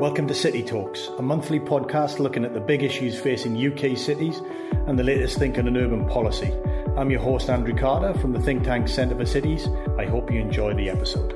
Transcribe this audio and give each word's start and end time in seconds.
Welcome 0.00 0.26
to 0.28 0.34
City 0.34 0.62
Talks, 0.62 1.08
a 1.18 1.22
monthly 1.22 1.60
podcast 1.60 2.20
looking 2.20 2.42
at 2.42 2.54
the 2.54 2.60
big 2.60 2.82
issues 2.82 3.20
facing 3.20 3.54
UK 3.54 3.98
cities 3.98 4.40
and 4.86 4.98
the 4.98 5.04
latest 5.04 5.38
thinking 5.38 5.66
on 5.66 5.76
urban 5.76 6.08
policy. 6.08 6.54
I'm 6.96 7.10
your 7.10 7.20
host, 7.20 7.50
Andrew 7.50 7.76
Carter 7.76 8.18
from 8.18 8.32
the 8.32 8.40
think 8.40 8.64
tank 8.64 8.88
Centre 8.88 9.14
for 9.14 9.26
Cities. 9.26 9.68
I 9.98 10.06
hope 10.06 10.32
you 10.32 10.40
enjoy 10.40 10.72
the 10.72 10.88
episode. 10.88 11.34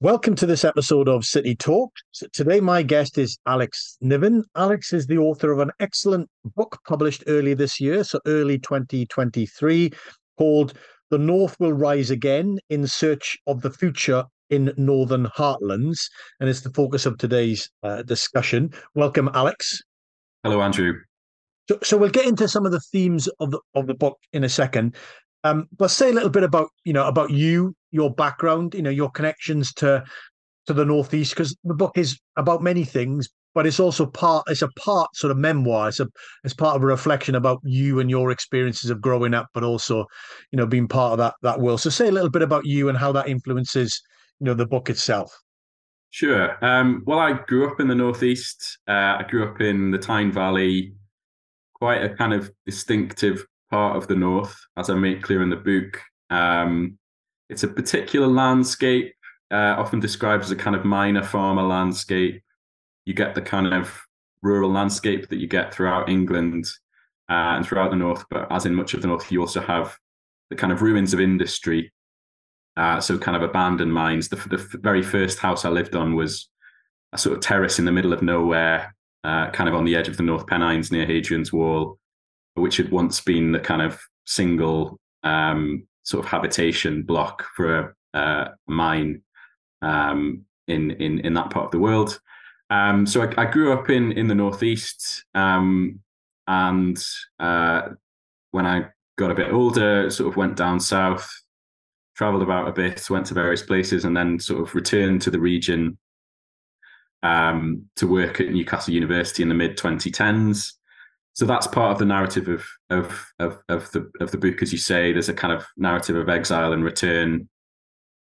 Welcome 0.00 0.34
to 0.36 0.46
this 0.46 0.64
episode 0.64 1.06
of 1.06 1.26
City 1.26 1.54
Talk. 1.54 1.92
Today, 2.32 2.60
my 2.60 2.82
guest 2.82 3.18
is 3.18 3.36
Alex 3.46 3.98
Niven. 4.00 4.44
Alex 4.56 4.94
is 4.94 5.08
the 5.08 5.18
author 5.18 5.52
of 5.52 5.58
an 5.58 5.72
excellent 5.78 6.30
book 6.56 6.78
published 6.88 7.22
early 7.26 7.52
this 7.52 7.78
year, 7.78 8.02
so 8.02 8.18
early 8.24 8.58
2023, 8.58 9.90
called 10.38 10.72
The 11.10 11.18
North 11.18 11.56
Will 11.58 11.72
Rise 11.72 12.10
Again 12.10 12.58
in 12.68 12.86
Search 12.86 13.38
of 13.46 13.62
the 13.62 13.70
Future 13.70 14.24
in 14.50 14.72
Northern 14.76 15.26
Heartlands. 15.26 15.98
And 16.40 16.48
it's 16.48 16.60
the 16.60 16.70
focus 16.70 17.06
of 17.06 17.18
today's 17.18 17.70
uh, 17.82 18.02
discussion. 18.02 18.72
Welcome, 18.94 19.30
Alex. 19.34 19.80
Hello, 20.42 20.60
Andrew. 20.60 20.94
So, 21.68 21.78
so 21.82 21.96
we'll 21.96 22.10
get 22.10 22.26
into 22.26 22.48
some 22.48 22.64
of 22.64 22.72
the 22.72 22.80
themes 22.80 23.28
of 23.40 23.50
the 23.50 23.60
of 23.74 23.86
the 23.86 23.94
book 23.94 24.18
in 24.32 24.44
a 24.44 24.48
second. 24.48 24.96
Um, 25.44 25.68
but 25.76 25.88
say 25.88 26.10
a 26.10 26.12
little 26.12 26.30
bit 26.30 26.42
about 26.42 26.70
you 26.84 26.92
know 26.92 27.06
about 27.06 27.30
you, 27.30 27.74
your 27.90 28.12
background, 28.12 28.74
you 28.74 28.82
know, 28.82 28.90
your 28.90 29.10
connections 29.10 29.72
to 29.74 30.04
to 30.66 30.72
the 30.72 30.84
northeast, 30.84 31.32
because 31.32 31.56
the 31.64 31.74
book 31.74 31.96
is 31.96 32.18
about 32.36 32.62
many 32.62 32.84
things, 32.84 33.28
but 33.58 33.66
it's 33.66 33.80
also 33.80 34.06
part 34.06 34.44
it's 34.46 34.62
a 34.62 34.68
part 34.76 35.16
sort 35.16 35.32
of 35.32 35.36
memoir. 35.36 35.88
It's 35.88 35.98
a 35.98 36.06
it's 36.44 36.54
part 36.54 36.76
of 36.76 36.82
a 36.84 36.86
reflection 36.86 37.34
about 37.34 37.58
you 37.64 37.98
and 37.98 38.08
your 38.08 38.30
experiences 38.30 38.88
of 38.88 39.00
growing 39.00 39.34
up, 39.34 39.48
but 39.52 39.64
also, 39.64 40.06
you 40.52 40.56
know, 40.56 40.64
being 40.64 40.86
part 40.86 41.10
of 41.10 41.18
that 41.18 41.34
that 41.42 41.58
world. 41.58 41.80
So 41.80 41.90
say 41.90 42.06
a 42.06 42.12
little 42.12 42.30
bit 42.30 42.42
about 42.42 42.66
you 42.66 42.88
and 42.88 42.96
how 42.96 43.10
that 43.10 43.28
influences, 43.28 44.00
you 44.38 44.44
know, 44.44 44.54
the 44.54 44.64
book 44.64 44.88
itself. 44.88 45.36
Sure. 46.10 46.64
Um, 46.64 47.02
well, 47.04 47.18
I 47.18 47.32
grew 47.32 47.68
up 47.68 47.80
in 47.80 47.88
the 47.88 47.96
northeast. 47.96 48.78
Uh, 48.86 49.18
I 49.18 49.26
grew 49.28 49.48
up 49.48 49.60
in 49.60 49.90
the 49.90 49.98
Tyne 49.98 50.30
Valley, 50.30 50.94
quite 51.74 52.04
a 52.04 52.10
kind 52.10 52.32
of 52.32 52.52
distinctive 52.64 53.44
part 53.72 53.96
of 53.96 54.06
the 54.06 54.14
north, 54.14 54.56
as 54.76 54.88
I 54.88 54.94
make 54.94 55.24
clear 55.24 55.42
in 55.42 55.50
the 55.50 55.56
book. 55.56 56.00
Um, 56.30 56.96
it's 57.48 57.64
a 57.64 57.68
particular 57.68 58.28
landscape, 58.28 59.12
uh, 59.50 59.74
often 59.76 59.98
described 59.98 60.44
as 60.44 60.52
a 60.52 60.56
kind 60.56 60.76
of 60.76 60.84
miner 60.84 61.24
farmer 61.24 61.64
landscape. 61.64 62.40
You 63.08 63.14
get 63.14 63.34
the 63.34 63.42
kind 63.42 63.72
of 63.72 64.00
rural 64.42 64.70
landscape 64.70 65.28
that 65.28 65.38
you 65.38 65.46
get 65.46 65.72
throughout 65.72 66.08
England 66.08 66.66
uh, 67.28 67.56
and 67.56 67.66
throughout 67.66 67.90
the 67.90 67.96
north, 67.96 68.24
but 68.30 68.46
as 68.50 68.66
in 68.66 68.74
much 68.74 68.94
of 68.94 69.02
the 69.02 69.08
north, 69.08 69.32
you 69.32 69.40
also 69.40 69.60
have 69.60 69.96
the 70.50 70.56
kind 70.56 70.72
of 70.72 70.82
ruins 70.82 71.12
of 71.12 71.20
industry. 71.20 71.92
Uh, 72.76 73.00
so, 73.00 73.18
kind 73.18 73.36
of 73.36 73.42
abandoned 73.42 73.92
mines. 73.92 74.28
The, 74.28 74.36
the 74.36 74.78
very 74.78 75.02
first 75.02 75.40
house 75.40 75.64
I 75.64 75.70
lived 75.70 75.96
on 75.96 76.14
was 76.14 76.48
a 77.12 77.18
sort 77.18 77.36
of 77.36 77.42
terrace 77.42 77.78
in 77.80 77.84
the 77.84 77.92
middle 77.92 78.12
of 78.12 78.22
nowhere, 78.22 78.94
uh, 79.24 79.50
kind 79.50 79.68
of 79.68 79.74
on 79.74 79.84
the 79.84 79.96
edge 79.96 80.06
of 80.06 80.16
the 80.16 80.22
North 80.22 80.46
Pennines 80.46 80.92
near 80.92 81.04
Hadrian's 81.04 81.52
Wall 81.52 81.98
which 82.58 82.76
had 82.76 82.90
once 82.90 83.20
been 83.20 83.52
the 83.52 83.60
kind 83.60 83.82
of 83.82 84.00
single 84.26 84.98
um, 85.22 85.86
sort 86.02 86.24
of 86.24 86.30
habitation 86.30 87.02
block 87.02 87.44
for 87.56 87.96
a, 88.14 88.18
a 88.18 88.50
mine 88.66 89.22
um, 89.82 90.44
in 90.66 90.90
in 90.92 91.20
in 91.20 91.34
that 91.34 91.50
part 91.50 91.66
of 91.66 91.70
the 91.70 91.78
world. 91.78 92.18
Um, 92.70 93.06
so 93.06 93.22
I, 93.22 93.42
I, 93.42 93.44
grew 93.46 93.72
up 93.72 93.88
in 93.88 94.12
in 94.12 94.28
the 94.28 94.34
northeast, 94.34 95.24
um, 95.34 96.00
and 96.46 97.02
uh, 97.40 97.90
when 98.50 98.66
I 98.66 98.88
got 99.16 99.30
a 99.30 99.34
bit 99.34 99.52
older, 99.52 100.10
sort 100.10 100.28
of 100.28 100.36
went 100.36 100.56
down 100.56 100.78
south, 100.78 101.30
traveled 102.14 102.42
about 102.42 102.68
a 102.68 102.72
bit, 102.72 103.08
went 103.08 103.26
to 103.26 103.34
various 103.34 103.62
places, 103.62 104.04
and 104.04 104.16
then 104.16 104.38
sort 104.38 104.60
of 104.60 104.74
returned 104.74 105.22
to 105.22 105.30
the 105.30 105.40
region 105.40 105.96
um, 107.22 107.84
to 107.96 108.06
work 108.06 108.40
at 108.40 108.50
Newcastle 108.50 108.92
University 108.92 109.42
in 109.42 109.48
the 109.48 109.54
mid 109.54 109.78
2010s 109.78 110.72
so 111.38 111.46
that's 111.46 111.68
part 111.68 111.92
of 111.92 111.98
the 112.00 112.04
narrative 112.04 112.48
of 112.48 112.66
of 112.90 113.32
of 113.38 113.62
of 113.68 113.92
the 113.92 114.10
of 114.18 114.32
the 114.32 114.38
book, 114.38 114.60
as 114.60 114.72
you 114.72 114.78
say. 114.78 115.12
There's 115.12 115.28
a 115.28 115.34
kind 115.34 115.52
of 115.52 115.64
narrative 115.76 116.16
of 116.16 116.28
exile 116.28 116.72
and 116.72 116.82
return, 116.82 117.48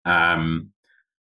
um, 0.03 0.72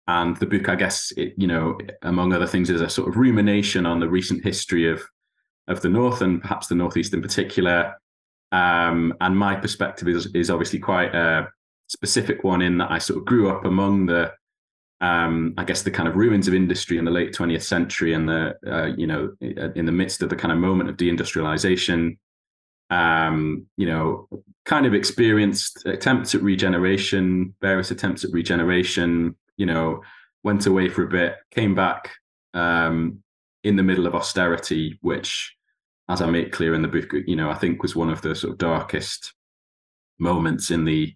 and 0.08 0.36
the 0.38 0.46
book, 0.46 0.70
I 0.70 0.74
guess, 0.74 1.12
it, 1.18 1.34
you 1.36 1.46
know, 1.46 1.78
among 2.02 2.32
other 2.32 2.46
things, 2.46 2.70
is 2.70 2.80
a 2.80 2.88
sort 2.88 3.08
of 3.08 3.16
rumination 3.18 3.84
on 3.84 4.00
the 4.00 4.08
recent 4.08 4.42
history 4.42 4.90
of 4.90 5.02
of 5.68 5.82
the 5.82 5.88
North 5.90 6.22
and 6.22 6.40
perhaps 6.40 6.66
the 6.66 6.74
Northeast 6.74 7.12
in 7.12 7.20
particular. 7.20 7.94
Um, 8.50 9.14
and 9.20 9.36
my 9.36 9.54
perspective 9.54 10.08
is 10.08 10.26
is 10.34 10.50
obviously 10.50 10.78
quite 10.78 11.14
a 11.14 11.48
specific 11.88 12.42
one 12.42 12.62
in 12.62 12.78
that 12.78 12.90
I 12.90 12.98
sort 12.98 13.18
of 13.18 13.26
grew 13.26 13.50
up 13.50 13.66
among 13.66 14.06
the 14.06 14.32
um, 15.02 15.54
I 15.58 15.64
guess 15.64 15.82
the 15.82 15.90
kind 15.90 16.08
of 16.08 16.16
ruins 16.16 16.48
of 16.48 16.54
industry 16.54 16.96
in 16.96 17.04
the 17.04 17.10
late 17.10 17.32
20th 17.32 17.62
century 17.62 18.14
and 18.14 18.26
the 18.26 18.56
uh, 18.66 18.86
you 18.96 19.06
know 19.06 19.34
in 19.40 19.84
the 19.84 19.92
midst 19.92 20.22
of 20.22 20.30
the 20.30 20.36
kind 20.36 20.52
of 20.52 20.58
moment 20.58 20.88
of 20.88 20.96
deindustrialization 20.96 22.16
um, 22.88 23.66
you 23.76 23.86
know 23.86 24.26
kind 24.64 24.86
of 24.86 24.94
experienced 24.94 25.84
attempts 25.84 26.34
at 26.34 26.42
regeneration 26.42 27.54
various 27.60 27.90
attempts 27.90 28.24
at 28.24 28.32
regeneration 28.32 29.36
you 29.58 29.66
know 29.66 30.00
went 30.42 30.64
away 30.66 30.88
for 30.88 31.02
a 31.02 31.08
bit 31.08 31.36
came 31.50 31.74
back 31.74 32.10
um, 32.54 33.22
in 33.64 33.76
the 33.76 33.82
middle 33.82 34.06
of 34.06 34.14
austerity 34.14 34.98
which 35.02 35.54
as 36.08 36.22
i 36.22 36.26
make 36.26 36.52
clear 36.52 36.74
in 36.74 36.80
the 36.80 36.88
book 36.88 37.12
you 37.26 37.36
know 37.36 37.50
i 37.50 37.54
think 37.54 37.82
was 37.82 37.94
one 37.94 38.08
of 38.08 38.22
the 38.22 38.34
sort 38.34 38.52
of 38.52 38.58
darkest 38.58 39.34
moments 40.18 40.70
in 40.70 40.84
the 40.84 41.14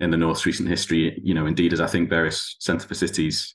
in 0.00 0.10
the 0.10 0.16
North's 0.16 0.46
recent 0.46 0.68
history. 0.68 1.20
You 1.22 1.34
know, 1.34 1.46
indeed, 1.46 1.72
as 1.72 1.80
I 1.80 1.86
think 1.86 2.08
various 2.08 2.56
Centre 2.58 2.86
for 2.86 2.94
Cities 2.94 3.54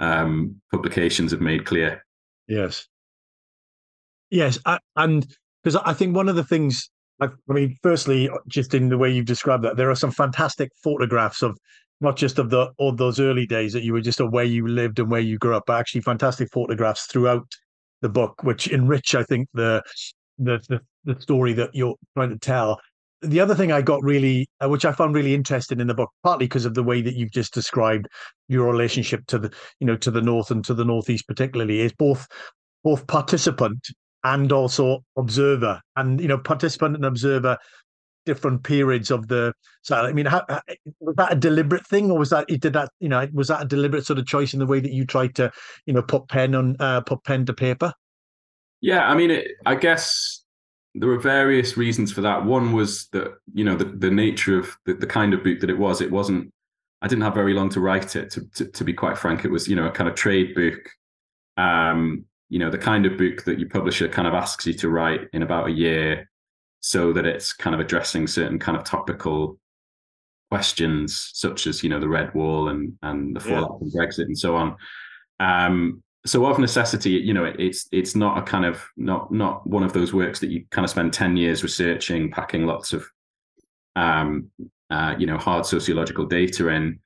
um, 0.00 0.60
publications 0.70 1.30
have 1.30 1.40
made 1.40 1.66
clear. 1.66 2.04
Yes. 2.48 2.86
Yes, 4.30 4.58
I, 4.66 4.78
and 4.96 5.26
because 5.62 5.76
I 5.84 5.92
think 5.92 6.16
one 6.16 6.28
of 6.28 6.36
the 6.36 6.44
things, 6.44 6.90
I, 7.20 7.26
I 7.48 7.52
mean, 7.52 7.76
firstly, 7.82 8.28
just 8.48 8.74
in 8.74 8.88
the 8.88 8.98
way 8.98 9.10
you've 9.10 9.26
described 9.26 9.62
that, 9.64 9.76
there 9.76 9.90
are 9.90 9.96
some 9.96 10.10
fantastic 10.10 10.70
photographs 10.82 11.42
of 11.42 11.56
not 12.00 12.16
just 12.16 12.38
of 12.38 12.50
the 12.50 12.70
all 12.78 12.92
those 12.92 13.20
early 13.20 13.46
days 13.46 13.72
that 13.72 13.82
you 13.82 13.92
were 13.92 14.00
just 14.00 14.20
of 14.20 14.32
where 14.32 14.44
you 14.44 14.66
lived 14.66 14.98
and 14.98 15.10
where 15.10 15.20
you 15.20 15.38
grew 15.38 15.56
up, 15.56 15.64
but 15.66 15.78
actually 15.78 16.00
fantastic 16.00 16.50
photographs 16.52 17.06
throughout 17.06 17.46
the 18.02 18.08
book, 18.08 18.42
which 18.42 18.68
enrich, 18.68 19.14
I 19.14 19.22
think, 19.22 19.48
the 19.54 19.82
the 20.38 20.60
the, 20.68 20.80
the 21.04 21.20
story 21.20 21.52
that 21.54 21.70
you're 21.72 21.96
trying 22.16 22.30
to 22.30 22.38
tell. 22.38 22.80
The 23.22 23.40
other 23.40 23.54
thing 23.54 23.72
I 23.72 23.80
got 23.80 24.02
really, 24.02 24.46
uh, 24.62 24.68
which 24.68 24.84
I 24.84 24.92
found 24.92 25.14
really 25.14 25.34
interesting 25.34 25.80
in 25.80 25.86
the 25.86 25.94
book, 25.94 26.10
partly 26.22 26.44
because 26.46 26.66
of 26.66 26.74
the 26.74 26.82
way 26.82 27.00
that 27.00 27.14
you've 27.14 27.30
just 27.30 27.54
described 27.54 28.06
your 28.48 28.70
relationship 28.70 29.24
to 29.28 29.38
the, 29.38 29.50
you 29.80 29.86
know, 29.86 29.96
to 29.96 30.10
the 30.10 30.20
north 30.20 30.50
and 30.50 30.62
to 30.66 30.74
the 30.74 30.84
northeast, 30.84 31.26
particularly, 31.26 31.80
is 31.80 31.92
both 31.92 32.26
both 32.82 33.06
participant 33.06 33.88
and 34.24 34.52
also 34.52 35.00
observer, 35.16 35.80
and 35.96 36.20
you 36.20 36.28
know, 36.28 36.38
participant 36.38 36.96
and 36.96 37.04
observer, 37.04 37.56
different 38.24 38.62
periods 38.62 39.10
of 39.10 39.28
the. 39.28 39.52
So, 39.82 39.96
I 39.96 40.12
mean, 40.12 40.26
how, 40.26 40.44
was 41.00 41.16
that 41.16 41.32
a 41.32 41.36
deliberate 41.36 41.86
thing, 41.86 42.10
or 42.10 42.18
was 42.18 42.30
that 42.30 42.48
you 42.48 42.58
did 42.58 42.72
that, 42.72 42.90
you 43.00 43.08
know, 43.08 43.28
was 43.32 43.48
that 43.48 43.62
a 43.62 43.66
deliberate 43.66 44.06
sort 44.06 44.18
of 44.18 44.26
choice 44.26 44.52
in 44.52 44.60
the 44.60 44.66
way 44.66 44.80
that 44.80 44.92
you 44.92 45.04
tried 45.04 45.34
to, 45.36 45.52
you 45.86 45.92
know, 45.92 46.02
put 46.02 46.28
pen 46.28 46.54
on, 46.54 46.76
uh, 46.80 47.00
put 47.02 47.24
pen 47.24 47.46
to 47.46 47.52
paper? 47.52 47.92
Yeah, 48.80 49.06
I 49.06 49.14
mean, 49.14 49.30
it, 49.30 49.48
I 49.64 49.76
guess 49.76 50.44
there 50.94 51.08
were 51.08 51.18
various 51.18 51.76
reasons 51.76 52.12
for 52.12 52.20
that. 52.20 52.44
One 52.44 52.72
was 52.72 53.08
that 53.08 53.34
you 53.52 53.64
know 53.64 53.76
the, 53.76 53.86
the 53.86 54.10
nature 54.10 54.58
of 54.58 54.76
the, 54.86 54.94
the 54.94 55.06
kind 55.06 55.34
of 55.34 55.42
book 55.42 55.60
that 55.60 55.70
it 55.70 55.78
was. 55.78 56.00
It 56.00 56.10
wasn't. 56.10 56.52
I 57.02 57.08
didn't 57.08 57.24
have 57.24 57.34
very 57.34 57.52
long 57.52 57.68
to 57.70 57.80
write 57.80 58.16
it. 58.16 58.30
To, 58.30 58.48
to, 58.54 58.66
to 58.66 58.84
be 58.84 58.92
quite 58.92 59.18
frank, 59.18 59.44
it 59.44 59.50
was 59.50 59.68
you 59.68 59.76
know 59.76 59.86
a 59.86 59.90
kind 59.90 60.08
of 60.08 60.14
trade 60.14 60.54
book. 60.54 60.88
Um, 61.56 62.24
you 62.48 62.58
know 62.58 62.70
the 62.70 62.78
kind 62.78 63.06
of 63.06 63.18
book 63.18 63.44
that 63.44 63.58
your 63.58 63.68
publisher 63.68 64.08
kind 64.08 64.28
of 64.28 64.34
asks 64.34 64.66
you 64.66 64.74
to 64.74 64.88
write 64.88 65.22
in 65.32 65.42
about 65.42 65.68
a 65.68 65.72
year, 65.72 66.30
so 66.84 67.14
that 67.14 67.24
it's 67.24 67.54
kind 67.54 67.72
of 67.72 67.80
addressing 67.80 68.26
certain 68.26 68.58
kind 68.58 68.76
of 68.76 68.84
topical 68.84 69.58
questions, 70.50 71.30
such 71.32 71.66
as 71.66 71.82
you 71.82 71.88
know 71.88 71.98
the 71.98 72.06
red 72.06 72.34
wall 72.34 72.68
and 72.68 72.92
and 73.02 73.34
the 73.34 73.40
fallout 73.40 73.70
yeah. 73.72 73.78
from 73.78 73.90
Brexit 73.90 74.26
and 74.26 74.38
so 74.38 74.54
on. 74.54 74.76
Um, 75.40 76.02
so 76.26 76.44
of 76.44 76.58
necessity, 76.58 77.12
you 77.12 77.32
know, 77.32 77.46
it, 77.46 77.56
it's 77.58 77.88
it's 77.90 78.14
not 78.14 78.36
a 78.36 78.42
kind 78.42 78.66
of 78.66 78.86
not 78.98 79.32
not 79.32 79.66
one 79.66 79.82
of 79.82 79.94
those 79.94 80.12
works 80.12 80.40
that 80.40 80.50
you 80.50 80.66
kind 80.72 80.84
of 80.84 80.90
spend 80.90 81.14
ten 81.14 81.38
years 81.38 81.62
researching, 81.62 82.30
packing 82.30 82.66
lots 82.66 82.92
of, 82.92 83.06
um, 83.96 84.50
uh, 84.90 85.14
you 85.18 85.26
know, 85.26 85.38
hard 85.38 85.64
sociological 85.64 86.26
data 86.26 86.68
in. 86.68 86.98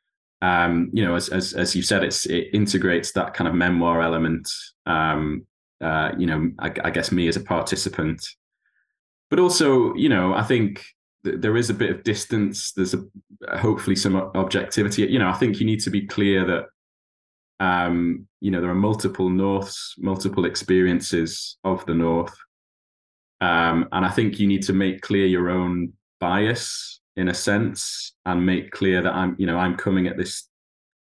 Um, 0.43 0.91
you 0.93 1.05
know, 1.05 1.14
as 1.14 1.29
as 1.29 1.52
as 1.52 1.76
you 1.76 1.82
said, 1.82 2.02
it's 2.02 2.26
it 2.26 2.49
integrates 2.52 3.12
that 3.12 3.32
kind 3.32 3.47
of 3.47 3.55
memoir 3.55 4.02
element. 4.02 4.50
Um, 4.87 5.47
uh, 5.81 6.11
you 6.19 6.26
know, 6.26 6.50
I, 6.58 6.73
I 6.82 6.91
guess 6.91 7.12
me 7.12 7.29
as 7.29 7.37
a 7.37 7.41
participant, 7.41 8.29
but 9.30 9.38
also, 9.38 9.94
you 9.94 10.08
know, 10.08 10.34
I 10.34 10.42
think 10.42 10.84
there 11.25 11.56
is 11.56 11.70
a 11.70 11.75
bit 11.75 11.90
of 11.90 12.04
distance. 12.04 12.72
There's 12.72 12.94
a 12.94 13.04
hopefully 13.58 13.96
some 13.96 14.16
objectivity. 14.16 15.02
You 15.02 15.19
know, 15.19 15.28
I 15.28 15.34
think 15.34 15.60
you 15.60 15.66
need 15.66 15.80
to 15.80 15.90
be 15.90 16.06
clear 16.06 16.44
that 16.46 16.66
um, 17.60 18.26
you 18.40 18.50
know, 18.50 18.60
there 18.60 18.70
are 18.70 18.75
multiple 18.75 19.28
Norths, 19.28 19.94
multiple 19.98 20.44
experiences 20.44 21.56
of 21.64 21.84
the 21.86 21.94
North. 21.94 22.36
Um, 23.40 23.88
and 23.92 24.04
I 24.04 24.10
think 24.10 24.38
you 24.38 24.46
need 24.46 24.62
to 24.64 24.72
make 24.72 25.00
clear 25.00 25.26
your 25.26 25.50
own 25.50 25.92
bias 26.20 27.00
in 27.16 27.28
a 27.28 27.34
sense 27.34 28.14
and 28.26 28.44
make 28.44 28.70
clear 28.70 29.02
that 29.02 29.12
I'm, 29.12 29.34
you 29.38 29.46
know, 29.46 29.58
I'm 29.58 29.76
coming 29.76 30.06
at 30.06 30.16
this 30.16 30.48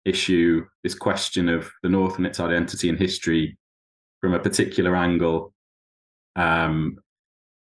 issue, 0.05 0.65
this 0.83 0.95
question 0.95 1.49
of 1.49 1.71
the 1.83 1.89
North 1.89 2.17
and 2.17 2.27
its 2.27 2.41
identity 2.41 2.89
and 2.89 2.99
history 2.99 3.59
from 4.21 4.33
a 4.33 4.39
particular 4.39 4.97
angle. 4.97 5.53
Um, 6.37 6.99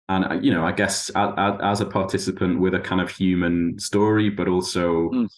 and 0.09 0.25
uh, 0.25 0.33
you 0.41 0.51
know, 0.51 0.65
I 0.65 0.71
guess 0.71 1.09
as, 1.15 1.81
a 1.81 1.85
participant 1.85 2.59
with 2.59 2.73
a 2.73 2.79
kind 2.79 2.99
of 2.99 3.11
human 3.11 3.77
story, 3.77 4.29
but 4.29 4.47
also, 4.47 5.09
mm. 5.09 5.29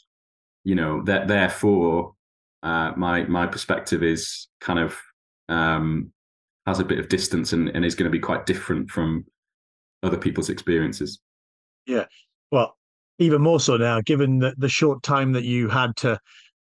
you 0.63 0.75
know, 0.75 1.03
that 1.03 1.27
therefore, 1.27 2.13
uh, 2.63 2.93
my 2.95 3.25
my 3.25 3.45
perspective 3.45 4.01
is 4.01 4.47
kind 4.61 4.79
of 4.79 4.97
um, 5.49 6.11
has 6.65 6.79
a 6.79 6.85
bit 6.85 6.99
of 6.99 7.09
distance 7.09 7.51
and, 7.51 7.67
and 7.69 7.83
is 7.83 7.95
going 7.95 8.09
to 8.09 8.17
be 8.17 8.19
quite 8.19 8.45
different 8.45 8.89
from 8.89 9.25
other 10.03 10.17
people's 10.17 10.49
experiences. 10.49 11.19
Yeah, 11.85 12.05
well, 12.49 12.77
even 13.19 13.41
more 13.41 13.59
so 13.59 13.75
now, 13.75 13.99
given 13.99 14.39
the, 14.39 14.55
the 14.57 14.69
short 14.69 15.03
time 15.03 15.33
that 15.33 15.43
you 15.43 15.67
had 15.67 15.97
to 15.97 16.17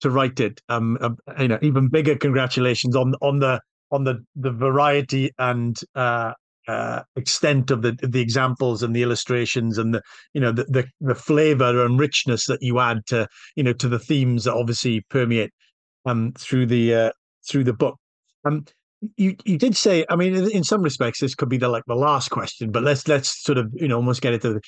to 0.01 0.11
write 0.11 0.39
it. 0.39 0.61
Um, 0.69 0.99
uh, 1.01 1.09
you 1.39 1.47
know, 1.47 1.57
even 1.63 1.87
bigger 1.87 2.15
congratulations 2.15 2.95
on 2.95 3.15
on 3.23 3.39
the 3.39 3.59
on 3.89 4.03
the 4.03 4.23
the 4.35 4.51
variety 4.51 5.31
and 5.39 5.75
uh, 5.95 6.33
uh, 6.67 7.01
extent 7.15 7.71
of 7.71 7.81
the 7.81 7.97
the 8.01 8.21
examples 8.21 8.83
and 8.83 8.95
the 8.95 9.03
illustrations 9.03 9.77
and 9.77 9.93
the 9.95 10.01
you 10.33 10.41
know 10.41 10.51
the, 10.51 10.63
the 10.65 10.85
the 11.01 11.15
flavor 11.15 11.85
and 11.85 11.99
richness 11.99 12.45
that 12.47 12.61
you 12.61 12.79
add 12.79 13.05
to 13.07 13.27
you 13.55 13.63
know 13.63 13.73
to 13.73 13.87
the 13.87 13.99
themes 13.99 14.45
that 14.45 14.53
obviously 14.53 15.01
permeate 15.09 15.51
um 16.05 16.33
through 16.37 16.65
the 16.65 16.93
uh, 16.93 17.11
through 17.47 17.63
the 17.63 17.73
book. 17.73 17.97
Um, 18.45 18.65
you 19.17 19.35
you 19.45 19.57
did 19.57 19.75
say, 19.75 20.05
I 20.09 20.15
mean, 20.15 20.35
in 20.35 20.63
some 20.63 20.81
respects, 20.81 21.19
this 21.19 21.35
could 21.35 21.49
be 21.49 21.57
the 21.57 21.69
like 21.69 21.83
the 21.87 21.95
last 21.95 22.29
question, 22.29 22.71
but 22.71 22.83
let's 22.83 23.07
let's 23.07 23.43
sort 23.43 23.57
of 23.57 23.71
you 23.73 23.87
know 23.87 23.97
almost 23.97 24.21
get 24.21 24.33
it 24.33 24.41
to 24.41 24.53
the 24.53 24.61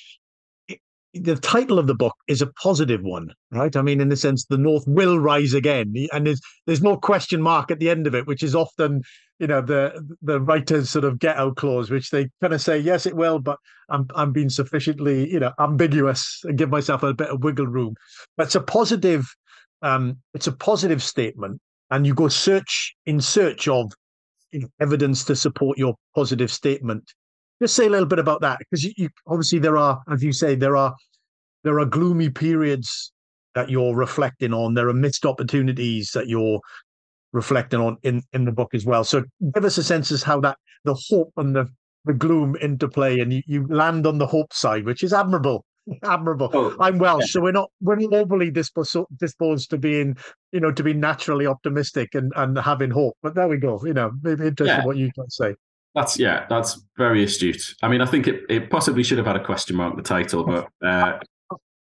the 1.14 1.36
title 1.36 1.78
of 1.78 1.86
the 1.86 1.94
book 1.94 2.14
is 2.26 2.42
a 2.42 2.52
positive 2.62 3.02
one, 3.02 3.28
right? 3.50 3.74
I 3.74 3.82
mean, 3.82 4.00
in 4.00 4.08
the 4.08 4.16
sense, 4.16 4.44
the 4.44 4.58
North 4.58 4.84
will 4.86 5.18
rise 5.18 5.54
again, 5.54 5.94
and 6.12 6.26
there's 6.26 6.40
there's 6.66 6.82
no 6.82 6.96
question 6.96 7.40
mark 7.40 7.70
at 7.70 7.78
the 7.78 7.90
end 7.90 8.06
of 8.06 8.14
it, 8.14 8.26
which 8.26 8.42
is 8.42 8.54
often, 8.54 9.02
you 9.38 9.46
know, 9.46 9.60
the 9.60 10.00
the 10.22 10.40
writer's 10.40 10.90
sort 10.90 11.04
of 11.04 11.18
get 11.18 11.36
out 11.36 11.56
clause, 11.56 11.90
which 11.90 12.10
they 12.10 12.28
kind 12.42 12.52
of 12.52 12.60
say, 12.60 12.78
yes, 12.78 13.06
it 13.06 13.16
will, 13.16 13.38
but 13.38 13.58
I'm 13.88 14.06
I'm 14.14 14.32
being 14.32 14.50
sufficiently, 14.50 15.30
you 15.30 15.40
know, 15.40 15.52
ambiguous 15.58 16.42
and 16.44 16.58
give 16.58 16.70
myself 16.70 17.02
a 17.02 17.14
bit 17.14 17.28
of 17.28 17.42
wiggle 17.42 17.66
room. 17.66 17.94
But 18.36 18.46
it's 18.46 18.54
a 18.54 18.60
positive, 18.60 19.24
um, 19.82 20.18
it's 20.34 20.46
a 20.46 20.52
positive 20.52 21.02
statement, 21.02 21.60
and 21.90 22.06
you 22.06 22.14
go 22.14 22.28
search 22.28 22.94
in 23.06 23.20
search 23.20 23.66
of 23.66 23.92
you 24.52 24.60
know, 24.60 24.68
evidence 24.80 25.24
to 25.24 25.36
support 25.36 25.78
your 25.78 25.94
positive 26.14 26.50
statement 26.50 27.14
just 27.60 27.74
say 27.74 27.86
a 27.86 27.90
little 27.90 28.06
bit 28.06 28.18
about 28.18 28.40
that 28.40 28.58
because 28.58 28.84
you, 28.84 28.92
you, 28.96 29.08
obviously 29.26 29.58
there 29.58 29.76
are, 29.76 30.00
as 30.10 30.22
you 30.22 30.32
say, 30.32 30.54
there 30.54 30.76
are 30.76 30.94
there 31.64 31.78
are 31.80 31.84
gloomy 31.84 32.30
periods 32.30 33.12
that 33.54 33.68
you're 33.68 33.96
reflecting 33.96 34.54
on. 34.54 34.74
There 34.74 34.88
are 34.88 34.94
missed 34.94 35.26
opportunities 35.26 36.10
that 36.12 36.28
you're 36.28 36.60
reflecting 37.32 37.80
on 37.80 37.96
in 38.02 38.22
in 38.32 38.44
the 38.44 38.52
book 38.52 38.74
as 38.74 38.86
well. 38.86 39.04
So 39.04 39.24
give 39.54 39.64
us 39.64 39.78
a 39.78 39.84
sense 39.84 40.12
as 40.12 40.22
how 40.22 40.40
that 40.40 40.56
the 40.84 40.94
hope 41.08 41.32
and 41.36 41.54
the 41.54 41.68
the 42.04 42.14
gloom 42.14 42.56
interplay, 42.60 43.20
and 43.20 43.32
you, 43.32 43.42
you 43.46 43.66
land 43.68 44.06
on 44.06 44.18
the 44.18 44.26
hope 44.26 44.52
side, 44.52 44.84
which 44.84 45.02
is 45.02 45.12
admirable. 45.12 45.64
Admirable. 46.02 46.50
Oh, 46.52 46.76
I'm 46.80 46.98
Welsh, 46.98 47.22
yeah. 47.22 47.26
so 47.26 47.40
we're 47.40 47.52
not 47.52 47.70
we're 47.80 47.96
not 47.96 48.12
overly 48.12 48.50
disposed 48.50 48.96
disposed 49.16 49.70
to 49.70 49.78
being, 49.78 50.16
you 50.52 50.60
know, 50.60 50.70
to 50.70 50.82
be 50.82 50.92
naturally 50.92 51.46
optimistic 51.46 52.14
and 52.14 52.30
and 52.36 52.58
having 52.58 52.90
hope. 52.90 53.16
But 53.22 53.34
there 53.34 53.48
we 53.48 53.56
go. 53.56 53.80
You 53.84 53.94
know, 53.94 54.10
maybe 54.22 54.46
interesting 54.46 54.78
yeah. 54.78 54.84
what 54.84 54.98
you 54.98 55.10
can 55.12 55.30
say. 55.30 55.54
That's 55.94 56.18
yeah, 56.18 56.46
that's 56.48 56.80
very 56.96 57.24
astute. 57.24 57.74
I 57.82 57.88
mean, 57.88 58.00
I 58.00 58.06
think 58.06 58.28
it, 58.28 58.42
it 58.48 58.70
possibly 58.70 59.02
should 59.02 59.18
have 59.18 59.26
had 59.26 59.36
a 59.36 59.44
question 59.44 59.76
mark 59.76 59.96
the 59.96 60.02
title, 60.02 60.44
but 60.44 60.68
uh, 60.86 61.18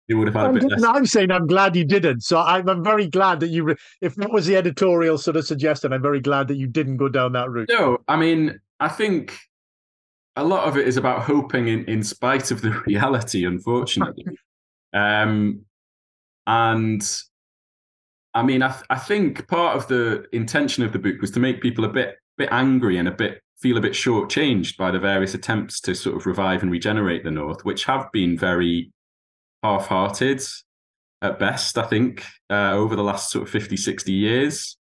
it 0.10 0.16
would 0.16 0.28
have 0.28 0.36
had 0.36 0.50
a 0.50 0.54
bit. 0.54 0.64
Less... 0.64 0.84
I'm 0.84 1.06
saying 1.06 1.32
I'm 1.32 1.48
glad 1.48 1.76
you 1.76 1.86
didn't. 1.86 2.22
So 2.22 2.40
I'm, 2.40 2.68
I'm 2.68 2.84
very 2.84 3.08
glad 3.08 3.40
that 3.40 3.50
you. 3.50 3.76
If 4.02 4.16
that 4.16 4.32
was 4.32 4.46
the 4.46 4.58
editorial 4.58 5.18
sort 5.18 5.38
of 5.38 5.46
suggestion, 5.46 5.94
I'm 5.94 6.02
very 6.02 6.20
glad 6.20 6.48
that 6.50 6.56
you 6.56 6.68
didn't 6.68 6.98
go 6.98 7.08
down 7.08 7.34
that 7.34 7.50
route. 7.50 7.70
No, 7.70 8.00
I 8.08 8.18
mean, 8.18 8.60
I 8.80 8.90
think 8.90 9.38
a 10.36 10.44
lot 10.44 10.68
of 10.68 10.78
it 10.78 10.88
is 10.88 10.98
about 10.98 11.22
hoping 11.24 11.68
in, 11.68 11.86
in 11.86 12.04
spite 12.04 12.52
of 12.52 12.62
the 12.62 12.72
reality, 12.86 13.46
unfortunately. 13.46 14.26
um, 14.94 15.62
and 16.48 17.22
I 18.34 18.44
mean, 18.44 18.64
I, 18.64 18.72
th- 18.72 18.86
I 18.90 18.98
think 18.98 19.48
part 19.48 19.76
of 19.78 19.88
the 19.88 20.26
intention 20.34 20.84
of 20.84 20.92
the 20.92 21.00
book 21.00 21.22
was 21.22 21.32
to 21.32 21.40
make 21.40 21.62
people 21.62 21.86
a 21.86 21.90
bit 21.90 22.18
bit 22.38 22.50
angry 22.52 22.98
and 22.98 23.08
a 23.08 23.12
bit 23.12 23.42
feel 23.62 23.78
a 23.78 23.82
bit 23.82 23.94
shortchanged 23.94 24.76
by 24.76 24.92
the 24.92 25.00
various 25.00 25.34
attempts 25.34 25.80
to 25.82 25.94
sort 25.94 26.16
of 26.16 26.26
revive 26.26 26.64
and 26.64 26.72
regenerate 26.72 27.24
the 27.24 27.32
North, 27.32 27.64
which 27.64 27.86
have 27.86 28.12
been 28.12 28.38
very 28.38 28.92
half-hearted 29.64 30.42
at 31.22 31.38
best, 31.38 31.78
I 31.78 31.86
think, 31.86 32.26
uh, 32.50 32.72
over 32.72 32.96
the 32.96 33.04
last 33.04 33.32
sort 33.32 33.44
of 33.44 33.50
50, 33.50 33.78
60 33.78 34.12
years. 34.12 34.78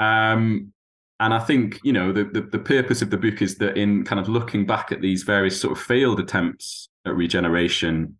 Um, 0.00 0.72
and 1.20 1.32
I 1.32 1.38
think, 1.38 1.78
you 1.84 1.92
know, 1.92 2.12
the, 2.12 2.24
the, 2.24 2.40
the 2.40 2.58
purpose 2.58 3.02
of 3.02 3.10
the 3.10 3.16
book 3.16 3.42
is 3.42 3.58
that 3.58 3.76
in 3.76 4.04
kind 4.04 4.20
of 4.20 4.28
looking 4.28 4.66
back 4.66 4.90
at 4.90 5.00
these 5.00 5.22
various 5.22 5.60
sort 5.60 5.76
of 5.76 5.82
failed 5.82 6.18
attempts 6.18 6.88
at 7.06 7.14
regeneration 7.14 8.16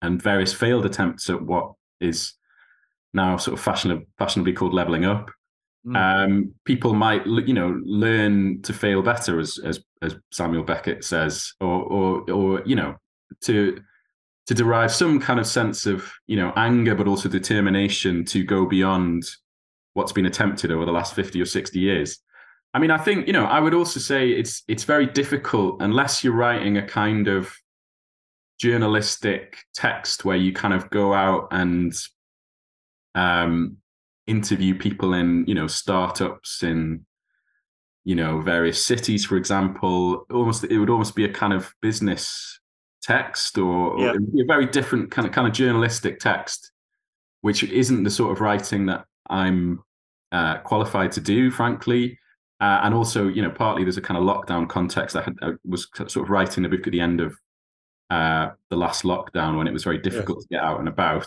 and 0.00 0.20
various 0.20 0.52
failed 0.52 0.84
attempts 0.84 1.30
at 1.30 1.40
what 1.42 1.74
is 2.00 2.32
now 3.14 3.36
sort 3.36 3.56
of 3.56 3.64
fashionably, 3.64 4.06
fashionably 4.18 4.54
called 4.54 4.74
leveling 4.74 5.04
up, 5.04 5.30
Mm. 5.86 5.96
Um, 5.96 6.54
people 6.64 6.94
might, 6.94 7.26
you 7.26 7.54
know, 7.54 7.80
learn 7.84 8.62
to 8.62 8.72
fail 8.72 9.02
better, 9.02 9.40
as 9.40 9.58
as 9.64 9.80
as 10.00 10.14
Samuel 10.30 10.62
Beckett 10.62 11.04
says, 11.04 11.52
or 11.60 11.82
or 11.82 12.30
or 12.30 12.62
you 12.64 12.76
know, 12.76 12.96
to 13.42 13.80
to 14.46 14.54
derive 14.54 14.92
some 14.92 15.20
kind 15.20 15.40
of 15.40 15.46
sense 15.46 15.86
of 15.86 16.12
you 16.26 16.36
know 16.36 16.52
anger, 16.56 16.94
but 16.94 17.08
also 17.08 17.28
determination 17.28 18.24
to 18.26 18.44
go 18.44 18.66
beyond 18.66 19.24
what's 19.94 20.12
been 20.12 20.26
attempted 20.26 20.70
over 20.70 20.84
the 20.84 20.92
last 20.92 21.14
fifty 21.14 21.40
or 21.40 21.46
sixty 21.46 21.80
years. 21.80 22.18
I 22.74 22.78
mean, 22.78 22.90
I 22.90 22.98
think 22.98 23.26
you 23.26 23.32
know, 23.32 23.44
I 23.44 23.58
would 23.58 23.74
also 23.74 23.98
say 23.98 24.30
it's 24.30 24.62
it's 24.68 24.84
very 24.84 25.06
difficult 25.06 25.82
unless 25.82 26.22
you're 26.22 26.32
writing 26.32 26.76
a 26.76 26.86
kind 26.86 27.26
of 27.26 27.52
journalistic 28.60 29.58
text 29.74 30.24
where 30.24 30.36
you 30.36 30.52
kind 30.52 30.72
of 30.72 30.88
go 30.90 31.12
out 31.12 31.48
and 31.50 31.92
um 33.16 33.76
interview 34.26 34.76
people 34.76 35.14
in 35.14 35.44
you 35.46 35.54
know 35.54 35.66
startups 35.66 36.62
in 36.62 37.04
you 38.04 38.14
know 38.14 38.40
various 38.40 38.84
cities 38.84 39.24
for 39.24 39.36
example 39.36 40.26
almost 40.30 40.64
it 40.64 40.78
would 40.78 40.90
almost 40.90 41.14
be 41.14 41.24
a 41.24 41.32
kind 41.32 41.52
of 41.52 41.72
business 41.82 42.60
text 43.02 43.58
or, 43.58 43.98
yeah. 43.98 44.10
or 44.10 44.14
a 44.14 44.46
very 44.46 44.66
different 44.66 45.10
kind 45.10 45.26
of 45.26 45.34
kind 45.34 45.46
of 45.46 45.52
journalistic 45.52 46.20
text 46.20 46.70
which 47.40 47.64
isn't 47.64 48.04
the 48.04 48.10
sort 48.10 48.30
of 48.30 48.40
writing 48.40 48.86
that 48.86 49.04
i'm 49.28 49.82
uh, 50.32 50.58
qualified 50.58 51.12
to 51.12 51.20
do 51.20 51.50
frankly. 51.50 52.18
Uh, 52.60 52.80
and 52.84 52.94
also 52.94 53.26
you 53.26 53.42
know 53.42 53.50
partly 53.50 53.82
there's 53.82 53.96
a 53.96 54.00
kind 54.00 54.16
of 54.16 54.24
lockdown 54.24 54.68
context. 54.68 55.16
I, 55.16 55.22
had, 55.22 55.36
I 55.42 55.50
was 55.64 55.88
sort 55.94 56.16
of 56.16 56.30
writing 56.30 56.62
the 56.62 56.68
book 56.68 56.86
at 56.86 56.92
the 56.92 57.00
end 57.00 57.20
of 57.20 57.36
uh, 58.08 58.50
the 58.70 58.76
last 58.76 59.02
lockdown 59.02 59.58
when 59.58 59.66
it 59.66 59.72
was 59.72 59.84
very 59.84 59.98
difficult 59.98 60.40
to 60.40 60.48
get 60.48 60.62
out 60.62 60.78
and 60.78 60.88
about 60.88 61.26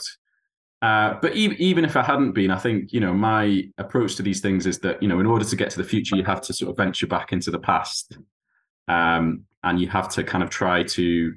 uh, 0.85 1.17
but 1.19 1.33
even, 1.35 1.57
even 1.57 1.83
if 1.83 1.95
I 1.95 2.03
hadn't 2.03 2.33
been, 2.33 2.51
I 2.51 2.59
think, 2.59 2.93
you 2.93 2.99
know, 2.99 3.13
my 3.13 3.63
approach 3.77 4.15
to 4.17 4.23
these 4.23 4.41
things 4.41 4.67
is 4.67 4.77
that, 4.79 5.01
you 5.01 5.07
know, 5.07 5.19
in 5.19 5.25
order 5.25 5.45
to 5.45 5.55
get 5.55 5.71
to 5.71 5.77
the 5.77 5.89
future, 5.93 6.15
you 6.15 6.23
have 6.25 6.41
to 6.41 6.53
sort 6.53 6.69
of 6.69 6.77
venture 6.77 7.07
back 7.07 7.33
into 7.33 7.49
the 7.49 7.63
past. 7.71 8.17
Um, 8.87 9.45
and 9.63 9.81
you 9.81 9.87
have 9.87 10.09
to 10.09 10.23
kind 10.23 10.43
of 10.43 10.51
try 10.51 10.83
to, 10.83 11.33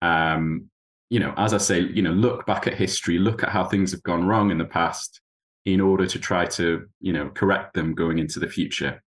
um, 0.00 0.70
you 1.10 1.20
know, 1.20 1.34
as 1.36 1.52
I 1.52 1.58
say, 1.58 1.80
you 1.80 2.00
know, 2.00 2.12
look 2.12 2.46
back 2.46 2.66
at 2.66 2.74
history, 2.74 3.18
look 3.18 3.42
at 3.42 3.50
how 3.50 3.64
things 3.64 3.92
have 3.92 4.02
gone 4.02 4.26
wrong 4.26 4.50
in 4.50 4.56
the 4.56 4.64
past 4.64 5.20
in 5.66 5.80
order 5.80 6.06
to 6.06 6.18
try 6.18 6.46
to, 6.46 6.86
you 7.00 7.12
know, 7.12 7.28
correct 7.34 7.74
them 7.74 7.94
going 7.94 8.18
into 8.18 8.40
the 8.40 8.48
future. 8.48 9.02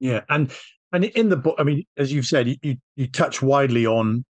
Yeah. 0.00 0.20
And, 0.28 0.52
and 0.92 1.04
in 1.04 1.30
the 1.30 1.36
book, 1.38 1.56
I 1.58 1.62
mean, 1.62 1.86
as 1.96 2.12
you've 2.12 2.26
said, 2.26 2.58
you, 2.62 2.76
you 2.96 3.06
touch 3.06 3.40
widely 3.40 3.86
on 3.86 4.24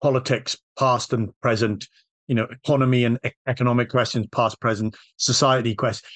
politics, 0.00 0.56
past 0.78 1.12
and 1.12 1.38
present, 1.42 1.86
you 2.28 2.34
know, 2.34 2.46
economy 2.50 3.04
and 3.04 3.18
economic 3.46 3.90
questions, 3.90 4.26
past, 4.32 4.60
present, 4.60 4.96
society 5.16 5.74
questions. 5.74 6.10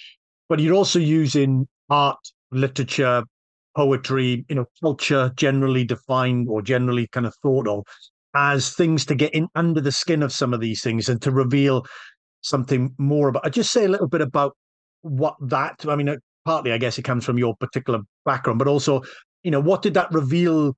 But 0.48 0.60
you're 0.60 0.74
also 0.74 0.98
using 0.98 1.68
art, 1.88 2.18
literature, 2.50 3.22
poetry, 3.76 4.44
you 4.48 4.56
know, 4.56 4.66
culture 4.82 5.32
generally 5.36 5.84
defined 5.84 6.48
or 6.48 6.62
generally 6.62 7.06
kind 7.08 7.26
of 7.26 7.34
thought 7.42 7.68
of 7.68 7.84
as 8.34 8.74
things 8.74 9.04
to 9.06 9.14
get 9.14 9.34
in 9.34 9.48
under 9.54 9.80
the 9.80 9.92
skin 9.92 10.22
of 10.22 10.32
some 10.32 10.54
of 10.54 10.60
these 10.60 10.82
things 10.82 11.08
and 11.08 11.20
to 11.22 11.30
reveal 11.30 11.84
something 12.42 12.94
more 12.98 13.28
about. 13.28 13.44
I 13.44 13.48
just 13.48 13.72
say 13.72 13.84
a 13.84 13.88
little 13.88 14.08
bit 14.08 14.20
about 14.20 14.56
what 15.02 15.34
that. 15.40 15.84
I 15.86 15.96
mean, 15.96 16.08
uh, 16.08 16.16
partly 16.44 16.72
I 16.72 16.78
guess 16.78 16.98
it 16.98 17.02
comes 17.02 17.24
from 17.24 17.38
your 17.38 17.54
particular 17.56 18.00
background, 18.24 18.58
but 18.58 18.68
also, 18.68 19.02
you 19.42 19.50
know, 19.50 19.60
what 19.60 19.82
did 19.82 19.94
that 19.94 20.10
reveal, 20.12 20.76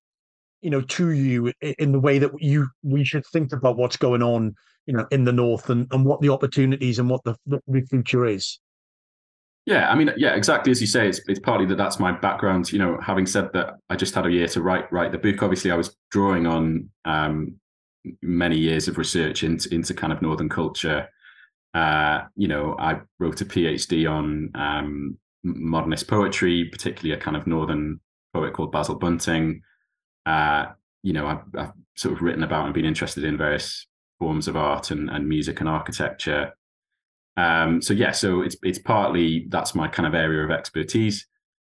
you 0.60 0.70
know, 0.70 0.80
to 0.80 1.10
you 1.10 1.52
in 1.60 1.92
the 1.92 2.00
way 2.00 2.18
that 2.18 2.30
you 2.38 2.68
we 2.82 3.04
should 3.04 3.24
think 3.32 3.52
about 3.52 3.76
what's 3.76 3.96
going 3.96 4.22
on 4.22 4.54
you 4.86 4.94
know 4.94 5.06
in 5.10 5.24
the 5.24 5.32
north 5.32 5.70
and, 5.70 5.86
and 5.92 6.04
what 6.04 6.20
the 6.20 6.28
opportunities 6.28 6.98
and 6.98 7.08
what 7.08 7.22
the, 7.24 7.36
the 7.46 7.80
future 7.82 8.26
is. 8.26 8.58
Yeah 9.64 9.88
i 9.90 9.94
mean 9.94 10.10
yeah 10.16 10.34
exactly 10.34 10.72
as 10.72 10.80
you 10.80 10.88
say 10.88 11.08
it's, 11.08 11.20
it's 11.28 11.38
partly 11.38 11.66
that 11.66 11.76
that's 11.76 12.00
my 12.00 12.10
background 12.10 12.72
you 12.72 12.80
know 12.80 12.98
having 13.00 13.26
said 13.26 13.52
that 13.52 13.74
i 13.90 13.94
just 13.94 14.12
had 14.12 14.26
a 14.26 14.30
year 14.30 14.48
to 14.48 14.60
write 14.60 14.92
write 14.92 15.12
the 15.12 15.18
book. 15.18 15.40
Obviously 15.40 15.70
i 15.70 15.76
was 15.76 15.96
drawing 16.10 16.48
on 16.48 16.90
um, 17.04 17.54
many 18.20 18.58
years 18.58 18.88
of 18.88 18.98
research 18.98 19.42
into 19.42 19.72
into 19.74 19.94
kind 19.94 20.12
of 20.12 20.22
northern 20.22 20.48
culture. 20.48 21.08
Uh, 21.74 22.22
you 22.36 22.48
know, 22.48 22.76
I 22.78 23.00
wrote 23.18 23.40
a 23.40 23.44
PhD 23.44 24.10
on 24.10 24.50
um, 24.54 25.18
modernist 25.42 26.08
poetry, 26.08 26.68
particularly 26.70 27.18
a 27.18 27.22
kind 27.22 27.36
of 27.36 27.46
northern 27.46 28.00
poet 28.34 28.52
called 28.52 28.72
Basil 28.72 28.96
Bunting. 28.96 29.62
Uh, 30.26 30.66
you 31.02 31.12
know, 31.12 31.26
I've, 31.26 31.42
I've, 31.58 31.72
sort 31.94 32.14
of 32.14 32.22
written 32.22 32.42
about 32.42 32.64
and 32.64 32.72
been 32.72 32.86
interested 32.86 33.22
in 33.22 33.36
various 33.36 33.86
forms 34.22 34.46
of 34.46 34.56
art 34.56 34.92
and, 34.92 35.10
and 35.10 35.28
music 35.28 35.58
and 35.58 35.68
architecture. 35.68 36.52
Um, 37.36 37.82
so 37.82 37.92
yeah, 37.92 38.12
so 38.12 38.40
it's 38.42 38.54
it's 38.62 38.78
partly 38.78 39.46
that's 39.48 39.74
my 39.74 39.88
kind 39.88 40.06
of 40.06 40.14
area 40.14 40.44
of 40.44 40.52
expertise. 40.52 41.26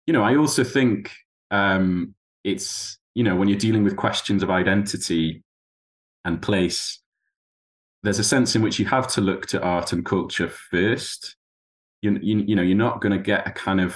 You 0.07 0.15
know, 0.15 0.23
I 0.23 0.35
also 0.37 0.65
think 0.65 1.13
um, 1.51 2.15
it's 2.45 2.97
you 3.15 3.23
know 3.23 3.37
when 3.37 3.49
you're 3.49 3.59
dealing 3.59 3.85
with 3.85 3.97
questions 3.97 4.43
of 4.43 4.49
identity 4.49 5.43
and 6.25 6.41
place, 6.41 7.01
there's 8.03 8.19
a 8.19 8.25
sense 8.25 8.57
in 8.57 8.63
which 8.63 8.79
you 8.79 8.87
have 8.87 9.09
to 9.09 9.21
look 9.21 9.45
to 9.49 9.61
art 9.61 9.93
and 9.93 10.07
culture 10.07 10.49
first. 10.49 11.37
You 12.01 12.19
you, 12.23 12.39
you 12.49 12.57
know 12.57 12.63
you're 12.63 12.87
not 12.87 13.03
going 13.03 13.13
to 13.13 13.23
get 13.23 13.47
a 13.47 13.51
kind 13.51 13.83
of 13.83 13.95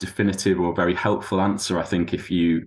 definitive 0.00 0.58
or 0.58 0.74
very 0.74 0.96
helpful 0.96 1.40
answer. 1.40 1.78
I 1.78 1.84
think 1.84 2.12
if 2.12 2.28
you 2.28 2.66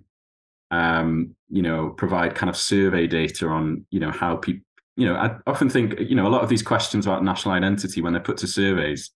um, 0.70 1.36
you 1.50 1.60
know 1.60 1.90
provide 1.90 2.34
kind 2.34 2.48
of 2.48 2.56
survey 2.56 3.06
data 3.06 3.46
on 3.48 3.84
you 3.90 4.00
know 4.00 4.10
how 4.10 4.36
people 4.36 4.65
you 4.96 5.06
know, 5.06 5.14
I 5.14 5.36
often 5.46 5.68
think, 5.68 6.00
you 6.00 6.14
know, 6.14 6.26
a 6.26 6.30
lot 6.30 6.42
of 6.42 6.48
these 6.48 6.62
questions 6.62 7.06
about 7.06 7.22
national 7.22 7.54
identity 7.54 8.00
when 8.00 8.12
they're 8.12 8.22
put 8.22 8.38
to 8.38 8.46
surveys, 8.46 9.10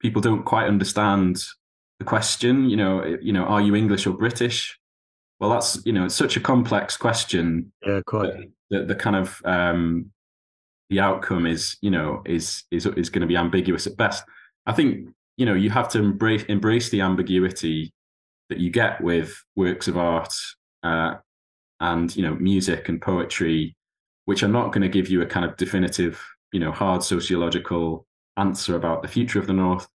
people 0.00 0.20
don't 0.20 0.44
quite 0.44 0.66
understand 0.66 1.42
the 1.98 2.04
question. 2.04 2.68
You 2.68 2.76
know, 2.76 3.16
you 3.22 3.32
know, 3.32 3.44
are 3.44 3.60
you 3.60 3.74
English 3.74 4.06
or 4.06 4.14
British? 4.14 4.78
Well, 5.38 5.50
that's 5.50 5.80
you 5.84 5.92
know, 5.92 6.06
it's 6.06 6.14
such 6.14 6.36
a 6.36 6.40
complex 6.40 6.96
question. 6.96 7.72
Yeah, 7.86 8.00
quite. 8.06 8.32
The, 8.70 8.84
the 8.84 8.94
kind 8.94 9.16
of 9.16 9.40
um, 9.44 10.10
the 10.90 11.00
outcome 11.00 11.46
is, 11.46 11.76
you 11.80 11.90
know, 11.90 12.22
is 12.26 12.64
is 12.70 12.86
is 12.86 13.10
going 13.10 13.22
to 13.22 13.26
be 13.26 13.36
ambiguous 13.36 13.86
at 13.86 13.96
best. 13.96 14.24
I 14.66 14.72
think 14.72 15.08
you 15.36 15.46
know 15.46 15.54
you 15.54 15.70
have 15.70 15.88
to 15.90 15.98
embrace 15.98 16.44
embrace 16.44 16.90
the 16.90 17.02
ambiguity 17.02 17.92
that 18.48 18.58
you 18.58 18.70
get 18.70 19.00
with 19.00 19.42
works 19.56 19.88
of 19.88 19.96
art 19.96 20.34
uh, 20.82 21.14
and 21.80 22.14
you 22.16 22.22
know 22.22 22.34
music 22.34 22.88
and 22.88 23.00
poetry 23.00 23.76
which 24.24 24.42
are 24.42 24.48
not 24.48 24.72
going 24.72 24.82
to 24.82 24.88
give 24.88 25.08
you 25.08 25.22
a 25.22 25.26
kind 25.26 25.44
of 25.44 25.56
definitive, 25.56 26.22
you 26.52 26.60
know, 26.60 26.72
hard 26.72 27.02
sociological 27.02 28.06
answer 28.36 28.76
about 28.76 29.02
the 29.02 29.08
future 29.08 29.38
of 29.38 29.46
the 29.46 29.52
North, 29.52 29.88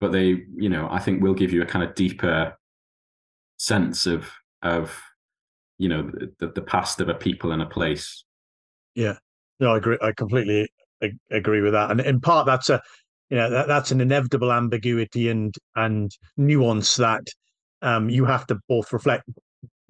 but 0.00 0.12
they, 0.12 0.44
you 0.56 0.68
know, 0.68 0.88
I 0.90 0.98
think 0.98 1.22
will 1.22 1.34
give 1.34 1.52
you 1.52 1.62
a 1.62 1.66
kind 1.66 1.84
of 1.84 1.94
deeper 1.94 2.56
sense 3.58 4.06
of 4.06 4.30
of 4.62 4.98
you 5.78 5.88
know 5.88 6.10
the, 6.38 6.48
the 6.48 6.62
past 6.62 7.00
of 7.00 7.08
a 7.08 7.14
people 7.14 7.52
and 7.52 7.62
a 7.62 7.66
place. 7.66 8.24
Yeah, 8.94 9.16
no, 9.60 9.74
I 9.74 9.76
agree. 9.78 9.98
I 10.02 10.12
completely 10.12 10.68
agree 11.30 11.60
with 11.60 11.72
that, 11.72 11.90
and 11.90 12.00
in 12.00 12.20
part 12.20 12.46
that's 12.46 12.70
a 12.70 12.82
you 13.28 13.36
know 13.36 13.50
that, 13.50 13.68
that's 13.68 13.90
an 13.90 14.00
inevitable 14.00 14.52
ambiguity 14.52 15.28
and 15.28 15.54
and 15.76 16.10
nuance 16.36 16.96
that 16.96 17.26
um, 17.82 18.10
you 18.10 18.24
have 18.24 18.46
to 18.48 18.58
both 18.68 18.92
reflect. 18.92 19.24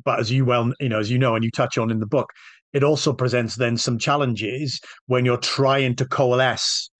But 0.04 0.20
as 0.20 0.30
you 0.30 0.44
well, 0.44 0.72
you 0.80 0.88
know, 0.88 0.98
as 0.98 1.10
you 1.10 1.18
know, 1.18 1.34
and 1.34 1.44
you 1.44 1.50
touch 1.50 1.78
on 1.78 1.90
in 1.90 2.00
the 2.00 2.06
book, 2.06 2.30
it 2.72 2.84
also 2.84 3.12
presents 3.12 3.56
then 3.56 3.76
some 3.76 3.98
challenges 3.98 4.80
when 5.06 5.24
you're 5.24 5.36
trying 5.36 5.94
to 5.96 6.04
coalesce 6.06 6.90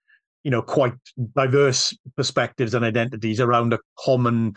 you 0.45 0.51
know 0.51 0.63
quite 0.63 0.95
diverse 1.35 1.97
perspectives 2.17 2.75
and 2.75 2.85
identities 2.85 3.41
around 3.41 3.73
a 3.73 3.79
common 3.99 4.55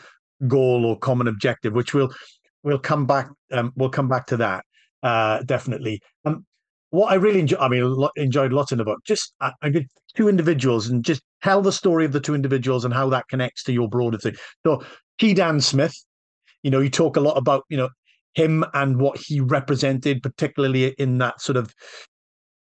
goal 0.48 0.86
or 0.86 0.98
common 0.98 1.28
objective 1.28 1.74
which 1.74 1.94
we'll 1.94 2.14
we'll 2.64 2.80
come 2.80 3.06
back 3.06 3.30
um, 3.52 3.72
we'll 3.76 3.90
come 3.90 4.08
back 4.08 4.26
to 4.28 4.38
that 4.38 4.64
uh, 5.04 5.44
definitely. 5.44 6.02
Um, 6.24 6.46
what 6.92 7.12
i 7.12 7.16
really 7.16 7.40
enjoy 7.40 7.58
i 7.58 7.68
mean 7.68 8.08
enjoyed 8.18 8.54
lots 8.54 8.72
in 8.72 8.78
the 8.78 8.84
book 8.84 9.00
just 9.04 9.34
I, 9.42 9.52
I 9.64 9.70
did 9.70 9.88
two 10.16 10.30
individuals 10.30 10.88
and 10.88 11.04
just 11.04 11.22
tell 11.42 11.62
the 11.62 11.72
story 11.72 12.06
of 12.06 12.12
the 12.12 12.20
two 12.20 12.36
individuals 12.36 12.86
and 12.86 12.94
how 12.94 13.10
that 13.10 13.28
connects 13.30 13.64
to 13.64 13.74
your 13.74 13.90
broader 13.90 14.18
thing. 14.18 14.36
So 14.66 14.84
t 15.20 15.34
dan 15.34 15.60
smith 15.60 15.96
you 16.62 16.72
know 16.72 16.80
you 16.80 16.90
talk 16.90 17.18
a 17.18 17.22
lot 17.22 17.38
about 17.38 17.64
you 17.70 17.78
know 17.78 17.90
him 18.36 18.66
and 18.74 18.98
what 19.00 19.18
he 19.18 19.40
represented, 19.40 20.24
particularly 20.24 20.88
in 20.98 21.18
that 21.20 21.42
sort 21.42 21.58
of 21.58 21.74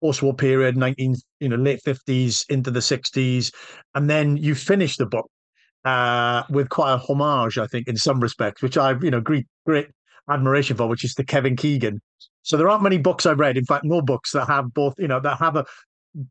post-war 0.01 0.33
period, 0.33 0.77
19, 0.77 1.15
you 1.39 1.49
know, 1.49 1.55
late 1.55 1.79
50s 1.85 2.45
into 2.49 2.71
the 2.71 2.79
60s. 2.79 3.53
And 3.95 4.09
then 4.09 4.37
you 4.37 4.55
finish 4.55 4.97
the 4.97 5.05
book 5.05 5.29
uh, 5.85 6.43
with 6.49 6.69
quite 6.69 6.93
a 6.93 6.97
homage, 6.97 7.57
I 7.57 7.67
think, 7.67 7.87
in 7.87 7.97
some 7.97 8.19
respects, 8.19 8.61
which 8.61 8.77
I've, 8.77 9.03
you 9.03 9.11
know, 9.11 9.21
great, 9.21 9.45
great 9.65 9.87
admiration 10.29 10.77
for, 10.77 10.87
which 10.87 11.05
is 11.05 11.13
the 11.13 11.23
Kevin 11.23 11.55
Keegan. 11.55 12.01
So 12.43 12.57
there 12.57 12.69
aren't 12.69 12.83
many 12.83 12.97
books 12.97 13.25
I've 13.25 13.39
read, 13.39 13.57
in 13.57 13.65
fact, 13.65 13.85
no 13.85 14.01
books 14.01 14.31
that 14.31 14.47
have 14.47 14.73
both, 14.73 14.95
you 14.97 15.07
know, 15.07 15.19
that 15.19 15.37
have 15.37 15.55
a 15.55 15.65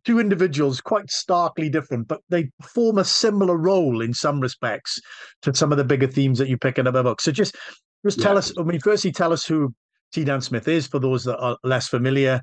two 0.05 0.19
individuals 0.19 0.81
quite 0.81 1.11
starkly 1.11 1.71
different, 1.71 2.09
but 2.09 2.21
they 2.29 2.51
form 2.63 2.99
a 2.99 3.05
similar 3.05 3.57
role 3.57 4.01
in 4.01 4.13
some 4.13 4.41
respects 4.41 5.01
to 5.43 5.55
some 5.55 5.73
of 5.73 5.79
the 5.79 5.85
bigger 5.85 6.07
themes 6.07 6.39
that 6.39 6.49
you 6.49 6.59
pick 6.59 6.79
in 6.79 6.87
other 6.87 7.03
books. 7.03 7.25
So 7.25 7.33
just 7.33 7.57
just 8.05 8.19
yeah. 8.19 8.25
tell 8.25 8.39
us. 8.39 8.53
I 8.59 8.63
mean, 8.63 8.81
firstly, 8.81 9.13
tell 9.13 9.33
us 9.33 9.45
who 9.45 9.75
T. 10.13 10.25
Dan 10.25 10.41
Smith 10.41 10.69
is 10.69 10.87
for 10.87 10.99
those 10.99 11.25
that 11.25 11.39
are 11.39 11.57
less 11.65 11.89
familiar. 11.89 12.41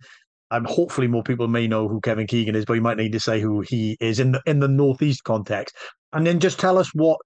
Um, 0.50 0.66
hopefully, 0.66 1.08
more 1.08 1.24
people 1.24 1.48
may 1.48 1.68
know 1.68 1.88
who 1.88 2.00
Kevin 2.00 2.28
Keegan 2.28 2.56
is, 2.56 2.66
but 2.66 2.74
you 2.74 2.82
might 2.82 2.98
need 2.98 3.12
to 3.12 3.20
say 3.20 3.42
who 3.42 3.62
he 3.62 3.98
is 4.00 4.20
in 4.20 4.32
the 4.32 4.42
in 4.46 4.60
the 4.60 4.68
Northeast 4.68 5.24
context, 5.24 5.76
and 6.14 6.26
then 6.26 6.40
just 6.40 6.60
tell 6.60 6.78
us 6.78 6.90
what 6.94 7.20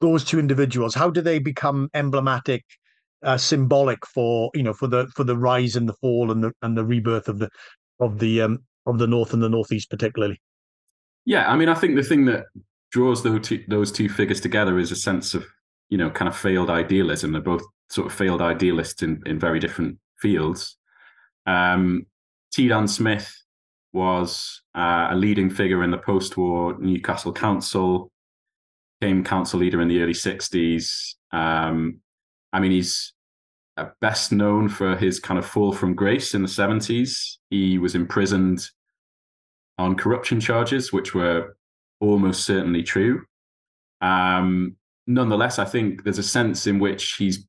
those 0.00 0.24
two 0.24 0.38
individuals. 0.38 0.94
How 0.94 1.10
do 1.10 1.20
they 1.20 1.38
become 1.38 1.90
emblematic, 1.92 2.64
uh, 3.22 3.36
symbolic 3.36 4.06
for 4.06 4.50
you 4.54 4.62
know 4.62 4.72
for 4.72 4.86
the 4.86 5.06
for 5.14 5.24
the 5.24 5.36
rise 5.36 5.76
and 5.76 5.88
the 5.88 5.94
fall 5.94 6.30
and 6.30 6.42
the 6.42 6.52
and 6.62 6.76
the 6.76 6.84
rebirth 6.84 7.28
of 7.28 7.38
the 7.38 7.50
of 8.00 8.18
the 8.18 8.40
um 8.40 8.58
of 8.86 8.98
the 8.98 9.06
North 9.06 9.32
and 9.32 9.42
the 9.42 9.48
Northeast, 9.48 9.90
particularly. 9.90 10.40
Yeah, 11.24 11.50
I 11.50 11.56
mean, 11.56 11.68
I 11.68 11.74
think 11.74 11.96
the 11.96 12.02
thing 12.02 12.24
that 12.24 12.46
draws 12.90 13.22
those 13.22 13.46
two, 13.46 13.64
those 13.68 13.92
two 13.92 14.08
figures 14.08 14.40
together 14.40 14.78
is 14.78 14.90
a 14.90 14.96
sense 14.96 15.34
of 15.34 15.46
you 15.92 15.98
know 15.98 16.08
kind 16.08 16.26
of 16.26 16.34
failed 16.34 16.70
idealism. 16.70 17.32
They're 17.32 17.42
both 17.42 17.64
sort 17.90 18.06
of 18.06 18.14
failed 18.14 18.40
idealists 18.40 19.02
in 19.02 19.22
in 19.26 19.38
very 19.38 19.60
different 19.60 19.98
fields. 20.18 20.78
Um, 21.44 22.06
T. 22.50 22.68
Dan 22.68 22.88
Smith 22.88 23.30
was 23.92 24.62
uh, 24.74 25.08
a 25.10 25.14
leading 25.14 25.50
figure 25.50 25.84
in 25.84 25.90
the 25.90 25.98
post-war 25.98 26.78
Newcastle 26.80 27.32
Council. 27.32 28.10
Became 29.02 29.22
council 29.22 29.60
leader 29.60 29.82
in 29.82 29.88
the 29.88 30.00
early 30.00 30.14
'60s. 30.14 31.14
Um, 31.30 32.00
I 32.54 32.60
mean, 32.60 32.70
he's 32.70 33.12
uh, 33.76 33.90
best 34.00 34.32
known 34.32 34.70
for 34.70 34.96
his 34.96 35.20
kind 35.20 35.38
of 35.38 35.44
fall 35.44 35.72
from 35.72 35.94
grace 35.94 36.34
in 36.34 36.42
the 36.42 36.48
70s. 36.48 37.36
He 37.50 37.78
was 37.78 37.94
imprisoned 37.94 38.66
on 39.78 39.96
corruption 39.96 40.40
charges, 40.40 40.92
which 40.92 41.14
were 41.14 41.56
almost 42.00 42.44
certainly 42.44 42.82
true. 42.82 43.24
Um, 44.00 44.76
nonetheless, 45.06 45.58
I 45.58 45.64
think 45.64 46.04
there's 46.04 46.18
a 46.18 46.22
sense 46.22 46.66
in 46.66 46.78
which 46.78 47.14
he's 47.18 47.46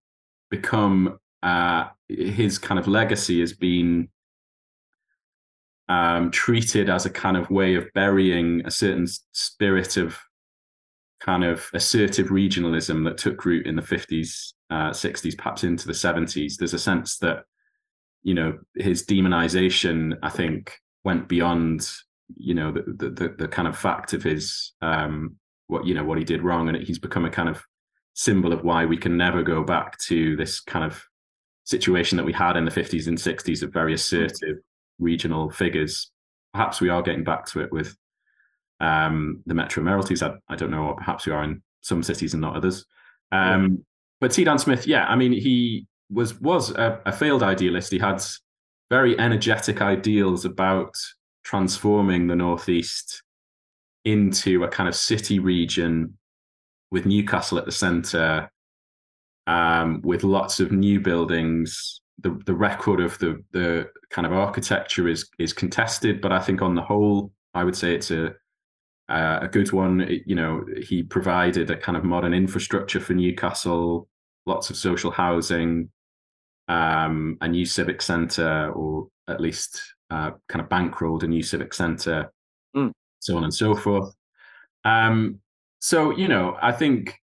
become 0.49 1.17
uh, 1.41 1.85
his 2.07 2.57
kind 2.57 2.79
of 2.79 2.87
legacy 2.87 3.39
has 3.41 3.53
been 3.53 4.07
um, 5.89 6.31
treated 6.31 6.89
as 6.89 7.05
a 7.05 7.09
kind 7.09 7.35
of 7.35 7.49
way 7.49 7.75
of 7.75 7.87
burying 7.93 8.61
a 8.65 8.71
certain 8.71 9.07
spirit 9.33 9.97
of 9.97 10.17
kind 11.19 11.43
of 11.43 11.69
assertive 11.73 12.27
regionalism 12.27 13.03
that 13.05 13.17
took 13.17 13.45
root 13.45 13.65
in 13.65 13.75
the 13.75 13.81
50s, 13.81 14.53
uh, 14.69 14.91
60s, 14.91 15.37
perhaps 15.37 15.63
into 15.63 15.87
the 15.87 15.93
70s. 15.93 16.55
There's 16.57 16.73
a 16.73 16.79
sense 16.79 17.17
that, 17.19 17.43
you 18.23 18.33
know, 18.33 18.59
his 18.75 19.05
demonization, 19.05 20.17
I 20.21 20.29
think, 20.29 20.77
went 21.03 21.27
beyond, 21.27 21.89
you 22.35 22.53
know, 22.53 22.71
the 22.71 23.09
the, 23.09 23.35
the 23.37 23.47
kind 23.47 23.67
of 23.67 23.77
fact 23.77 24.13
of 24.13 24.23
his 24.23 24.73
um, 24.81 25.35
what 25.73 25.85
you 25.85 25.93
know 25.93 26.03
what 26.03 26.17
he 26.17 26.23
did 26.23 26.43
wrong, 26.43 26.69
and 26.69 26.77
he's 26.77 26.99
become 26.99 27.25
a 27.25 27.29
kind 27.29 27.49
of 27.49 27.61
symbol 28.13 28.53
of 28.53 28.63
why 28.63 28.85
we 28.85 28.95
can 28.95 29.17
never 29.17 29.41
go 29.41 29.63
back 29.63 29.97
to 29.97 30.35
this 30.37 30.59
kind 30.59 30.85
of 30.85 31.03
situation 31.65 32.15
that 32.15 32.25
we 32.25 32.31
had 32.31 32.55
in 32.55 32.63
the 32.63 32.71
50s 32.71 33.07
and 33.07 33.17
60s 33.17 33.63
of 33.63 33.73
very 33.73 33.93
assertive 33.93 34.57
regional 34.99 35.49
figures. 35.49 36.11
Perhaps 36.53 36.79
we 36.79 36.89
are 36.89 37.01
getting 37.01 37.23
back 37.23 37.47
to 37.47 37.61
it 37.61 37.71
with 37.71 37.97
um, 38.79 39.41
the 39.47 39.55
Metro 39.55 39.83
Mayoralties. 39.83 40.21
I, 40.21 40.35
I, 40.47 40.55
don't 40.55 40.69
know, 40.69 40.83
or 40.83 40.95
perhaps 40.95 41.25
we 41.25 41.33
are 41.33 41.43
in 41.43 41.63
some 41.81 42.03
cities 42.03 42.33
and 42.33 42.41
not 42.41 42.55
others. 42.55 42.85
Um, 43.31 43.63
yeah. 43.63 43.77
But 44.21 44.31
T. 44.31 44.43
Dan 44.43 44.59
Smith, 44.59 44.85
yeah, 44.85 45.05
I 45.07 45.15
mean, 45.15 45.33
he 45.33 45.87
was 46.09 46.39
was 46.39 46.71
a, 46.71 47.01
a 47.05 47.11
failed 47.11 47.43
idealist. 47.43 47.91
He 47.91 47.99
had 47.99 48.23
very 48.89 49.17
energetic 49.19 49.81
ideals 49.81 50.45
about 50.45 50.95
transforming 51.43 52.27
the 52.27 52.35
Northeast 52.35 53.23
into 54.05 54.63
a 54.63 54.67
kind 54.67 54.89
of 54.89 54.95
city 54.95 55.39
region 55.39 56.17
with 56.91 57.05
Newcastle 57.05 57.57
at 57.57 57.65
the 57.65 57.71
centre, 57.71 58.49
um, 59.47 60.01
with 60.03 60.23
lots 60.23 60.59
of 60.59 60.71
new 60.71 60.99
buildings. 60.99 62.01
The 62.19 62.39
the 62.45 62.53
record 62.53 63.01
of 63.01 63.17
the 63.19 63.43
the 63.51 63.89
kind 64.09 64.25
of 64.25 64.33
architecture 64.33 65.07
is 65.07 65.29
is 65.39 65.53
contested, 65.53 66.21
but 66.21 66.31
I 66.31 66.39
think 66.39 66.61
on 66.61 66.75
the 66.75 66.81
whole, 66.81 67.31
I 67.53 67.63
would 67.63 67.75
say 67.75 67.95
it's 67.95 68.11
a 68.11 68.35
uh, 69.09 69.39
a 69.41 69.47
good 69.47 69.71
one. 69.71 70.01
It, 70.01 70.23
you 70.25 70.35
know, 70.35 70.65
he 70.81 71.03
provided 71.03 71.69
a 71.69 71.77
kind 71.77 71.97
of 71.97 72.03
modern 72.03 72.33
infrastructure 72.33 72.99
for 72.99 73.13
Newcastle, 73.13 74.07
lots 74.45 74.69
of 74.69 74.77
social 74.77 75.11
housing, 75.11 75.89
um, 76.67 77.37
a 77.41 77.47
new 77.47 77.65
civic 77.65 78.01
centre, 78.01 78.71
or 78.71 79.07
at 79.27 79.41
least 79.41 79.81
uh, 80.09 80.31
kind 80.47 80.61
of 80.61 80.69
bankrolled 80.69 81.23
a 81.23 81.27
new 81.27 81.43
civic 81.43 81.73
centre. 81.73 82.31
So 83.23 83.37
on 83.37 83.43
and 83.43 83.53
so 83.53 83.73
forth. 83.73 84.13
Um, 84.83 85.39
so 85.79 86.11
you 86.11 86.27
know, 86.27 86.57
I 86.61 86.71
think, 86.71 87.19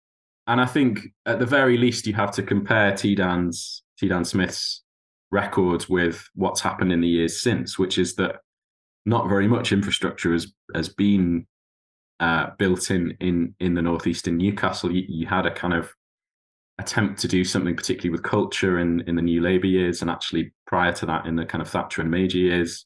and 0.48 0.60
I 0.62 0.66
think 0.66 1.08
at 1.26 1.40
the 1.40 1.46
very 1.46 1.78
least, 1.78 2.08
you 2.08 2.14
have 2.14 2.32
to 2.32 2.44
compare 2.44 2.96
T 2.96 3.16
Dan's 3.16 3.84
T 3.98 4.08
Dan 4.08 4.26
Smith's 4.26 4.84
records 5.32 5.88
with 5.88 6.28
what's 6.36 6.62
happened 6.62 6.92
in 6.92 7.02
the 7.02 7.08
years 7.08 7.42
since, 7.42 7.78
which 7.78 7.98
is 7.98 8.16
that 8.16 8.38
not 9.06 9.30
very 9.30 9.48
much 9.48 9.72
infrastructure 9.72 10.32
has 10.32 10.54
has 10.74 10.90
been 10.90 11.46
uh, 12.20 12.52
built 12.58 12.92
in 12.92 13.16
in 13.20 13.56
in 13.60 13.74
the 13.74 13.82
northeast 13.82 14.28
in 14.28 14.38
Newcastle. 14.38 14.92
You, 14.92 15.06
you, 15.08 15.28
had 15.28 15.46
a 15.46 15.52
kind 15.52 15.74
of 15.74 15.94
attempt 16.80 17.20
to 17.22 17.28
do 17.28 17.44
something 17.44 17.76
particularly 17.76 18.12
with 18.12 18.24
culture 18.24 18.80
in 18.80 19.02
in 19.02 19.16
the 19.16 19.22
New 19.22 19.42
Labour 19.42 19.68
years, 19.68 20.02
and 20.02 20.10
actually 20.10 20.54
prior 20.66 20.94
to 20.94 21.06
that 21.06 21.26
in 21.26 21.36
the 21.36 21.46
kind 21.46 21.62
of 21.62 21.70
Thatcher 21.70 22.02
and 22.02 22.12
Major 22.12 22.38
years. 22.38 22.86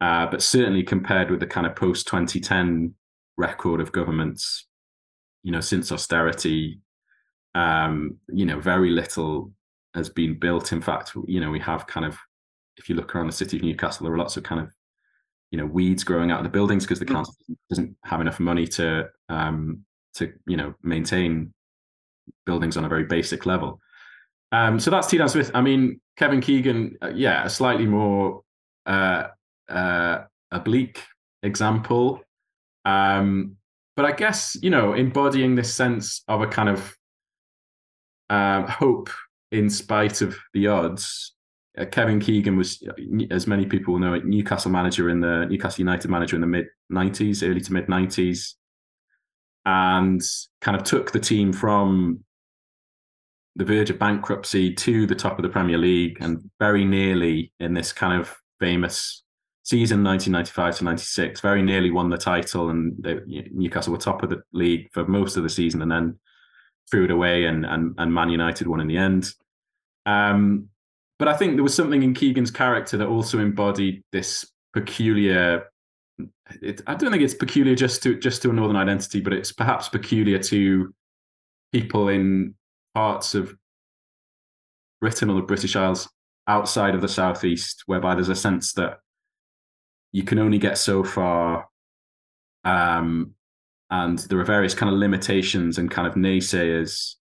Uh, 0.00 0.26
but 0.26 0.42
certainly 0.42 0.82
compared 0.82 1.30
with 1.30 1.40
the 1.40 1.46
kind 1.46 1.66
of 1.66 1.74
post 1.74 2.06
2010 2.06 2.94
record 3.36 3.80
of 3.80 3.92
governments, 3.92 4.66
you 5.42 5.50
know, 5.50 5.60
since 5.60 5.90
austerity, 5.90 6.80
um, 7.54 8.16
you 8.28 8.46
know, 8.46 8.60
very 8.60 8.90
little 8.90 9.50
has 9.94 10.08
been 10.08 10.38
built. 10.38 10.72
In 10.72 10.80
fact, 10.80 11.12
you 11.26 11.40
know, 11.40 11.50
we 11.50 11.60
have 11.60 11.86
kind 11.86 12.06
of, 12.06 12.16
if 12.76 12.88
you 12.88 12.94
look 12.94 13.14
around 13.14 13.26
the 13.26 13.32
city 13.32 13.56
of 13.56 13.62
Newcastle, 13.62 14.04
there 14.04 14.14
are 14.14 14.18
lots 14.18 14.36
of 14.36 14.44
kind 14.44 14.60
of, 14.60 14.70
you 15.50 15.58
know, 15.58 15.66
weeds 15.66 16.04
growing 16.04 16.30
out 16.30 16.38
of 16.38 16.44
the 16.44 16.50
buildings 16.50 16.84
because 16.84 17.00
the 17.00 17.06
mm. 17.06 17.14
council 17.14 17.34
doesn't 17.68 17.96
have 18.04 18.20
enough 18.20 18.38
money 18.38 18.66
to, 18.66 19.08
um, 19.28 19.84
to 20.14 20.32
you 20.46 20.56
know, 20.56 20.74
maintain 20.82 21.52
buildings 22.46 22.76
on 22.76 22.84
a 22.84 22.88
very 22.88 23.04
basic 23.04 23.46
level. 23.46 23.80
Um, 24.52 24.78
so 24.78 24.90
that's 24.90 25.08
T. 25.08 25.18
Dan 25.18 25.28
Smith. 25.28 25.50
I 25.54 25.60
mean, 25.60 26.00
Kevin 26.16 26.40
Keegan, 26.40 26.96
uh, 27.02 27.10
yeah, 27.14 27.44
a 27.44 27.50
slightly 27.50 27.86
more 27.86 28.42
uh, 28.86 29.28
uh, 29.68 30.24
bleak 30.64 31.02
example. 31.42 32.20
Um, 32.84 33.56
but 33.96 34.04
I 34.04 34.12
guess, 34.12 34.56
you 34.62 34.70
know, 34.70 34.94
embodying 34.94 35.54
this 35.54 35.74
sense 35.74 36.22
of 36.28 36.40
a 36.40 36.46
kind 36.46 36.68
of 36.68 36.96
uh, 38.30 38.66
hope 38.66 39.10
in 39.50 39.68
spite 39.68 40.20
of 40.20 40.36
the 40.54 40.68
odds. 40.68 41.34
Uh, 41.76 41.84
Kevin 41.84 42.20
Keegan 42.20 42.56
was, 42.56 42.82
as 43.30 43.46
many 43.46 43.66
people 43.66 43.98
know, 43.98 44.14
a 44.14 44.20
Newcastle 44.20 44.70
manager 44.70 45.10
in 45.10 45.20
the 45.20 45.46
Newcastle 45.46 45.80
United 45.80 46.10
manager 46.10 46.36
in 46.36 46.40
the 46.40 46.46
mid 46.46 46.66
90s, 46.92 47.48
early 47.48 47.60
to 47.60 47.72
mid 47.72 47.86
90s, 47.86 48.54
and 49.64 50.22
kind 50.60 50.76
of 50.76 50.84
took 50.84 51.12
the 51.12 51.20
team 51.20 51.52
from 51.52 52.20
the 53.56 53.64
verge 53.64 53.90
of 53.90 53.98
bankruptcy 53.98 54.72
to 54.72 55.06
the 55.06 55.14
top 55.14 55.38
of 55.38 55.42
the 55.42 55.48
Premier 55.48 55.78
League 55.78 56.16
and 56.20 56.48
very 56.60 56.84
nearly 56.84 57.52
in 57.58 57.74
this 57.74 57.92
kind 57.92 58.18
of 58.18 58.34
famous 58.60 59.24
season 59.68 60.02
1995 60.02 60.78
to 60.78 60.84
96 60.84 61.40
very 61.42 61.60
nearly 61.60 61.90
won 61.90 62.08
the 62.08 62.16
title 62.16 62.70
and 62.70 62.94
they, 63.00 63.18
Newcastle 63.52 63.92
were 63.92 63.98
top 63.98 64.22
of 64.22 64.30
the 64.30 64.40
league 64.52 64.88
for 64.94 65.06
most 65.06 65.36
of 65.36 65.42
the 65.42 65.50
season 65.50 65.82
and 65.82 65.92
then 65.92 66.18
threw 66.90 67.04
it 67.04 67.10
away, 67.10 67.44
and 67.44 67.64
and, 67.66 67.94
and 67.98 68.12
Man 68.12 68.30
United 68.30 68.66
won 68.66 68.80
in 68.80 68.88
the 68.88 68.96
end. 68.96 69.32
Um, 70.06 70.68
but 71.18 71.28
I 71.28 71.36
think 71.36 71.56
there 71.56 71.62
was 71.62 71.74
something 71.74 72.02
in 72.02 72.14
Keegan's 72.14 72.50
character 72.50 72.96
that 72.96 73.08
also 73.08 73.38
embodied 73.38 74.02
this 74.12 74.50
peculiar. 74.72 75.70
It, 76.62 76.80
I 76.86 76.94
don't 76.94 77.10
think 77.10 77.22
it's 77.22 77.34
peculiar 77.34 77.74
just 77.74 78.02
to 78.04 78.18
just 78.18 78.42
to 78.42 78.50
a 78.50 78.52
northern 78.52 78.76
identity, 78.76 79.20
but 79.20 79.32
it's 79.32 79.52
perhaps 79.52 79.88
peculiar 79.88 80.38
to 80.44 80.94
people 81.72 82.08
in 82.08 82.54
parts 82.94 83.34
of 83.34 83.54
Britain 85.00 85.30
or 85.30 85.36
the 85.36 85.42
British 85.42 85.76
Isles 85.76 86.08
outside 86.46 86.94
of 86.94 87.02
the 87.02 87.08
southeast, 87.08 87.82
whereby 87.86 88.14
there's 88.14 88.30
a 88.30 88.36
sense 88.36 88.72
that 88.74 89.00
you 90.12 90.22
can 90.22 90.38
only 90.38 90.58
get 90.58 90.78
so 90.78 91.04
far 91.04 91.68
um, 92.64 93.34
and 93.90 94.18
there 94.18 94.38
are 94.38 94.44
various 94.44 94.74
kind 94.74 94.92
of 94.92 94.98
limitations 94.98 95.78
and 95.78 95.90
kind 95.90 96.06
of 96.06 96.14
naysayers 96.14 97.14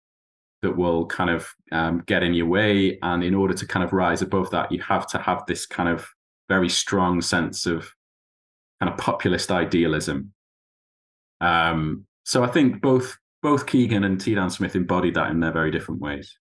that 0.62 0.76
will 0.76 1.06
kind 1.06 1.30
of 1.30 1.48
um, 1.72 2.02
get 2.06 2.22
in 2.22 2.32
your 2.32 2.46
way 2.46 2.98
and 3.02 3.22
in 3.22 3.34
order 3.34 3.52
to 3.52 3.66
kind 3.66 3.84
of 3.84 3.92
rise 3.92 4.22
above 4.22 4.50
that 4.50 4.72
you 4.72 4.80
have 4.80 5.06
to 5.06 5.18
have 5.18 5.44
this 5.46 5.66
kind 5.66 5.88
of 5.88 6.08
very 6.48 6.68
strong 6.68 7.20
sense 7.20 7.66
of 7.66 7.90
kind 8.80 8.92
of 8.92 8.98
populist 8.98 9.50
idealism. 9.50 10.32
Um, 11.40 12.06
so 12.24 12.42
i 12.42 12.46
think 12.46 12.80
both 12.80 13.16
both 13.42 13.66
keegan 13.66 14.04
and 14.04 14.20
t 14.20 14.34
dan 14.34 14.50
smith 14.50 14.74
embodied 14.74 15.14
that 15.14 15.30
in 15.30 15.40
their 15.40 15.52
very 15.52 15.70
different 15.70 16.00
ways. 16.00 16.36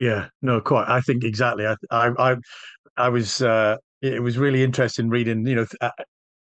Yeah 0.00 0.28
no 0.42 0.60
quite. 0.60 0.88
I 0.88 1.00
think 1.00 1.24
exactly. 1.24 1.66
I 1.66 1.74
i 1.90 2.10
i, 2.18 2.36
I 2.96 3.08
was 3.08 3.42
uh 3.42 3.76
it 4.04 4.22
was 4.22 4.38
really 4.38 4.62
interesting 4.62 5.08
reading 5.08 5.46
you 5.46 5.54
know 5.54 5.66
uh, 5.80 5.90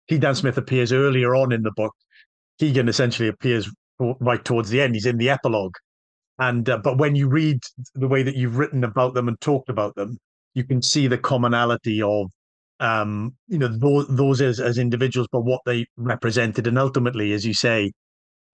dan 0.08 0.34
smith 0.34 0.56
appears 0.56 0.92
earlier 0.92 1.34
on 1.34 1.52
in 1.52 1.62
the 1.62 1.72
book. 1.76 1.94
Keegan 2.58 2.88
essentially 2.88 3.28
appears 3.28 3.70
right 3.98 4.44
towards 4.44 4.70
the 4.70 4.80
end. 4.80 4.94
He's 4.94 5.06
in 5.06 5.18
the 5.18 5.30
epilogue, 5.30 5.74
and 6.38 6.68
uh, 6.68 6.78
but 6.78 6.98
when 6.98 7.14
you 7.14 7.28
read 7.28 7.60
the 7.94 8.08
way 8.08 8.22
that 8.22 8.34
you've 8.34 8.58
written 8.58 8.84
about 8.84 9.14
them 9.14 9.28
and 9.28 9.40
talked 9.40 9.68
about 9.68 9.94
them, 9.94 10.18
you 10.54 10.64
can 10.64 10.82
see 10.82 11.06
the 11.06 11.16
commonality 11.16 12.02
of 12.02 12.30
um, 12.80 13.34
you 13.48 13.58
know 13.58 13.68
those, 13.68 14.06
those 14.08 14.40
as, 14.40 14.60
as 14.60 14.78
individuals, 14.78 15.28
but 15.30 15.42
what 15.42 15.60
they 15.64 15.86
represented, 15.96 16.66
and 16.66 16.78
ultimately, 16.78 17.32
as 17.32 17.46
you 17.46 17.54
say, 17.54 17.92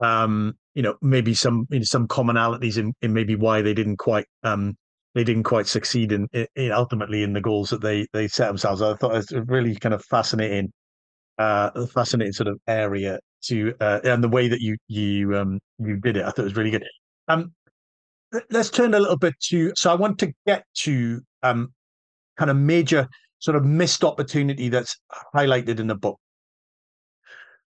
um, 0.01 0.55
you 0.75 0.83
know 0.83 0.95
maybe 1.01 1.33
some 1.33 1.67
you 1.71 1.79
know, 1.79 1.85
some 1.85 2.07
commonalities 2.07 2.77
in, 2.77 2.93
in 3.03 3.13
maybe 3.13 3.35
why 3.35 3.63
they 3.63 3.75
didn't 3.75 3.97
quite 3.97 4.27
um, 4.43 4.77
they 5.17 5.25
didn't 5.25 5.45
quite 5.45 5.67
succeed 5.67 6.13
in, 6.13 6.29
in, 6.57 6.71
ultimately 6.73 7.23
in 7.23 7.33
the 7.33 7.41
goals 7.41 7.71
that 7.71 7.81
they 7.81 8.07
they 8.13 8.29
set 8.29 8.49
themselves. 8.49 8.83
I 8.83 8.95
thought 8.97 9.15
it 9.15 9.33
was 9.33 9.33
really 9.47 9.75
kind 9.75 9.95
of 9.95 10.05
fascinating, 10.05 10.71
uh, 11.39 11.87
fascinating 11.87 12.35
sort 12.35 12.49
of 12.49 12.61
area 12.69 13.19
to 13.45 13.73
uh, 13.81 14.01
and 14.05 14.23
the 14.23 14.29
way 14.29 14.47
that 14.47 14.61
you 14.61 14.77
you 14.89 15.35
um 15.35 15.59
you 15.79 15.97
did 15.97 16.19
it. 16.19 16.25
I 16.25 16.27
thought 16.27 16.41
it 16.41 16.45
was 16.45 16.57
really 16.57 16.71
good. 16.71 16.85
Um, 17.29 17.55
let's 18.51 18.69
turn 18.69 18.93
a 18.93 19.01
little 19.01 19.17
bit 19.17 19.33
to. 19.49 19.73
So 19.75 19.91
I 19.91 19.95
want 19.95 20.19
to 20.19 20.33
get 20.47 20.65
to 20.81 21.23
um 21.43 21.73
kind 22.37 22.51
of 22.51 22.59
major 22.59 23.09
sort 23.39 23.57
of 23.57 23.65
missed 23.65 24.05
opportunity 24.05 24.69
that's 24.69 24.99
highlighted 25.35 25.81
in 25.81 25.87
the 25.87 25.95
book, 25.95 26.19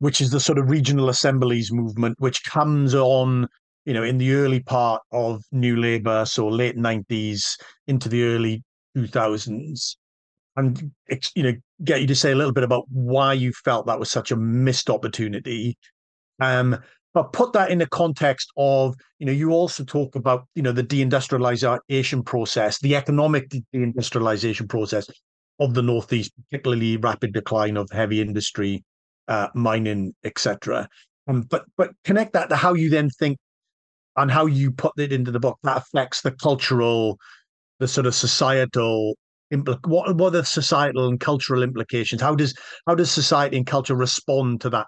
which 0.01 0.21
is 0.21 0.31
the 0.31 0.41
sort 0.41 0.59
of 0.59 0.69
regional 0.69 1.09
assemblies 1.11 1.71
movement, 1.71 2.17
which 2.19 2.43
comes 2.43 2.93
on 2.93 3.47
you 3.87 3.95
know 3.95 4.03
in 4.03 4.19
the 4.19 4.35
early 4.35 4.61
part 4.61 5.03
of 5.13 5.43
New 5.53 5.77
Labour, 5.77 6.27
so 6.27 6.49
late 6.49 6.77
nineties 6.77 7.57
into 7.87 8.09
the 8.09 8.25
early 8.25 8.63
two 8.95 9.07
thousands 9.07 9.97
and 10.57 10.91
you 11.35 11.43
know 11.43 11.53
get 11.85 12.01
you 12.01 12.07
to 12.07 12.15
say 12.15 12.33
a 12.33 12.35
little 12.35 12.53
bit 12.53 12.65
about 12.65 12.85
why 12.91 13.33
you 13.33 13.53
felt 13.65 13.87
that 13.87 13.99
was 13.99 14.11
such 14.11 14.31
a 14.31 14.37
missed 14.37 14.91
opportunity. 14.91 15.79
Um 16.41 16.79
but 17.15 17.33
put 17.33 17.55
that 17.55 17.71
in 17.71 17.79
the 17.79 17.89
context 17.89 18.53
of 18.59 18.95
you 19.19 19.25
know 19.25 19.33
you 19.33 19.51
also 19.51 19.85
talk 19.85 20.17
about 20.17 20.47
you 20.55 20.63
know 20.63 20.73
the 20.73 20.83
deindustrialization 20.83 22.25
process 22.25 22.79
the 22.81 22.95
economic 22.95 23.51
deindustrialization 23.75 24.69
process 24.69 25.09
of 25.59 25.73
the 25.73 25.81
northeast 25.81 26.33
particularly 26.51 26.99
rapid 26.99 27.33
decline 27.33 27.79
of 27.79 27.89
heavy 27.91 28.21
industry 28.21 28.85
uh, 29.29 29.49
mining 29.55 30.15
etc 30.25 30.87
um, 31.27 31.41
but 31.43 31.65
but 31.79 31.91
connect 32.05 32.35
that 32.35 32.51
to 32.51 32.57
how 32.57 32.75
you 32.75 32.91
then 32.91 33.09
think 33.09 33.39
and 34.17 34.31
how 34.31 34.47
you 34.47 34.71
put 34.71 34.93
it 34.99 35.13
into 35.13 35.31
the 35.31 35.41
book 35.41 35.59
that 35.63 35.77
affects 35.77 36.23
the 36.23 36.33
cultural 36.33 37.19
the 37.79 37.89
sort 37.89 38.07
of 38.07 38.15
societal 38.15 39.17
impl- 39.53 39.87
what 39.87 40.17
what 40.17 40.29
are 40.29 40.39
the 40.39 40.45
societal 40.45 41.09
and 41.09 41.21
cultural 41.21 41.63
implications? 41.63 42.23
How 42.23 42.35
does 42.35 42.55
how 42.87 42.95
does 42.95 43.11
society 43.11 43.57
and 43.57 43.67
culture 43.67 43.97
respond 43.97 44.61
to 44.63 44.71
that 44.71 44.87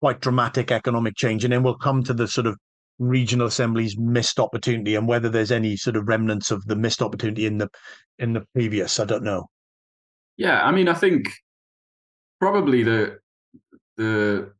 quite 0.00 0.20
dramatic 0.20 0.70
economic 0.70 1.16
change? 1.16 1.44
And 1.44 1.52
then 1.52 1.62
we'll 1.62 1.76
come 1.76 2.02
to 2.04 2.14
the 2.14 2.28
sort 2.28 2.46
of 2.46 2.56
regional 2.98 3.46
assemblies 3.46 3.98
missed 3.98 4.40
opportunity 4.40 4.94
and 4.94 5.06
whether 5.06 5.28
there's 5.28 5.52
any 5.52 5.76
sort 5.76 5.96
of 5.96 6.08
remnants 6.08 6.50
of 6.50 6.64
the 6.66 6.76
missed 6.76 7.02
opportunity 7.02 7.46
in 7.46 7.58
the 7.58 7.68
in 8.18 8.32
the 8.32 8.44
previous. 8.54 9.00
I 9.00 9.04
don't 9.04 9.24
know. 9.24 9.48
Yeah, 10.36 10.62
I 10.62 10.72
mean, 10.72 10.88
I 10.88 10.94
think 10.94 11.28
probably 12.38 12.82
the 12.82 13.18
the 13.96 14.52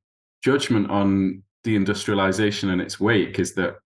judgment 0.42 0.90
on 0.90 1.42
deindustrialization 1.64 2.70
and 2.70 2.80
its 2.80 3.00
wake 3.00 3.38
is 3.38 3.54
that 3.54 3.76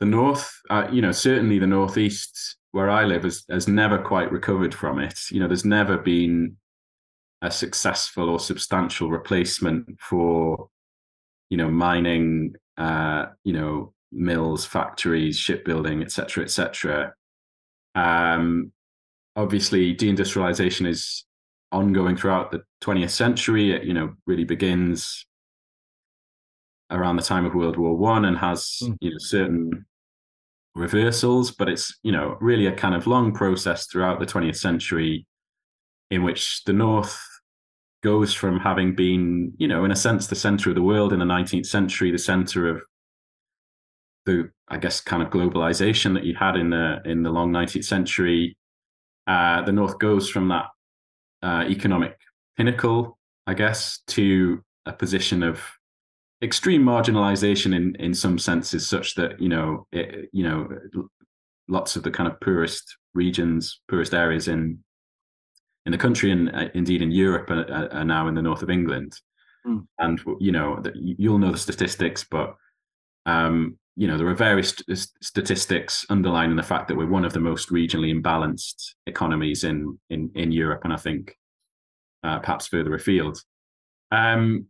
the 0.00 0.06
north, 0.06 0.60
uh, 0.70 0.88
you 0.92 1.00
know, 1.00 1.12
certainly 1.12 1.58
the 1.58 1.66
northeast 1.66 2.56
where 2.72 2.90
I 2.90 3.04
live 3.04 3.24
has, 3.24 3.44
has 3.50 3.66
never 3.66 3.98
quite 3.98 4.30
recovered 4.30 4.74
from 4.74 4.98
it. 4.98 5.18
You 5.30 5.40
know, 5.40 5.46
there's 5.46 5.64
never 5.64 5.96
been 5.96 6.56
a 7.42 7.50
successful 7.50 8.28
or 8.28 8.38
substantial 8.38 9.10
replacement 9.10 9.98
for, 10.00 10.68
you 11.48 11.56
know, 11.56 11.70
mining, 11.70 12.54
uh, 12.76 13.26
you 13.44 13.52
know, 13.52 13.94
mills, 14.12 14.66
factories, 14.66 15.38
shipbuilding, 15.38 16.02
etc., 16.02 16.44
etc. 16.44 17.14
Um, 17.94 18.72
obviously, 19.34 19.94
deindustrialization 19.94 20.86
is 20.86 21.24
ongoing 21.72 22.16
throughout 22.16 22.50
the 22.50 22.62
20th 22.82 23.10
century. 23.10 23.72
It, 23.72 23.84
you 23.84 23.94
know, 23.94 24.14
really 24.26 24.44
begins 24.44 25.26
around 26.90 27.16
the 27.16 27.22
time 27.22 27.44
of 27.44 27.54
World 27.54 27.76
War 27.76 27.96
One 27.96 28.24
and 28.24 28.38
has, 28.38 28.78
mm. 28.82 28.96
you 29.00 29.10
know, 29.10 29.18
certain 29.18 29.86
reversals, 30.74 31.50
but 31.50 31.68
it's 31.68 31.98
you 32.02 32.12
know 32.12 32.36
really 32.40 32.66
a 32.66 32.72
kind 32.72 32.94
of 32.94 33.06
long 33.06 33.32
process 33.32 33.86
throughout 33.86 34.20
the 34.20 34.26
20th 34.26 34.56
century 34.56 35.26
in 36.10 36.22
which 36.22 36.62
the 36.64 36.72
North 36.72 37.20
goes 38.02 38.32
from 38.32 38.60
having 38.60 38.94
been, 38.94 39.52
you 39.56 39.66
know, 39.66 39.84
in 39.84 39.90
a 39.90 39.96
sense, 39.96 40.28
the 40.28 40.36
center 40.36 40.70
of 40.70 40.76
the 40.76 40.82
world 40.82 41.12
in 41.12 41.18
the 41.18 41.24
19th 41.24 41.66
century, 41.66 42.12
the 42.12 42.18
center 42.18 42.68
of 42.68 42.82
the, 44.26 44.50
I 44.68 44.76
guess, 44.76 45.00
kind 45.00 45.22
of 45.22 45.30
globalization 45.30 46.14
that 46.14 46.24
you 46.24 46.34
had 46.34 46.56
in 46.56 46.70
the 46.70 47.00
in 47.04 47.22
the 47.22 47.30
long 47.30 47.50
19th 47.50 47.84
century. 47.84 48.56
Uh, 49.26 49.62
the 49.62 49.72
North 49.72 49.98
goes 49.98 50.30
from 50.30 50.48
that 50.48 50.66
uh, 51.42 51.64
economic 51.68 52.16
pinnacle, 52.56 53.18
I 53.46 53.54
guess, 53.54 54.00
to 54.08 54.62
a 54.84 54.92
position 54.92 55.42
of 55.42 55.60
extreme 56.42 56.82
marginalization 56.82 57.74
in 57.74 57.94
in 57.96 58.14
some 58.14 58.38
senses, 58.38 58.88
such 58.88 59.14
that 59.14 59.40
you 59.40 59.48
know, 59.48 59.86
it, 59.92 60.28
you 60.32 60.44
know, 60.44 60.68
lots 61.68 61.96
of 61.96 62.02
the 62.02 62.10
kind 62.10 62.30
of 62.30 62.40
poorest 62.40 62.96
regions, 63.14 63.80
poorest 63.88 64.14
areas 64.14 64.48
in 64.48 64.78
in 65.86 65.92
the 65.92 65.98
country 65.98 66.30
and 66.30 66.54
uh, 66.54 66.68
indeed 66.74 67.00
in 67.00 67.12
Europe 67.12 67.48
are, 67.50 67.88
are, 67.92 68.04
now 68.04 68.26
in 68.26 68.34
the 68.34 68.42
north 68.42 68.62
of 68.62 68.70
England. 68.70 69.14
Mm. 69.66 69.86
And 69.98 70.20
you 70.40 70.52
know, 70.52 70.82
you'll 70.94 71.38
know 71.38 71.52
the 71.52 71.58
statistics, 71.58 72.24
but 72.28 72.54
um, 73.24 73.78
you 73.96 74.06
know 74.06 74.18
there 74.18 74.28
are 74.28 74.34
various 74.34 74.70
st- 74.70 75.10
statistics 75.22 76.04
underlining 76.10 76.56
the 76.56 76.62
fact 76.62 76.88
that 76.88 76.96
we're 76.96 77.06
one 77.06 77.24
of 77.24 77.32
the 77.32 77.40
most 77.40 77.70
regionally 77.70 78.14
imbalanced 78.14 78.94
economies 79.06 79.64
in 79.64 79.98
in 80.10 80.30
in 80.34 80.52
Europe, 80.52 80.82
and 80.84 80.92
I 80.92 80.96
think 80.96 81.36
uh, 82.22 82.40
perhaps 82.40 82.66
further 82.66 82.94
afield. 82.94 83.40
Um, 84.12 84.66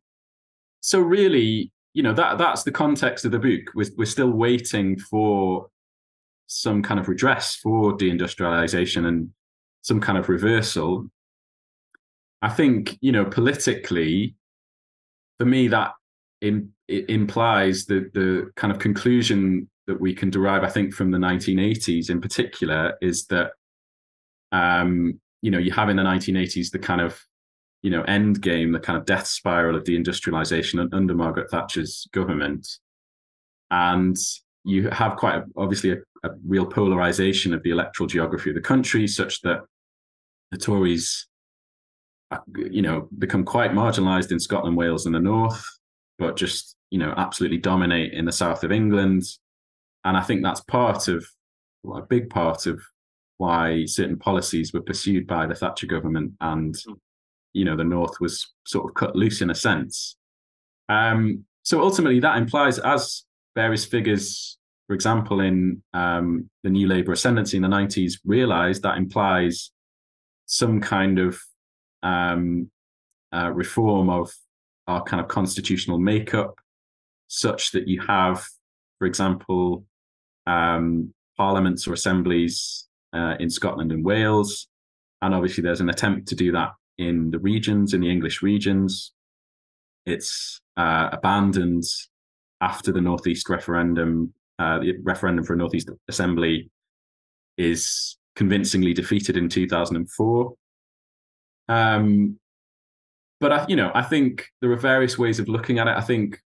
so 0.87 1.01
really, 1.01 1.73
you 1.95 2.03
know 2.05 2.13
that 2.13 2.39
that's 2.39 2.63
the 2.63 2.71
context 2.71 3.25
of 3.25 3.33
the 3.33 3.41
book. 3.41 3.75
We're, 3.75 3.91
we're 3.99 4.05
still 4.05 4.31
waiting 4.31 4.97
for 4.97 5.69
some 6.47 6.81
kind 6.81 7.01
of 7.01 7.09
redress 7.09 7.57
for 7.57 7.97
deindustrialization 7.97 9.05
and 9.05 9.31
some 9.83 10.01
kind 10.01 10.17
of 10.17 10.29
reversal. 10.29 11.11
I 12.41 12.51
think 12.51 12.99
you 13.01 13.11
know 13.11 13.25
politically, 13.25 14.37
for 15.41 15.45
me, 15.45 15.67
that 15.69 15.91
in, 16.41 16.71
implies 16.87 17.87
the 17.87 18.09
the 18.15 18.53
kind 18.55 18.73
of 18.73 18.79
conclusion 18.79 19.69
that 19.89 20.01
we 20.01 20.15
can 20.15 20.31
derive, 20.31 20.63
I 20.63 20.69
think, 20.69 20.95
from 20.95 21.11
the 21.11 21.19
1980s 21.19 22.11
in 22.11 22.21
particular, 22.21 22.97
is 23.03 23.27
that 23.27 23.51
um, 24.53 25.19
you 25.43 25.51
know 25.51 25.59
you 25.59 25.73
have 25.73 25.89
in 25.89 25.97
the 25.97 26.05
1980s 26.05 26.71
the 26.71 26.79
kind 26.79 27.01
of 27.01 27.21
you 27.87 27.93
know 27.93 28.03
end 28.03 28.43
game, 28.43 28.73
the 28.73 28.81
kind 28.81 28.99
of 28.99 29.07
death 29.07 29.29
spiral 29.29 29.77
of 29.77 29.85
deindustrialization 29.85 30.93
under 30.93 31.15
Margaret 31.15 31.49
Thatcher's 31.53 32.09
government, 32.13 32.67
and 33.71 34.17
you 34.65 34.91
have 34.91 35.15
quite 35.15 35.37
a, 35.37 35.45
obviously 35.57 35.93
a, 35.93 35.99
a 36.25 36.31
real 36.45 36.67
polarization 36.67 37.55
of 37.55 37.63
the 37.63 37.71
electoral 37.71 38.09
geography 38.09 38.51
of 38.51 38.57
the 38.57 38.61
country, 38.61 39.07
such 39.07 39.41
that 39.43 39.61
the 40.51 40.59
Tories, 40.59 41.29
uh, 42.33 42.39
you 42.57 42.83
know, 42.83 43.09
become 43.17 43.45
quite 43.45 43.71
marginalised 43.71 44.33
in 44.33 44.41
Scotland, 44.41 44.77
Wales, 44.77 45.07
and 45.07 45.15
the 45.15 45.21
north, 45.21 45.65
but 46.19 46.35
just 46.35 46.75
you 46.91 46.99
know 46.99 47.15
absolutely 47.17 47.59
dominate 47.59 48.13
in 48.15 48.25
the 48.25 48.33
south 48.33 48.65
of 48.65 48.73
England, 48.73 49.23
and 50.05 50.17
I 50.17 50.23
think 50.23 50.43
that's 50.43 50.61
part 50.63 51.07
of 51.07 51.25
well, 51.85 52.03
a 52.03 52.03
big 52.05 52.31
part 52.31 52.67
of 52.67 52.83
why 53.39 53.85
certain 53.85 54.19
policies 54.19 54.73
were 54.73 54.83
pursued 54.83 55.29
by 55.29 55.47
the 55.47 55.55
Thatcher 55.55 55.87
government, 55.87 56.33
and 56.41 56.75
hmm. 56.85 56.95
You 57.57 57.65
know 57.65 57.75
the 57.75 57.85
north 57.85 58.21
was 58.21 58.53
sort 58.67 58.85
of 58.85 58.95
cut 58.95 59.17
loose 59.17 59.41
in 59.41 59.51
a 59.51 59.55
sense. 59.55 60.17
Um, 60.91 61.45
so 61.63 61.81
ultimately, 61.81 62.21
that 62.21 62.37
implies, 62.37 62.79
as 62.79 63.25
various 63.57 63.85
figures, 63.85 64.59
for 64.87 64.95
example, 64.95 65.41
in 65.41 65.83
um, 65.95 66.51
the 66.63 66.71
New 66.71 66.87
Labour 66.87 67.13
ascendancy 67.13 67.57
in 67.57 67.63
the 67.63 67.69
90s, 67.69 68.19
realised 68.25 68.83
that 68.83 68.99
implies 68.99 69.71
some 70.45 70.81
kind 70.81 71.19
of 71.19 71.41
um, 72.03 72.71
uh, 73.33 73.51
reform 73.53 74.11
of 74.11 74.31
our 74.87 75.03
kind 75.03 75.21
of 75.21 75.29
constitutional 75.29 75.99
makeup, 75.99 76.55
such 77.29 77.73
that 77.73 77.89
you 77.89 78.01
have, 78.03 78.47
for 78.99 79.07
example, 79.07 79.85
um, 80.47 81.13
parliaments 81.39 81.89
or 81.89 81.95
assemblies 81.95 82.87
uh, 83.15 83.35
in 83.41 83.49
Scotland 83.49 83.93
and 83.93 84.05
Wales. 84.05 84.69
And 85.23 85.35
obviously, 85.35 85.63
there's 85.63 85.81
an 85.81 85.89
attempt 85.89 86.29
to 86.29 86.35
do 86.37 86.53
that 86.53 86.73
in 86.99 87.31
the 87.31 87.39
regions, 87.39 87.95
in 87.95 88.01
the 88.01 88.11
English 88.11 88.43
regions. 88.43 89.13
It's 90.05 90.61
uh, 90.77 91.11
abandoned 91.13 91.85
after 92.61 92.93
the 92.93 93.01
Northeast 93.01 93.49
referendum. 93.49 94.33
Uh, 94.59 94.79
the 94.79 94.95
referendum 95.03 95.45
for 95.45 95.55
a 95.55 95.57
Northeast 95.57 95.91
Assembly 96.09 96.71
is 97.59 98.17
convincingly 98.37 98.95
defeated 98.95 99.37
in 99.37 99.49
2004. 99.49 100.55
Um, 101.69 102.39
but 103.41 103.53
I, 103.53 103.67
you 103.69 103.77
know, 103.77 103.91
I 103.95 104.03
think 104.03 104.49
there 104.61 104.71
are 104.71 104.77
various 104.77 105.19
ways 105.19 105.39
of 105.39 105.49
looking 105.49 105.79
at 105.79 105.89
it. 105.89 105.97
I 105.97 106.01
think 106.01 106.41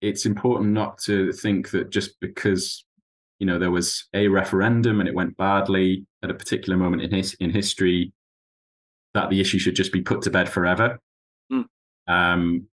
it's 0.00 0.26
important 0.26 0.72
not 0.72 0.98
to 0.98 1.32
think 1.32 1.70
that 1.70 1.90
just 1.90 2.18
because 2.20 2.84
you 3.38 3.46
know 3.46 3.58
there 3.58 3.70
was 3.70 4.08
a 4.14 4.28
referendum 4.28 5.00
and 5.00 5.08
it 5.08 5.14
went 5.14 5.36
badly 5.36 6.06
at 6.22 6.30
a 6.30 6.34
particular 6.34 6.76
moment 6.76 7.02
in 7.02 7.10
his 7.10 7.34
in 7.34 7.50
history 7.50 8.12
that 9.14 9.30
the 9.30 9.40
issue 9.40 9.58
should 9.58 9.76
just 9.76 9.92
be 9.92 10.00
put 10.00 10.22
to 10.22 10.30
bed 10.30 10.48
forever. 10.48 10.98
Mm. 11.52 11.66
Um, 12.08 12.66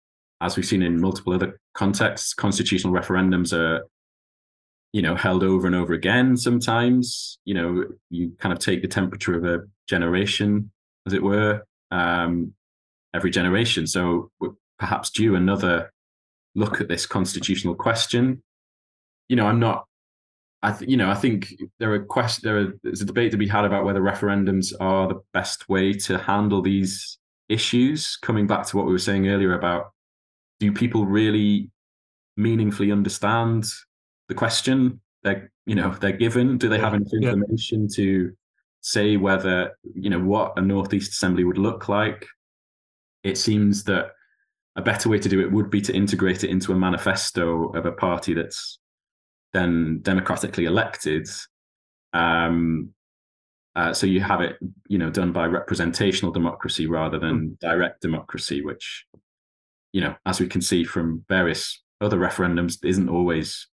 as 0.40 0.56
we've 0.56 0.66
seen 0.66 0.82
in 0.82 1.00
multiple 1.00 1.32
other 1.32 1.58
contexts, 1.74 2.34
constitutional 2.34 2.92
referendums 2.92 3.52
are 3.52 3.86
you 4.92 5.02
know 5.02 5.14
held 5.14 5.42
over 5.42 5.66
and 5.66 5.76
over 5.76 5.92
again 5.92 6.36
sometimes 6.36 7.38
you 7.44 7.52
know 7.52 7.84
you 8.08 8.32
kind 8.38 8.52
of 8.52 8.58
take 8.58 8.80
the 8.80 8.88
temperature 8.88 9.36
of 9.36 9.44
a 9.44 9.66
generation 9.86 10.70
as 11.06 11.12
it 11.12 11.22
were 11.22 11.66
um, 11.90 12.54
every 13.12 13.30
generation 13.30 13.86
so 13.86 14.30
perhaps 14.78 15.10
due 15.10 15.34
another 15.34 15.92
look 16.54 16.80
at 16.80 16.88
this 16.88 17.04
constitutional 17.04 17.74
question 17.74 18.42
you 19.28 19.36
know 19.36 19.46
i'm 19.46 19.60
not 19.60 19.85
i 20.66 20.72
th- 20.72 20.90
you 20.90 20.96
know 20.96 21.08
i 21.10 21.14
think 21.14 21.54
there 21.78 21.92
are 21.94 22.06
there 22.42 22.58
are, 22.58 22.72
there's 22.82 23.00
a 23.00 23.06
debate 23.06 23.30
to 23.30 23.36
be 23.36 23.48
had 23.48 23.64
about 23.64 23.84
whether 23.84 24.00
referendums 24.00 24.72
are 24.80 25.08
the 25.08 25.20
best 25.32 25.68
way 25.68 25.92
to 25.92 26.18
handle 26.18 26.60
these 26.60 27.18
issues. 27.48 28.16
Coming 28.16 28.46
back 28.46 28.66
to 28.66 28.76
what 28.76 28.86
we 28.86 28.92
were 28.92 28.98
saying 28.98 29.28
earlier 29.28 29.54
about 29.54 29.92
do 30.58 30.72
people 30.72 31.04
really 31.04 31.70
meaningfully 32.36 32.90
understand 32.90 33.66
the 34.28 34.34
question 34.34 35.00
they're 35.22 35.50
you 35.66 35.74
know 35.74 35.90
they're 36.00 36.12
given? 36.12 36.58
Do 36.58 36.68
they 36.68 36.78
have 36.78 36.94
enough 36.94 37.12
information 37.12 37.82
yeah. 37.82 37.96
to 37.96 38.36
say 38.80 39.16
whether 39.16 39.76
you 39.94 40.10
know 40.10 40.20
what 40.20 40.54
a 40.56 40.60
northeast 40.60 41.12
assembly 41.12 41.44
would 41.44 41.58
look 41.58 41.88
like? 41.88 42.26
It 43.24 43.36
seems 43.38 43.84
that 43.84 44.12
a 44.76 44.82
better 44.82 45.08
way 45.08 45.18
to 45.18 45.28
do 45.28 45.40
it 45.40 45.50
would 45.50 45.70
be 45.70 45.80
to 45.80 45.94
integrate 45.94 46.44
it 46.44 46.50
into 46.50 46.72
a 46.72 46.76
manifesto 46.76 47.70
of 47.70 47.86
a 47.86 47.92
party 47.92 48.34
that's 48.34 48.78
then 49.52 50.00
democratically 50.02 50.64
elected 50.64 51.26
um, 52.12 52.90
uh, 53.76 53.92
so 53.92 54.06
you 54.06 54.20
have 54.20 54.40
it 54.40 54.56
you 54.88 54.98
know 54.98 55.10
done 55.10 55.32
by 55.32 55.46
representational 55.46 56.32
democracy 56.32 56.86
rather 56.86 57.18
than 57.18 57.50
mm. 57.50 57.58
direct 57.60 58.00
democracy 58.00 58.62
which 58.62 59.04
you 59.92 60.00
know 60.00 60.14
as 60.24 60.40
we 60.40 60.48
can 60.48 60.62
see 60.62 60.82
from 60.82 61.24
various 61.28 61.82
other 62.00 62.18
referendums 62.18 62.78
isn't 62.84 63.08
always 63.08 63.68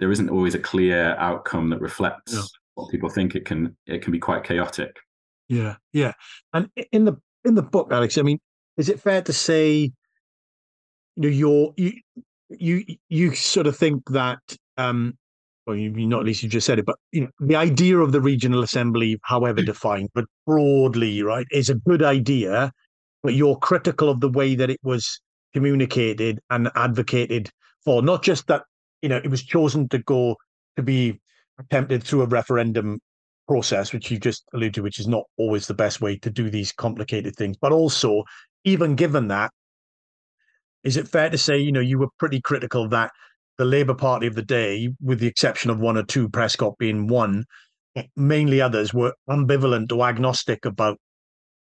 there 0.00 0.10
isn't 0.10 0.30
always 0.30 0.54
a 0.54 0.58
clear 0.58 1.14
outcome 1.18 1.70
that 1.70 1.80
reflects 1.80 2.34
no. 2.34 2.42
what 2.74 2.90
people 2.90 3.08
think 3.08 3.34
it 3.34 3.44
can 3.44 3.76
it 3.86 4.02
can 4.02 4.12
be 4.12 4.18
quite 4.18 4.44
chaotic 4.44 4.96
yeah 5.48 5.76
yeah 5.92 6.12
and 6.52 6.68
in 6.92 7.04
the 7.04 7.16
in 7.44 7.54
the 7.54 7.62
book 7.62 7.92
alex 7.92 8.18
i 8.18 8.22
mean 8.22 8.38
is 8.76 8.88
it 8.88 9.00
fair 9.00 9.22
to 9.22 9.32
say 9.32 9.92
you 11.16 11.22
know 11.22 11.28
you're 11.28 11.72
you 11.76 11.92
you 12.50 12.84
you 13.08 13.34
sort 13.34 13.66
of 13.66 13.76
think 13.76 14.02
that 14.10 14.40
um 14.76 15.16
well 15.66 15.76
you 15.76 15.90
not 16.06 16.20
at 16.20 16.26
least 16.26 16.42
you 16.42 16.48
just 16.48 16.66
said 16.66 16.78
it 16.78 16.86
but 16.86 16.96
you 17.12 17.22
know 17.22 17.30
the 17.40 17.56
idea 17.56 17.98
of 17.98 18.12
the 18.12 18.20
regional 18.20 18.62
assembly 18.62 19.18
however 19.22 19.60
mm. 19.60 19.66
defined 19.66 20.08
but 20.14 20.24
broadly 20.46 21.22
right 21.22 21.46
is 21.50 21.70
a 21.70 21.74
good 21.74 22.02
idea 22.02 22.70
but 23.22 23.34
you're 23.34 23.56
critical 23.56 24.08
of 24.08 24.20
the 24.20 24.28
way 24.28 24.54
that 24.54 24.70
it 24.70 24.80
was 24.82 25.20
communicated 25.54 26.40
and 26.50 26.70
advocated 26.74 27.48
for 27.84 28.02
not 28.02 28.22
just 28.22 28.46
that 28.48 28.62
you 29.04 29.10
know, 29.10 29.18
it 29.18 29.28
was 29.30 29.42
chosen 29.42 29.86
to 29.90 29.98
go 29.98 30.34
to 30.76 30.82
be 30.82 31.20
attempted 31.58 32.02
through 32.02 32.22
a 32.22 32.26
referendum 32.26 32.98
process, 33.46 33.92
which 33.92 34.10
you 34.10 34.18
just 34.18 34.44
alluded 34.54 34.72
to, 34.72 34.82
which 34.82 34.98
is 34.98 35.06
not 35.06 35.24
always 35.36 35.66
the 35.66 35.74
best 35.74 36.00
way 36.00 36.16
to 36.16 36.30
do 36.30 36.48
these 36.48 36.72
complicated 36.72 37.36
things. 37.36 37.54
But 37.60 37.70
also, 37.70 38.24
even 38.64 38.96
given 38.96 39.28
that, 39.28 39.50
is 40.84 40.96
it 40.96 41.06
fair 41.06 41.28
to 41.28 41.36
say, 41.36 41.58
you 41.58 41.70
know, 41.70 41.80
you 41.80 41.98
were 41.98 42.08
pretty 42.18 42.40
critical 42.40 42.88
that 42.88 43.10
the 43.58 43.64
Labour 43.64 43.94
Party 43.94 44.26
of 44.26 44.34
the 44.34 44.42
day, 44.42 44.88
with 45.00 45.20
the 45.20 45.26
exception 45.26 45.70
of 45.70 45.78
one 45.78 45.96
or 45.96 46.02
two, 46.02 46.28
Prescott 46.28 46.76
being 46.78 47.06
one, 47.06 47.44
mainly 48.16 48.60
others 48.60 48.92
were 48.92 49.14
ambivalent 49.28 49.92
or 49.92 50.06
agnostic 50.06 50.64
about 50.64 50.98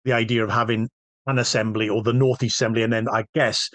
the 0.04 0.12
idea 0.12 0.42
of 0.42 0.50
having 0.50 0.88
an 1.26 1.38
assembly 1.38 1.88
or 1.88 2.02
the 2.02 2.12
Northeast 2.12 2.56
Assembly, 2.56 2.82
and 2.82 2.92
then 2.92 3.08
I 3.08 3.24
guess 3.34 3.68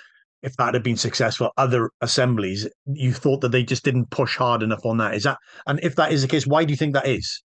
if 0.43 0.55
that 0.57 0.73
had 0.73 0.83
been 0.83 0.97
successful, 0.97 1.51
other 1.57 1.89
assemblies, 2.01 2.67
you 2.85 3.13
thought 3.13 3.41
that 3.41 3.49
they 3.49 3.63
just 3.63 3.83
didn't 3.83 4.09
push 4.11 4.35
hard 4.37 4.63
enough 4.63 4.85
on 4.85 4.97
that. 4.97 5.15
Is 5.15 5.23
that 5.23 5.37
and 5.65 5.79
if 5.81 5.95
that 5.95 6.11
is 6.11 6.21
the 6.21 6.27
case, 6.27 6.45
why 6.45 6.63
do 6.63 6.71
you 6.71 6.77
think 6.77 6.93
that 6.93 7.07
is? 7.07 7.41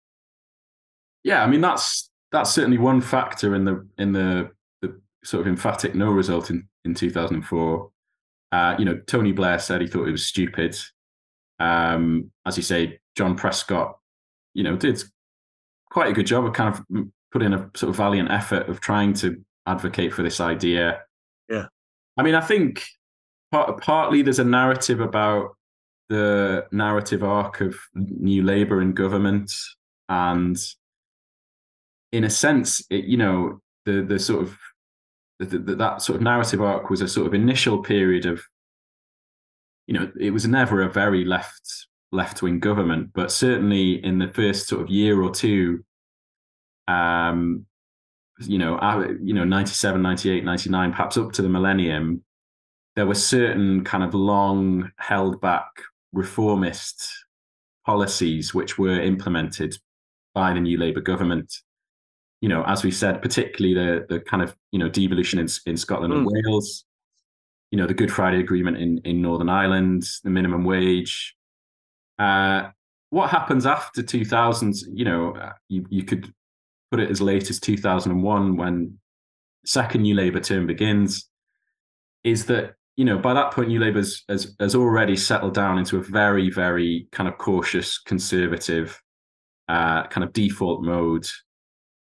Yeah, 1.23 1.43
I 1.43 1.47
mean 1.47 1.61
that's 1.61 2.09
that's 2.31 2.51
certainly 2.51 2.77
one 2.77 3.01
factor 3.01 3.55
in 3.55 3.65
the 3.65 3.87
in 3.97 4.11
the 4.13 4.51
the, 4.81 4.99
sort 5.23 5.41
of 5.41 5.47
emphatic 5.47 5.95
no 5.95 6.11
result 6.11 6.49
in, 6.49 6.67
in 6.85 6.93
2004. 6.93 7.89
Uh, 8.51 8.75
you 8.79 8.85
know, 8.85 8.99
Tony 9.07 9.31
Blair 9.31 9.59
said 9.59 9.81
he 9.81 9.87
thought 9.87 10.07
it 10.07 10.11
was 10.11 10.25
stupid. 10.25 10.77
Um, 11.59 12.31
as 12.45 12.57
you 12.57 12.63
say, 12.63 12.99
John 13.15 13.35
Prescott, 13.35 13.97
you 14.53 14.63
know, 14.63 14.75
did 14.75 15.03
quite 15.89 16.09
a 16.09 16.13
good 16.13 16.27
job 16.27 16.45
of 16.45 16.53
kind 16.53 16.73
of 16.73 17.07
put 17.31 17.41
in 17.41 17.53
a 17.53 17.69
sort 17.75 17.89
of 17.89 17.95
valiant 17.95 18.31
effort 18.31 18.69
of 18.69 18.79
trying 18.79 19.13
to 19.13 19.43
advocate 19.65 20.13
for 20.13 20.23
this 20.23 20.39
idea. 20.39 21.01
Yeah. 21.49 21.65
I 22.15 22.23
mean, 22.23 22.35
I 22.35 22.41
think 22.41 22.85
part, 23.51 23.81
partly 23.81 24.21
there's 24.21 24.39
a 24.39 24.43
narrative 24.43 24.99
about 24.99 25.55
the 26.09 26.65
narrative 26.71 27.23
arc 27.23 27.61
of 27.61 27.75
New 27.93 28.43
Labour 28.43 28.81
in 28.81 28.93
government, 28.93 29.51
and 30.07 30.57
in 32.11 32.23
a 32.23 32.29
sense, 32.29 32.81
it, 32.89 33.05
you 33.05 33.17
know, 33.17 33.61
the 33.85 34.01
the 34.01 34.19
sort 34.19 34.43
of 34.43 34.57
the, 35.39 35.75
that 35.75 36.01
sort 36.01 36.17
of 36.17 36.21
narrative 36.21 36.61
arc 36.61 36.89
was 36.89 37.01
a 37.01 37.07
sort 37.07 37.27
of 37.27 37.33
initial 37.33 37.81
period 37.81 38.25
of, 38.25 38.41
you 39.85 39.93
know, 39.93 40.11
it 40.19 40.31
was 40.31 40.47
never 40.47 40.81
a 40.81 40.89
very 40.89 41.23
left 41.23 41.87
left 42.11 42.41
wing 42.41 42.59
government, 42.59 43.11
but 43.13 43.31
certainly 43.31 44.03
in 44.03 44.17
the 44.17 44.29
first 44.29 44.67
sort 44.67 44.81
of 44.81 44.89
year 44.89 45.21
or 45.21 45.29
two, 45.29 45.83
um, 46.87 47.65
you 48.39 48.57
know, 48.57 48.77
uh, 48.77 49.07
you 49.21 49.33
know, 49.33 49.43
97, 49.43 50.01
98, 50.01 50.43
99, 50.43 50.91
perhaps 50.91 51.17
up 51.17 51.31
to 51.33 51.41
the 51.41 51.49
millennium, 51.49 52.23
there 52.95 53.05
were 53.05 53.15
certain 53.15 53.83
kind 53.83 54.03
of 54.03 54.13
long 54.13 54.91
held 54.97 55.41
back 55.41 55.67
reformist 56.13 57.09
policies 57.85 58.53
which 58.53 58.77
were 58.77 58.99
implemented 58.99 59.77
by 60.33 60.53
the 60.53 60.59
new 60.59 60.77
Labour 60.77 61.01
government. 61.01 61.61
You 62.41 62.49
know, 62.49 62.63
as 62.65 62.83
we 62.83 62.91
said, 62.91 63.21
particularly 63.21 63.73
the 63.73 64.05
the 64.07 64.19
kind 64.19 64.43
of 64.43 64.55
you 64.71 64.79
know 64.79 64.89
devolution 64.89 65.39
in 65.39 65.47
in 65.65 65.77
Scotland 65.77 66.13
mm. 66.13 66.17
and 66.17 66.27
Wales. 66.27 66.85
You 67.71 67.77
know, 67.77 67.87
the 67.87 67.93
Good 67.93 68.11
Friday 68.11 68.39
Agreement 68.39 68.77
in 68.77 68.99
in 68.99 69.21
Northern 69.21 69.49
Ireland, 69.49 70.03
the 70.23 70.29
minimum 70.29 70.63
wage. 70.63 71.35
Uh, 72.19 72.69
what 73.09 73.29
happens 73.29 73.65
after 73.65 74.01
2000? 74.03 74.75
You 74.93 75.05
know, 75.05 75.35
uh, 75.35 75.53
you 75.67 75.85
you 75.89 76.03
could 76.03 76.31
put 76.91 76.99
it 76.99 77.09
as 77.09 77.21
late 77.21 77.49
as 77.49 77.59
2001 77.59 78.55
when 78.55 78.97
second 79.65 80.03
New 80.03 80.15
Labour 80.15 80.39
term 80.39 80.67
begins. 80.67 81.29
Is 82.23 82.45
that 82.45 82.75
you 82.97 83.05
know, 83.05 83.19
by 83.19 83.33
that 83.35 83.51
point, 83.51 83.69
New 83.69 83.79
Labour 83.79 83.99
has, 83.99 84.23
has, 84.27 84.55
has 84.59 84.73
already 84.73 85.15
settled 85.15 85.53
down 85.53 85.77
into 85.77 85.97
a 85.97 86.01
very, 86.01 86.49
very 86.49 87.07
kind 87.11 87.29
of 87.29 87.37
cautious, 87.37 87.99
conservative 87.99 88.99
uh, 89.69 90.07
kind 90.07 90.23
of 90.23 90.33
default 90.33 90.83
mode. 90.83 91.27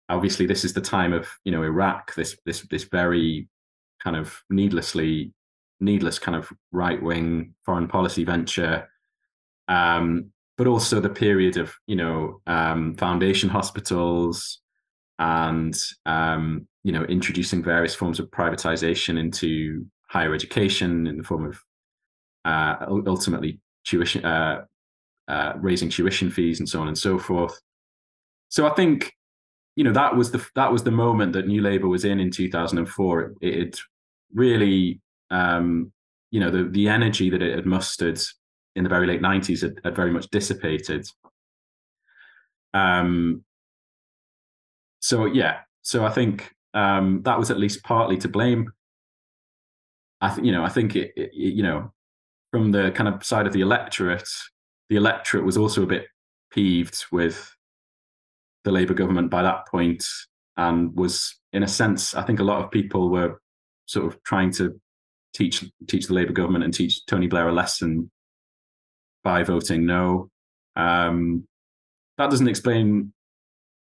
Obviously, 0.10 0.46
this 0.46 0.64
is 0.64 0.74
the 0.74 0.82
time 0.82 1.14
of 1.14 1.28
you 1.44 1.52
know 1.52 1.64
Iraq. 1.64 2.14
This 2.16 2.38
this 2.46 2.62
this 2.70 2.84
very 2.84 3.48
kind 4.04 4.16
of 4.16 4.42
needlessly 4.50 5.34
needless 5.80 6.20
kind 6.20 6.38
of 6.38 6.52
right 6.72 7.02
wing 7.02 7.54
foreign 7.66 7.88
policy 7.88 8.24
venture, 8.24 8.88
um, 9.68 10.32
but 10.58 10.68
also 10.68 11.00
the 11.00 11.10
period 11.10 11.58
of 11.58 11.74
you 11.88 11.96
know 11.96 12.42
um, 12.48 12.96
foundation 12.96 13.50
hospitals 13.50 14.62
and 15.20 15.76
um, 16.06 16.68
you 16.84 16.92
know 16.92 17.04
introducing 17.06 17.64
various 17.64 17.96
forms 17.96 18.20
of 18.20 18.30
privatization 18.32 19.18
into 19.20 19.86
higher 20.08 20.34
education 20.34 21.08
in 21.08 21.18
the 21.18 21.24
form 21.24 21.46
of 21.46 21.60
uh, 22.46 22.86
ultimately 23.08 23.60
tuition, 23.86 24.24
uh, 24.24 24.64
uh, 25.28 25.54
raising 25.58 25.90
tuition 25.90 26.30
fees 26.30 26.60
and 26.60 26.70
so 26.70 26.80
on 26.80 26.88
and 26.88 26.98
so 26.98 27.18
forth. 27.18 27.60
So 28.50 28.68
I 28.68 28.74
think 28.76 29.12
you 29.76 29.84
know 29.84 29.92
that 29.92 30.16
was 30.16 30.32
the 30.32 30.46
that 30.56 30.72
was 30.72 30.84
the 30.84 30.92
moment 30.92 31.34
that 31.34 31.48
New 31.48 31.62
Labour 31.62 31.88
was 31.88 32.06
in 32.06 32.20
in 32.20 32.32
2004. 32.32 33.34
It, 33.42 33.54
it 33.54 33.80
really 34.34 35.02
um, 35.32 35.92
you 36.32 36.40
know 36.40 36.50
the 36.50 36.64
the 36.70 36.88
energy 36.88 37.30
that 37.30 37.42
it 37.42 37.56
had 37.56 37.66
mustered 37.66 38.20
in 38.76 38.84
the 38.84 38.90
very 38.90 39.08
late 39.08 39.22
90s 39.22 39.62
had, 39.62 39.80
had 39.84 39.96
very 39.96 40.12
much 40.12 40.30
dissipated. 40.30 41.08
Um, 42.74 43.44
so 45.00 45.26
yeah, 45.26 45.60
so 45.82 46.06
I 46.06 46.12
think 46.12 46.54
um, 46.74 47.22
that 47.24 47.40
was 47.40 47.52
at 47.52 47.60
least 47.60 47.84
partly 47.84 48.18
to 48.18 48.28
blame. 48.28 48.72
I 50.22 50.34
th- 50.34 50.46
you 50.46 50.52
know 50.52 50.64
I 50.64 50.70
think 50.70 50.96
it, 50.96 51.14
it, 51.16 51.32
you 51.34 51.64
know 51.64 51.92
from 52.52 52.72
the 52.72 52.92
kind 52.92 53.10
of 53.10 53.24
side 53.24 53.48
of 53.48 53.54
the 53.54 53.62
electorate, 53.62 54.30
the 54.90 54.96
electorate 54.96 55.44
was 55.44 55.58
also 55.58 55.84
a 55.84 55.88
bit 55.88 56.08
peeved 56.52 57.06
with 57.12 57.55
the 58.66 58.72
Labour 58.72 58.94
government 58.94 59.30
by 59.30 59.44
that 59.44 59.68
point, 59.68 60.04
and 60.58 60.94
was 60.96 61.40
in 61.54 61.64
a 61.64 61.68
sense 61.68 62.14
I 62.14 62.24
think 62.24 62.40
a 62.40 62.44
lot 62.44 62.64
of 62.64 62.72
people 62.72 63.10
were 63.10 63.40
sort 63.86 64.08
of 64.08 64.22
trying 64.24 64.52
to 64.54 64.80
teach 65.34 65.64
teach 65.88 66.08
the 66.08 66.14
Labour 66.14 66.34
government 66.34 66.66
and 66.66 66.74
teach 66.74 67.06
Tony 67.06 67.28
Blair 67.28 67.48
a 67.48 67.54
lesson 67.54 68.12
by 69.24 69.44
voting 69.44 69.86
no. 69.86 70.30
Um, 70.76 71.48
that 72.18 72.30
doesn't 72.30 72.48
explain 72.48 73.14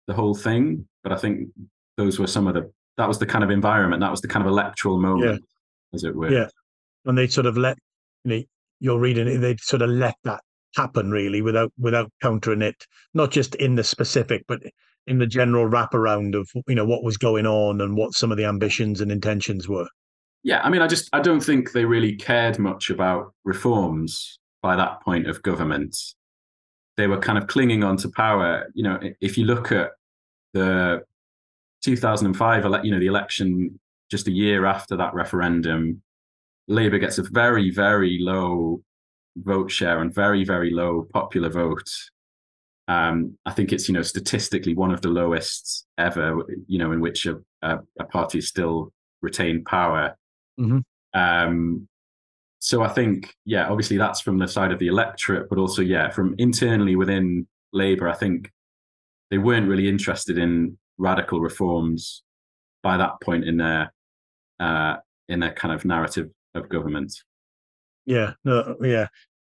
the 0.07 0.15
whole 0.15 0.35
thing, 0.35 0.87
but 1.03 1.13
I 1.13 1.17
think 1.17 1.49
those 1.97 2.19
were 2.19 2.27
some 2.27 2.47
of 2.47 2.55
the 2.55 2.71
that 2.97 3.09
was 3.09 3.19
the 3.19 3.27
kind 3.27 3.45
of 3.45 3.51
environment, 3.51 4.01
that 4.01 4.11
was 4.11 4.21
the 4.21 4.29
kind 4.29 4.45
of 4.45 4.51
electoral 4.51 5.01
moment 5.01 5.45
as 5.95 6.05
it 6.05 6.15
were. 6.15 6.33
Yeah, 6.33 6.49
and 7.05 7.19
they 7.19 7.27
sort 7.27 7.47
of 7.47 7.57
let 7.57 7.77
you 8.25 8.31
know, 8.31 8.43
you're 8.79 9.01
reading 9.01 9.27
it. 9.27 9.39
They 9.39 9.57
sort 9.57 9.83
of 9.83 9.91
let 9.91 10.15
that 10.25 10.43
happen 10.77 11.11
really 11.11 11.43
without 11.43 11.73
without 11.79 12.11
countering 12.23 12.63
it, 12.63 12.87
not 13.15 13.31
just 13.31 13.55
in 13.57 13.75
the 13.75 13.85
specific, 13.85 14.45
but 14.47 14.61
in 15.07 15.19
the 15.19 15.27
general 15.27 15.69
wraparound 15.69 16.35
of 16.35 16.51
you 16.69 16.75
know 16.75 16.85
what 16.85 17.03
was 17.03 17.17
going 17.17 17.47
on 17.47 17.81
and 17.81 17.97
what 17.97 18.15
some 18.15 18.31
of 18.31 18.39
the 18.39 18.45
ambitions 18.45 19.01
and 19.01 19.11
intentions 19.11 19.69
were. 19.69 19.89
Yeah, 20.43 20.61
I 20.63 20.71
mean, 20.71 20.83
I 20.83 20.87
just 20.87 21.09
I 21.13 21.21
don't 21.21 21.41
think 21.41 21.73
they 21.73 21.85
really 21.85 22.17
cared 22.17 22.59
much 22.59 22.91
about 22.91 23.35
reforms 23.45 24.39
by 24.63 24.77
that 24.77 25.03
point 25.03 25.27
of 25.27 25.43
government. 25.43 25.97
They 26.97 27.07
were 27.07 27.19
kind 27.19 27.39
of 27.39 27.47
clinging 27.47 27.85
on 27.85 27.97
to 27.99 28.11
power. 28.11 28.71
You 28.75 28.85
know, 28.85 29.01
if 29.21 29.37
you 29.37 29.45
look 29.45 29.73
at 29.73 29.91
the 30.53 31.03
2005, 31.83 32.65
you 32.85 32.91
know, 32.91 32.99
the 32.99 33.07
election 33.07 33.79
just 34.11 34.29
a 34.29 34.33
year 34.33 34.67
after 34.67 34.97
that 34.97 35.15
referendum, 35.15 36.03
Labour 36.69 36.99
gets 36.99 37.19
a 37.19 37.23
very, 37.23 37.71
very 37.71 38.19
low 38.21 38.83
vote 39.37 39.71
share 39.71 40.01
and 40.01 40.15
very, 40.15 40.45
very 40.45 40.71
low 40.71 41.07
popular 41.13 41.49
vote. 41.49 41.91
Um, 42.89 43.39
I 43.47 43.53
think 43.53 43.73
it's 43.73 43.89
you 43.89 43.95
know 43.95 44.03
statistically 44.03 44.75
one 44.75 44.91
of 44.91 45.01
the 45.01 45.09
lowest 45.09 45.87
ever. 45.99 46.45
You 46.67 46.79
know, 46.79 46.93
in 46.93 47.01
which 47.01 47.27
a, 47.27 47.39
a, 47.63 47.79
a 47.99 48.05
party 48.05 48.41
still 48.41 48.93
retained 49.23 49.65
power. 49.67 50.17
Mm-hmm. 50.59 50.79
Um, 51.19 51.89
so 52.61 52.83
I 52.83 52.89
think, 52.89 53.35
yeah, 53.47 53.69
obviously 53.69 53.97
that's 53.97 54.21
from 54.21 54.39
the 54.39 54.47
side 54.47 54.71
of 54.71 54.79
the 54.79 54.89
electorate, 54.89 55.49
but 55.49 55.59
also, 55.59 55.81
yeah, 55.81 56.11
from 56.11 56.35
internally 56.37 56.95
within 56.95 57.47
Labour, 57.73 58.09
I 58.09 58.15
think 58.15 58.53
they 59.31 59.39
weren't 59.39 59.69
really 59.69 59.89
interested 59.89 60.37
in 60.37 60.77
radical 60.99 61.41
reforms 61.41 62.23
by 62.83 62.99
that 62.99 63.13
point 63.23 63.45
in 63.45 63.57
their 63.57 63.93
uh, 64.59 64.97
in 65.29 65.41
their 65.41 65.53
kind 65.53 65.73
of 65.73 65.87
narrative 65.87 66.29
of 66.55 66.69
government. 66.69 67.15
Yeah, 68.07 68.33
no, 68.45 68.77
yeah, 68.83 69.07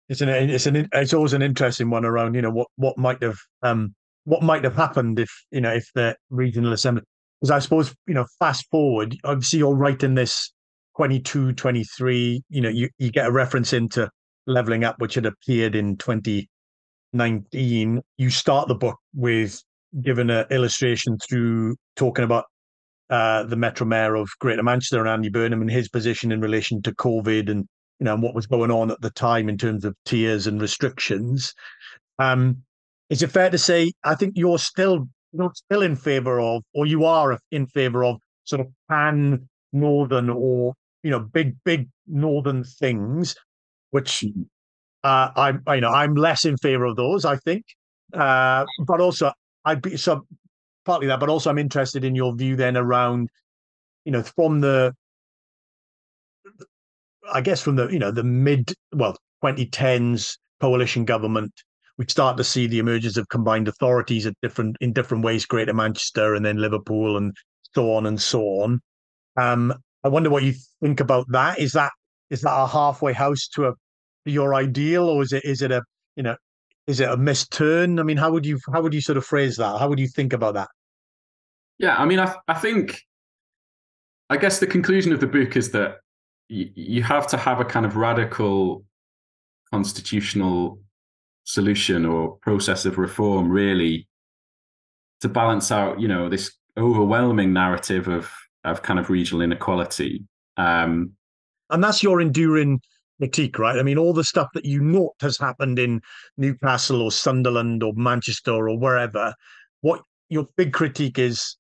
it's 0.09 0.21
an 0.21 0.29
it's 0.29 0.65
an 0.65 0.87
it's 0.93 1.13
always 1.13 1.33
an 1.33 1.41
interesting 1.41 1.89
one 1.89 2.05
around 2.05 2.35
you 2.35 2.41
know 2.41 2.51
what 2.51 2.67
what 2.75 2.97
might 2.97 3.21
have 3.23 3.37
um 3.63 3.93
what 4.25 4.43
might 4.43 4.63
have 4.63 4.75
happened 4.75 5.19
if 5.19 5.29
you 5.51 5.61
know 5.61 5.73
if 5.73 5.89
the 5.95 6.15
regional 6.29 6.73
assembly 6.73 7.03
because 7.41 7.51
I 7.51 7.59
suppose 7.59 7.93
you 8.07 8.13
know 8.13 8.25
fast 8.39 8.67
forward 8.69 9.15
obviously 9.23 9.59
you're 9.59 9.75
writing 9.75 10.15
this 10.15 10.51
22 10.97 11.53
23 11.53 12.43
you 12.49 12.61
know 12.61 12.69
you 12.69 12.89
you 12.97 13.11
get 13.11 13.27
a 13.27 13.31
reference 13.31 13.73
into 13.73 14.09
leveling 14.47 14.83
up 14.83 14.99
which 14.99 15.15
had 15.15 15.25
appeared 15.25 15.75
in 15.75 15.97
2019 15.97 18.01
you 18.17 18.29
start 18.29 18.67
the 18.67 18.75
book 18.75 18.97
with 19.13 19.61
given 20.01 20.29
an 20.29 20.45
illustration 20.51 21.17
through 21.17 21.75
talking 21.95 22.25
about 22.25 22.45
uh, 23.09 23.43
the 23.43 23.55
Metro 23.55 23.85
Mayor 23.85 24.15
of 24.15 24.27
Greater 24.39 24.63
Manchester 24.63 24.99
and 24.99 25.07
Andy 25.07 25.29
Burnham 25.29 25.61
and 25.61 25.69
his 25.69 25.87
position 25.87 26.31
in 26.31 26.41
relation 26.41 26.81
to 26.81 26.91
COVID 26.91 27.51
and 27.51 27.67
you 27.99 28.05
know 28.05 28.15
what 28.15 28.35
was 28.35 28.47
going 28.47 28.71
on 28.71 28.91
at 28.91 29.01
the 29.01 29.09
time 29.09 29.49
in 29.49 29.57
terms 29.57 29.85
of 29.85 29.95
tiers 30.05 30.47
and 30.47 30.61
restrictions. 30.61 31.53
Um, 32.19 32.63
is 33.09 33.21
it 33.21 33.31
fair 33.31 33.49
to 33.49 33.57
say? 33.57 33.91
I 34.03 34.15
think 34.15 34.33
you're 34.35 34.59
still 34.59 35.07
you're 35.33 35.51
still 35.53 35.81
in 35.81 35.95
favour 35.95 36.39
of, 36.39 36.63
or 36.73 36.85
you 36.85 37.05
are 37.05 37.37
in 37.51 37.67
favour 37.67 38.03
of, 38.03 38.17
sort 38.45 38.61
of 38.61 38.67
pan 38.89 39.47
northern 39.73 40.29
or 40.29 40.73
you 41.03 41.11
know 41.11 41.19
big 41.19 41.55
big 41.63 41.89
northern 42.07 42.63
things, 42.63 43.35
which 43.91 44.23
uh, 45.03 45.29
I'm 45.35 45.63
you 45.67 45.81
know 45.81 45.91
I'm 45.91 46.15
less 46.15 46.45
in 46.45 46.57
favour 46.57 46.85
of 46.85 46.95
those. 46.95 47.25
I 47.25 47.37
think, 47.37 47.65
uh, 48.13 48.65
but 48.85 49.01
also 49.01 49.31
I'd 49.65 49.81
be 49.81 49.97
so 49.97 50.25
partly 50.85 51.07
that, 51.07 51.19
but 51.19 51.29
also 51.29 51.49
I'm 51.49 51.57
interested 51.57 52.03
in 52.03 52.15
your 52.15 52.33
view 52.35 52.55
then 52.55 52.77
around, 52.77 53.29
you 54.05 54.11
know, 54.11 54.23
from 54.23 54.61
the, 54.61 54.93
I 57.31 57.41
guess 57.41 57.61
from 57.61 57.75
the 57.75 57.87
you 57.87 57.99
know 57.99 58.11
the 58.11 58.23
mid 58.23 58.73
well 58.93 59.17
2010s 59.43 60.37
coalition 60.61 61.05
government, 61.05 61.51
we 61.97 62.05
start 62.07 62.37
to 62.37 62.43
see 62.43 62.67
the 62.67 62.79
emergence 62.79 63.17
of 63.17 63.29
combined 63.29 63.67
authorities 63.67 64.25
at 64.25 64.33
different 64.41 64.77
in 64.81 64.93
different 64.93 65.23
ways, 65.23 65.45
Greater 65.45 65.73
Manchester 65.73 66.35
and 66.35 66.45
then 66.45 66.57
Liverpool 66.57 67.17
and 67.17 67.35
so 67.73 67.93
on 67.93 68.05
and 68.05 68.21
so 68.21 68.41
on. 68.41 68.81
Um, 69.37 69.73
I 70.03 70.07
wonder 70.07 70.29
what 70.29 70.43
you 70.43 70.53
think 70.81 70.99
about 70.99 71.25
that. 71.31 71.59
Is 71.59 71.73
that 71.73 71.91
is 72.29 72.41
that 72.41 72.55
a 72.55 72.67
halfway 72.67 73.13
house 73.13 73.47
to 73.55 73.67
a 73.67 73.73
your 74.25 74.55
ideal, 74.55 75.07
or 75.07 75.21
is 75.21 75.33
it 75.33 75.45
is 75.45 75.61
it 75.61 75.71
a 75.71 75.83
you 76.15 76.23
know 76.23 76.35
is 76.87 76.99
it 76.99 77.09
a 77.09 77.17
missed 77.17 77.51
turn? 77.51 77.99
I 77.99 78.03
mean, 78.03 78.17
how 78.17 78.31
would 78.31 78.45
you 78.45 78.59
how 78.73 78.81
would 78.81 78.93
you 78.93 79.01
sort 79.01 79.17
of 79.17 79.25
phrase 79.25 79.57
that? 79.57 79.79
How 79.79 79.89
would 79.89 79.99
you 79.99 80.07
think 80.07 80.33
about 80.33 80.55
that? 80.55 80.69
Yeah, 81.77 81.95
I 81.95 82.05
mean, 82.05 82.19
I 82.19 82.35
I 82.47 82.53
think 82.55 83.01
I 84.29 84.37
guess 84.37 84.59
the 84.59 84.67
conclusion 84.67 85.13
of 85.13 85.19
the 85.19 85.27
book 85.27 85.55
is 85.55 85.71
that 85.71 85.97
you 86.47 87.03
have 87.03 87.27
to 87.27 87.37
have 87.37 87.59
a 87.59 87.65
kind 87.65 87.85
of 87.85 87.95
radical 87.95 88.83
constitutional 89.71 90.79
solution 91.43 92.05
or 92.05 92.37
process 92.37 92.85
of 92.85 92.97
reform, 92.97 93.49
really, 93.49 94.07
to 95.21 95.29
balance 95.29 95.71
out, 95.71 95.99
you 95.99 96.07
know, 96.07 96.29
this 96.29 96.51
overwhelming 96.77 97.53
narrative 97.53 98.07
of 98.07 98.31
of 98.63 98.81
kind 98.81 98.99
of 98.99 99.09
regional 99.09 99.41
inequality. 99.41 100.23
Um, 100.57 101.11
and 101.69 101.83
that's 101.83 102.01
your 102.01 102.19
enduring 102.19 102.81
critique, 103.19 103.59
right? 103.59 103.77
I 103.77 103.83
mean, 103.83 103.97
all 103.97 104.13
the 104.13 104.23
stuff 104.23 104.47
that 104.53 104.65
you 104.65 104.81
note 104.81 105.13
has 105.21 105.37
happened 105.37 105.79
in 105.79 106.01
Newcastle 106.37 107.01
or 107.01 107.11
Sunderland 107.11 107.83
or 107.83 107.93
Manchester 107.95 108.51
or 108.51 108.77
wherever. 108.77 109.33
What 109.81 110.01
your 110.29 110.47
big 110.57 110.73
critique 110.73 111.19
is, 111.19 111.57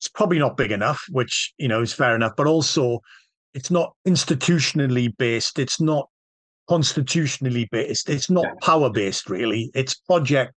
it's 0.00 0.08
probably 0.08 0.38
not 0.38 0.56
big 0.56 0.72
enough, 0.72 1.04
which 1.10 1.52
you 1.58 1.68
know 1.68 1.82
is 1.82 1.92
fair 1.92 2.14
enough, 2.14 2.32
but 2.36 2.46
also 2.46 3.00
it's 3.56 3.70
not 3.70 3.94
institutionally 4.06 5.16
based. 5.16 5.58
It's 5.58 5.80
not 5.80 6.08
constitutionally 6.68 7.66
based. 7.72 8.10
It's 8.10 8.28
not 8.28 8.46
power 8.60 8.90
based, 8.90 9.30
really. 9.30 9.70
It's 9.74 9.94
project 9.94 10.52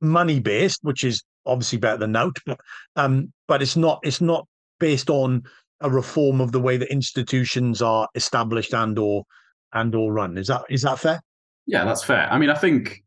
money 0.00 0.40
based, 0.40 0.80
which 0.82 1.04
is 1.04 1.22
obviously 1.46 1.78
better 1.78 1.98
than 1.98 2.16
out, 2.16 2.36
but 2.44 2.58
um, 2.96 3.32
but 3.46 3.62
it's 3.62 3.76
not 3.76 4.00
it's 4.02 4.20
not 4.20 4.44
based 4.80 5.08
on 5.08 5.44
a 5.80 5.88
reform 5.88 6.40
of 6.40 6.50
the 6.50 6.60
way 6.60 6.76
that 6.76 6.90
institutions 6.90 7.80
are 7.80 8.08
established 8.16 8.74
and 8.74 8.98
or 8.98 9.24
and 9.72 9.94
or 9.94 10.12
run. 10.12 10.36
Is 10.36 10.48
that 10.48 10.62
is 10.68 10.82
that 10.82 10.98
fair? 10.98 11.20
Yeah, 11.66 11.84
that's 11.84 12.02
fair. 12.02 12.28
I 12.28 12.38
mean, 12.38 12.50
I 12.50 12.56
think 12.56 13.04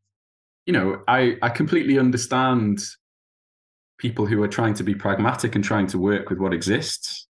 you 0.65 0.71
know, 0.71 1.01
I 1.10 1.36
I 1.41 1.49
completely 1.49 1.99
understand 1.99 2.79
people 3.97 4.25
who 4.25 4.41
are 4.41 4.47
trying 4.47 4.75
to 4.75 4.84
be 4.84 4.95
pragmatic 4.95 5.55
and 5.55 5.63
trying 5.63 5.88
to 5.88 5.97
work 5.99 6.29
with 6.29 6.39
what 6.39 6.53
exists. 6.53 7.27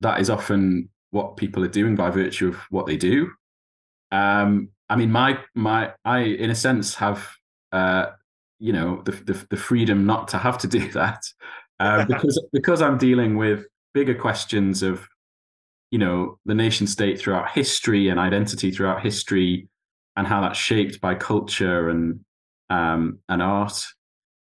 That 0.00 0.20
is 0.20 0.28
often 0.28 0.88
what 1.10 1.36
people 1.36 1.64
are 1.64 1.68
doing 1.68 1.96
by 1.96 2.10
virtue 2.10 2.48
of 2.48 2.56
what 2.70 2.86
they 2.86 2.96
do. 2.96 3.30
Um, 4.12 4.70
I 4.88 4.96
mean, 4.96 5.10
my 5.10 5.38
my 5.54 5.92
I 6.04 6.20
in 6.20 6.50
a 6.50 6.54
sense 6.54 6.94
have 6.96 7.28
uh, 7.72 8.06
you 8.58 8.72
know 8.72 9.02
the, 9.04 9.12
the, 9.12 9.46
the 9.50 9.56
freedom 9.56 10.06
not 10.06 10.28
to 10.28 10.38
have 10.38 10.58
to 10.58 10.68
do 10.68 10.90
that 10.92 11.22
uh, 11.80 12.04
because 12.04 12.44
because 12.52 12.82
I'm 12.82 12.98
dealing 12.98 13.36
with 13.36 13.66
bigger 13.94 14.14
questions 14.14 14.82
of 14.82 15.08
you 15.90 15.98
know 15.98 16.38
the 16.44 16.54
nation 16.54 16.86
state 16.86 17.18
throughout 17.18 17.50
history 17.50 18.08
and 18.08 18.18
identity 18.20 18.70
throughout 18.70 19.02
history 19.02 19.68
and 20.16 20.26
how 20.26 20.40
that's 20.40 20.58
shaped 20.58 21.00
by 21.00 21.14
culture 21.14 21.88
and 21.88 22.20
um, 22.70 23.18
and 23.28 23.42
art. 23.42 23.80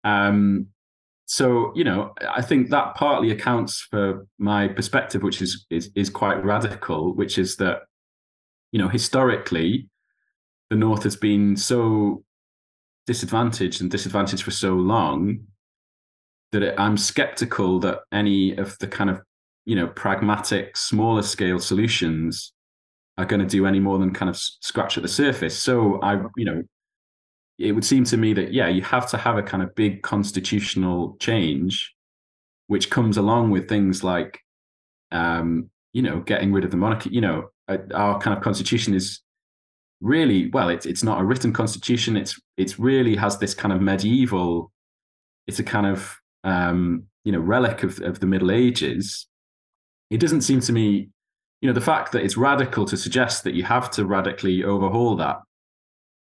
Um, 0.03 0.67
so 1.29 1.71
you 1.75 1.83
know, 1.83 2.15
I 2.27 2.41
think 2.41 2.71
that 2.71 2.95
partly 2.95 3.29
accounts 3.29 3.81
for 3.91 4.25
my 4.39 4.67
perspective, 4.67 5.21
which 5.21 5.43
is 5.43 5.67
is 5.69 5.91
is 5.93 6.09
quite 6.09 6.43
radical, 6.43 7.13
which 7.13 7.37
is 7.37 7.55
that 7.57 7.83
you 8.71 8.79
know 8.79 8.87
historically 8.87 9.87
the 10.71 10.75
North 10.75 11.03
has 11.03 11.15
been 11.15 11.55
so 11.55 12.23
disadvantaged 13.05 13.79
and 13.79 13.91
disadvantaged 13.91 14.41
for 14.41 14.49
so 14.49 14.73
long 14.73 15.41
that 16.51 16.63
it, 16.63 16.79
I'm 16.79 16.97
skeptical 16.97 17.79
that 17.81 17.99
any 18.11 18.57
of 18.57 18.75
the 18.79 18.87
kind 18.87 19.11
of 19.11 19.21
you 19.65 19.75
know 19.75 19.85
pragmatic 19.85 20.75
smaller 20.75 21.21
scale 21.21 21.59
solutions 21.59 22.53
are 23.19 23.25
going 23.25 23.41
to 23.41 23.45
do 23.45 23.67
any 23.67 23.79
more 23.79 23.99
than 23.99 24.15
kind 24.15 24.31
of 24.31 24.35
scratch 24.35 24.97
at 24.97 25.03
the 25.03 25.07
surface. 25.07 25.55
So 25.55 26.01
I 26.01 26.23
you 26.37 26.45
know 26.45 26.63
it 27.59 27.73
would 27.73 27.85
seem 27.85 28.03
to 28.05 28.17
me 28.17 28.33
that 28.33 28.53
yeah 28.53 28.67
you 28.67 28.81
have 28.81 29.09
to 29.09 29.17
have 29.17 29.37
a 29.37 29.43
kind 29.43 29.61
of 29.61 29.75
big 29.75 30.01
constitutional 30.01 31.17
change 31.19 31.93
which 32.67 32.89
comes 32.89 33.17
along 33.17 33.51
with 33.51 33.67
things 33.67 34.03
like 34.03 34.39
um, 35.11 35.69
you 35.93 36.01
know 36.01 36.19
getting 36.21 36.53
rid 36.53 36.63
of 36.63 36.71
the 36.71 36.77
monarchy 36.77 37.09
you 37.09 37.21
know 37.21 37.49
our 37.93 38.19
kind 38.19 38.35
of 38.35 38.43
constitution 38.43 38.93
is 38.93 39.21
really 40.01 40.49
well 40.51 40.69
it's 40.69 40.85
it's 40.85 41.03
not 41.03 41.19
a 41.19 41.23
written 41.23 41.51
constitution. 41.51 42.15
It's 42.15 42.39
it's 42.57 42.79
really 42.79 43.15
has 43.15 43.37
this 43.37 43.53
kind 43.53 43.73
of 43.73 43.81
medieval 43.81 44.71
it's 45.47 45.59
a 45.59 45.63
kind 45.63 45.87
of 45.87 46.17
um, 46.43 47.03
you 47.23 47.31
know 47.31 47.39
relic 47.39 47.83
of, 47.83 47.99
of 48.01 48.19
the 48.19 48.25
middle 48.25 48.51
ages. 48.51 49.27
It 50.09 50.19
doesn't 50.19 50.41
seem 50.41 50.59
to 50.61 50.73
me 50.73 51.09
you 51.61 51.67
know 51.67 51.73
the 51.73 51.81
fact 51.81 52.11
that 52.13 52.23
it's 52.23 52.37
radical 52.37 52.85
to 52.85 52.95
suggest 52.95 53.43
that 53.43 53.53
you 53.53 53.63
have 53.63 53.91
to 53.91 54.05
radically 54.05 54.63
overhaul 54.63 55.15
that 55.17 55.37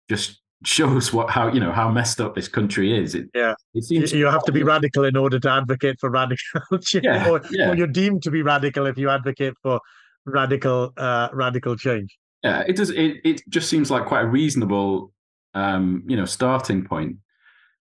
just 0.10 0.40
shows 0.66 1.14
what 1.14 1.30
how 1.30 1.48
you 1.48 1.60
know 1.60 1.72
how 1.72 1.90
messed 1.90 2.20
up 2.20 2.36
this 2.36 2.50
country 2.50 2.98
is 2.98 3.16
it, 3.16 3.30
yeah 3.34 3.54
it 3.74 3.84
seems 3.84 4.12
you 4.12 4.26
have 4.26 4.44
to 4.44 4.52
be 4.52 4.62
radical 4.62 5.06
in 5.06 5.16
order 5.16 5.40
to 5.40 5.50
advocate 5.50 5.98
for 6.00 6.10
radical 6.10 6.78
change 6.82 7.06
yeah, 7.06 7.30
or, 7.30 7.42
yeah. 7.50 7.70
or 7.70 7.78
you're 7.78 7.88
deemed 7.88 8.22
to 8.22 8.30
be 8.30 8.42
radical 8.42 8.86
if 8.86 8.98
you 8.98 9.10
advocate 9.10 9.54
for 9.62 9.80
radical 10.26 10.92
uh 10.98 11.30
radical 11.32 11.78
change 11.78 12.20
yeah, 12.44 12.64
it 12.68 12.76
does. 12.76 12.90
It 12.90 13.18
it 13.24 13.42
just 13.50 13.70
seems 13.70 13.92
like 13.92 14.06
quite 14.06 14.22
a 14.22 14.28
reasonable, 14.28 15.12
um, 15.54 16.04
you 16.08 16.16
know, 16.16 16.26
starting 16.26 16.86
point. 16.86 17.18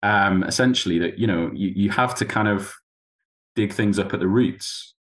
Um, 0.04 0.44
essentially, 0.44 0.98
that 1.00 1.20
you 1.20 1.28
know 1.28 1.52
you 1.54 1.72
you 1.76 1.90
have 1.92 2.16
to 2.16 2.26
kind 2.26 2.48
of 2.48 2.74
dig 3.56 3.72
things 3.72 4.00
up 4.00 4.14
at 4.14 4.20
the 4.20 4.28
roots. 4.28 4.96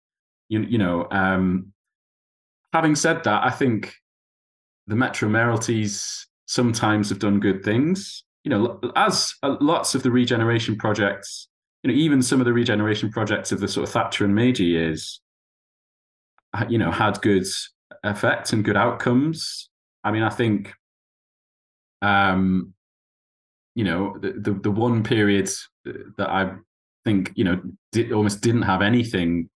You 0.49 0.61
you 0.61 0.79
know, 0.79 1.07
um, 1.11 1.73
having 2.73 2.94
said 2.94 3.25
that, 3.25 3.44
I 3.44 3.51
think 3.51 3.94
the 4.87 4.96
Metro 4.96 5.29
Mayoralties 5.29 6.27
sometimes 6.50 7.08
have 7.08 7.20
done 7.20 7.38
good 7.38 7.64
things. 7.64 8.24
You 8.42 8.50
know, 8.50 8.80
as 8.96 9.32
uh, 9.44 9.56
lots 9.60 9.94
of 9.94 10.02
the 10.02 10.10
regeneration 10.10 10.76
projects, 10.76 11.48
you 11.84 11.90
know, 11.90 11.96
even 11.96 12.22
some 12.22 12.40
of 12.40 12.44
the 12.44 12.52
regeneration 12.52 13.10
projects 13.10 13.52
of 13.52 13.60
the 13.60 13.68
sort 13.68 13.86
of 13.86 13.92
Thatcher 13.92 14.24
and 14.24 14.34
Major 14.34 14.64
years, 14.64 15.20
you 16.68 16.78
know, 16.78 16.90
had 16.90 17.22
good 17.22 17.46
effects 18.02 18.52
and 18.52 18.64
good 18.64 18.76
outcomes. 18.76 19.70
I 20.02 20.10
mean, 20.10 20.24
I 20.24 20.30
think, 20.30 20.74
um, 22.02 22.74
you 23.76 23.84
know, 23.84 24.16
the, 24.18 24.32
the, 24.32 24.52
the 24.52 24.70
one 24.72 25.04
period 25.04 25.48
that 25.84 26.28
I 26.28 26.56
think 27.04 27.32
you 27.36 27.44
know 27.44 27.60
almost 28.12 28.40
didn't 28.40 28.62
have 28.62 28.82
anything 28.82 29.48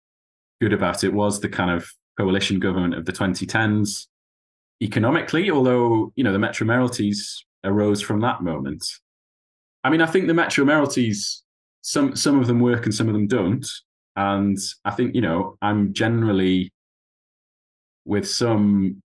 good 0.60 0.72
about 0.72 1.02
it 1.02 1.12
was 1.12 1.40
the 1.40 1.48
kind 1.48 1.70
of 1.70 1.88
coalition 2.18 2.60
government 2.60 2.94
of 2.94 3.04
the 3.06 3.12
2010s 3.12 4.06
economically. 4.82 5.50
Although 5.50 6.12
you 6.16 6.24
know 6.24 6.32
the 6.32 6.38
Metro 6.38 6.66
Mayoralties 6.66 7.44
arose 7.64 8.02
from 8.02 8.20
that 8.20 8.42
moment. 8.42 8.84
I 9.84 9.90
mean, 9.90 10.02
I 10.02 10.06
think 10.06 10.26
the 10.26 10.34
Metro 10.34 10.64
Mayoralties 10.64 11.42
some 11.82 12.14
some 12.16 12.40
of 12.40 12.46
them 12.46 12.60
work 12.60 12.84
and 12.84 12.94
some 12.94 13.08
of 13.08 13.14
them 13.14 13.26
don't. 13.26 13.66
And 14.16 14.58
I 14.84 14.90
think 14.90 15.14
you 15.14 15.20
know 15.20 15.56
I'm 15.62 15.92
generally 15.92 16.72
with 18.04 18.28
some 18.28 19.02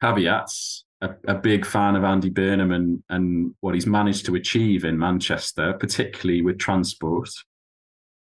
caveats, 0.00 0.84
a, 1.00 1.10
a, 1.28 1.34
big 1.34 1.66
fan 1.66 1.96
of 1.96 2.02
Andy 2.02 2.30
Burnham 2.30 2.72
and, 2.72 3.02
and 3.10 3.54
what 3.60 3.74
he's 3.74 3.86
managed 3.86 4.24
to 4.26 4.34
achieve 4.34 4.84
in 4.84 4.98
Manchester, 4.98 5.74
particularly 5.74 6.42
with 6.42 6.58
transport. 6.58 7.28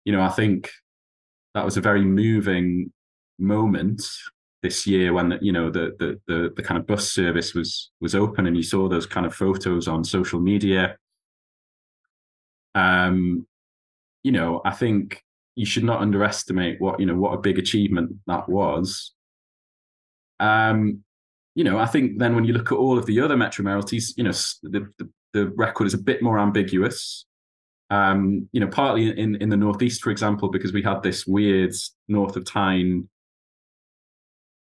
You 0.03 0.13
know, 0.13 0.21
I 0.21 0.29
think 0.29 0.71
that 1.53 1.63
was 1.63 1.77
a 1.77 1.81
very 1.81 2.03
moving 2.03 2.91
moment 3.37 4.03
this 4.61 4.85
year 4.85 5.13
when 5.13 5.37
you 5.41 5.51
know 5.51 5.69
the, 5.69 5.95
the 5.99 6.19
the 6.27 6.53
the 6.55 6.63
kind 6.63 6.79
of 6.79 6.85
bus 6.85 7.11
service 7.11 7.53
was 7.53 7.91
was 7.99 8.15
open 8.15 8.45
and 8.47 8.55
you 8.55 8.63
saw 8.63 8.87
those 8.87 9.05
kind 9.05 9.25
of 9.25 9.33
photos 9.33 9.87
on 9.87 10.03
social 10.03 10.39
media. 10.39 10.97
Um, 12.75 13.45
you 14.23 14.31
know, 14.31 14.61
I 14.63 14.71
think 14.71 15.23
you 15.55 15.65
should 15.65 15.83
not 15.83 16.01
underestimate 16.01 16.79
what 16.79 16.99
you 16.99 17.05
know 17.05 17.15
what 17.15 17.33
a 17.33 17.41
big 17.41 17.59
achievement 17.59 18.13
that 18.27 18.47
was 18.47 19.13
um, 20.41 21.03
you 21.53 21.63
know, 21.63 21.77
I 21.77 21.85
think 21.85 22.17
then 22.17 22.35
when 22.35 22.45
you 22.45 22.53
look 22.53 22.71
at 22.71 22.77
all 22.77 22.97
of 22.97 23.05
the 23.05 23.21
other 23.21 23.37
Metro 23.37 23.63
Mayoralties, 23.63 24.13
you 24.17 24.23
know, 24.23 24.31
the, 24.63 24.91
the, 24.97 25.09
the 25.33 25.47
record 25.55 25.87
is 25.87 25.93
a 25.93 25.99
bit 25.99 26.21
more 26.21 26.39
ambiguous. 26.39 27.25
Um, 27.89 28.49
you 28.51 28.59
know, 28.59 28.67
partly 28.67 29.17
in, 29.17 29.35
in 29.35 29.49
the 29.49 29.57
Northeast, 29.57 30.01
for 30.01 30.09
example, 30.09 30.49
because 30.49 30.73
we 30.73 30.81
had 30.81 31.03
this 31.03 31.27
weird 31.27 31.73
north 32.07 32.35
of 32.37 32.45
Tyne 32.45 33.07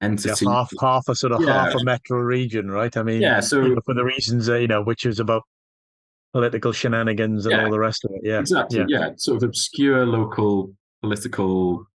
entity. 0.00 0.44
Yeah, 0.44 0.52
half, 0.52 0.72
half 0.80 1.08
a 1.08 1.14
sort 1.14 1.32
of 1.32 1.42
yeah. 1.42 1.64
half 1.64 1.74
a 1.74 1.84
metro 1.84 2.18
region, 2.18 2.70
right? 2.70 2.94
I 2.96 3.02
mean, 3.02 3.20
yeah, 3.20 3.40
so 3.40 3.76
for 3.84 3.94
the 3.94 4.04
reasons, 4.04 4.46
that 4.46 4.60
you 4.60 4.68
know, 4.68 4.82
which 4.82 5.06
is 5.06 5.20
about 5.20 5.42
political 6.32 6.72
shenanigans 6.72 7.46
and 7.46 7.56
yeah, 7.56 7.64
all 7.64 7.70
the 7.70 7.78
rest 7.78 8.04
of 8.04 8.12
it. 8.14 8.20
Yeah, 8.22 8.40
exactly. 8.40 8.84
Yeah. 8.88 9.10
sort 9.16 9.38
of 9.38 9.42
obscure 9.44 10.06
local 10.06 10.72
political 11.02 11.86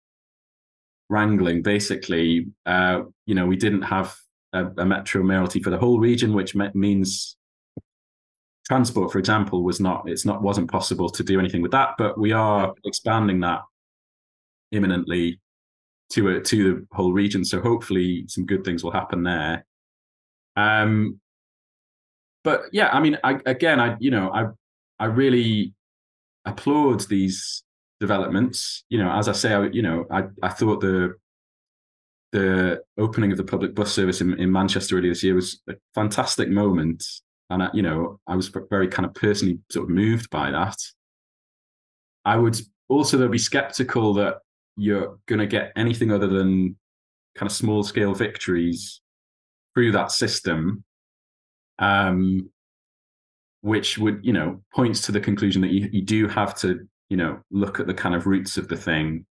wrangling, 1.10 1.62
basically, 1.62 2.48
uh, 2.66 3.02
you 3.26 3.36
know, 3.36 3.46
we 3.46 3.56
didn't 3.56 3.84
have 3.84 4.16
a, 4.54 4.66
a 4.78 4.86
metro 4.86 5.24
mayoralty 5.24 5.62
for 5.62 5.70
the 5.70 5.78
whole 5.78 6.00
region, 6.00 6.34
which 6.34 6.56
me- 6.56 6.72
means 6.74 7.38
transport, 8.66 9.12
for 9.12 9.20
example, 9.20 9.64
was 9.64 9.80
not 9.80 10.10
it's 10.10 10.26
not 10.26 10.42
wasn't 10.42 10.70
possible 10.70 11.10
to 11.10 11.24
do 11.24 11.40
anything 11.40 11.62
with 11.62 11.72
that. 11.72 11.96
But 11.98 12.18
we 12.18 12.32
are 12.32 12.74
expanding 12.84 13.40
that 13.42 13.62
imminently. 14.72 15.40
To 16.12 16.30
a, 16.30 16.42
to 16.42 16.74
the 16.74 16.88
whole 16.96 17.14
region. 17.14 17.44
So 17.44 17.62
hopefully 17.62 18.26
some 18.28 18.46
good 18.46 18.64
things 18.64 18.84
will 18.84 18.92
happen 18.92 19.24
there. 19.24 19.66
Um, 20.56 21.20
but 22.44 22.64
yeah, 22.72 22.90
I 22.92 23.00
mean, 23.00 23.18
I, 23.24 23.40
again, 23.46 23.80
I 23.80 23.98
you 24.00 24.12
know, 24.12 24.32
I 24.32 24.46
I 25.04 25.06
really 25.06 25.74
applaud 26.46 27.08
these 27.10 27.64
developments. 28.00 28.84
You 28.90 29.00
know, 29.00 29.12
as 29.12 29.28
I 29.28 29.34
say, 29.34 29.54
I, 29.54 29.66
you 29.68 29.82
know, 29.82 30.06
I 30.12 30.26
I 30.42 30.50
thought 30.50 30.82
the 30.82 31.16
the 32.32 32.84
opening 32.98 33.32
of 33.32 33.38
the 33.38 33.44
public 33.44 33.74
bus 33.74 33.92
service 33.92 34.22
in, 34.22 34.38
in 34.40 34.52
Manchester 34.52 34.98
earlier 34.98 35.12
this 35.12 35.24
year 35.24 35.36
was 35.36 35.62
a 35.70 35.74
fantastic 35.96 36.50
moment, 36.50 37.04
and 37.50 37.64
I, 37.64 37.70
you 37.74 37.82
know, 37.82 38.20
I 38.28 38.36
was 38.36 38.52
very 38.70 38.88
kind 38.88 39.06
of 39.06 39.14
personally 39.16 39.60
sort 39.72 39.86
of 39.86 39.90
moved 39.90 40.30
by 40.30 40.52
that. 40.52 40.78
I 42.26 42.38
would 42.38 42.60
also 42.90 43.18
though 43.18 43.28
be 43.28 43.38
skeptical 43.38 44.14
that 44.16 44.38
you're 44.78 45.18
going 45.28 45.40
to 45.40 45.48
get 45.48 45.72
anything 45.76 46.12
other 46.12 46.28
than 46.28 46.76
kind 47.36 47.50
of 47.50 47.56
small 47.56 47.84
scale 47.84 48.14
victories 48.14 49.02
through 49.74 49.92
that 49.92 50.12
system 50.12 50.84
um, 51.80 52.50
which 53.62 53.98
would 53.98 54.20
you 54.24 54.32
know 54.32 54.62
points 54.74 55.02
to 55.02 55.12
the 55.12 55.20
conclusion 55.20 55.62
that 55.62 55.72
you, 55.72 55.90
you 55.92 56.02
do 56.02 56.28
have 56.28 56.56
to 56.56 56.88
you 57.10 57.18
know 57.18 57.40
look 57.52 57.80
at 57.80 57.88
the 57.88 57.94
kind 57.94 58.16
of 58.16 58.28
roots 58.28 58.58
of 58.58 58.68
the 58.68 58.78
thing 58.78 59.26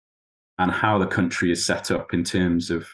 and 0.59 0.70
how 0.70 0.99
the 0.99 1.07
country 1.07 1.51
is 1.51 1.64
set 1.64 1.91
up 1.91 2.12
in 2.14 2.22
terms 2.22 2.70
of 2.70 2.86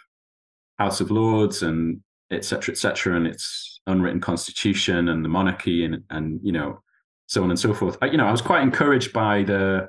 House 0.79 1.01
of 1.01 1.11
Lords 1.11 1.63
and 1.63 2.01
etc. 2.31 2.73
etc. 2.73 3.17
and 3.17 3.27
its 3.27 3.81
unwritten 3.87 4.21
constitution 4.21 5.09
and 5.09 5.25
the 5.25 5.29
monarchy 5.29 5.85
and 5.85 6.03
and 6.11 6.41
you 6.43 6.53
know 6.53 6.81
so 7.27 7.43
on 7.43 7.51
and 7.51 7.59
so 7.59 7.75
forth. 7.75 7.99
I, 8.01 8.07
you 8.07 8.17
know, 8.17 8.27
I 8.27 8.31
was 8.31 8.41
quite 8.41 8.63
encouraged 8.63 9.13
by 9.13 9.43
the 9.43 9.89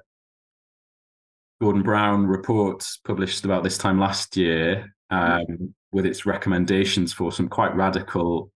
Gordon 1.60 1.82
Brown 1.82 2.28
report 2.28 2.88
published 3.04 3.44
about 3.46 3.64
this 3.64 3.78
time 3.78 4.00
last 4.00 4.38
year 4.38 4.94
um, 5.10 5.74
with 5.92 6.06
its 6.06 6.26
recommendations 6.26 7.14
for 7.14 7.32
some 7.32 7.48
quite 7.48 7.76
radical 7.76 8.52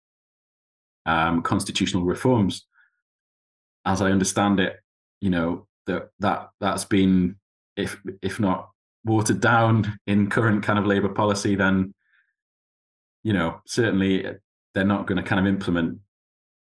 um, 1.05 1.41
constitutional 1.41 2.03
reforms. 2.03 2.67
As 3.85 4.01
I 4.01 4.11
understand 4.11 4.59
it, 4.59 4.77
you 5.19 5.31
know 5.31 5.67
that 5.87 6.09
that 6.19 6.49
that's 6.59 6.85
been, 6.85 7.37
if 7.75 7.99
if 8.21 8.39
not 8.39 8.69
watered 9.03 9.41
down 9.41 9.97
in 10.05 10.29
current 10.29 10.63
kind 10.63 10.77
of 10.77 10.85
Labour 10.85 11.09
policy, 11.09 11.55
then 11.55 11.93
you 13.23 13.33
know 13.33 13.61
certainly 13.65 14.25
they're 14.73 14.83
not 14.83 15.07
going 15.07 15.17
to 15.17 15.27
kind 15.27 15.39
of 15.39 15.51
implement 15.51 15.97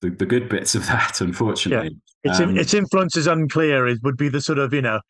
the, 0.02 0.10
the 0.10 0.26
good 0.26 0.50
bits 0.50 0.74
of 0.74 0.86
that. 0.88 1.22
Unfortunately, 1.22 1.96
yeah. 2.22 2.30
its 2.30 2.40
um, 2.40 2.58
its 2.58 2.74
influence 2.74 3.16
is 3.16 3.26
unclear. 3.26 3.86
It 3.86 4.00
would 4.02 4.18
be 4.18 4.28
the 4.28 4.42
sort 4.42 4.58
of 4.58 4.74
you 4.74 4.82
know 4.82 5.00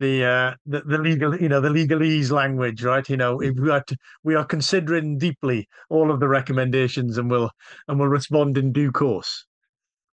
the 0.00 0.24
uh 0.24 0.54
the, 0.66 0.82
the 0.82 0.98
legal 0.98 1.36
you 1.40 1.48
know 1.48 1.60
the 1.60 1.68
legalese 1.68 2.30
language 2.30 2.82
right? 2.82 3.08
You 3.08 3.16
know 3.16 3.36
we 3.36 3.70
are 3.70 3.82
to, 3.82 3.96
we 4.22 4.34
are 4.34 4.44
considering 4.44 5.18
deeply 5.18 5.68
all 5.90 6.10
of 6.10 6.20
the 6.20 6.28
recommendations 6.28 7.18
and 7.18 7.30
we'll 7.30 7.50
and 7.88 7.98
we'll 7.98 8.08
respond 8.08 8.58
in 8.58 8.72
due 8.72 8.92
course. 8.92 9.46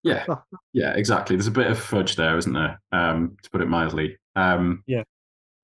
Yeah. 0.02 0.24
Yeah 0.72 0.94
exactly. 0.94 1.36
There's 1.36 1.46
a 1.48 1.52
bit 1.52 1.66
of 1.66 1.78
fudge 1.78 2.16
there 2.16 2.36
isn't 2.36 2.52
there? 2.52 2.80
Um 2.92 3.36
to 3.42 3.50
put 3.50 3.60
it 3.60 3.68
mildly. 3.68 4.16
Um 4.34 4.82
yeah. 4.86 5.02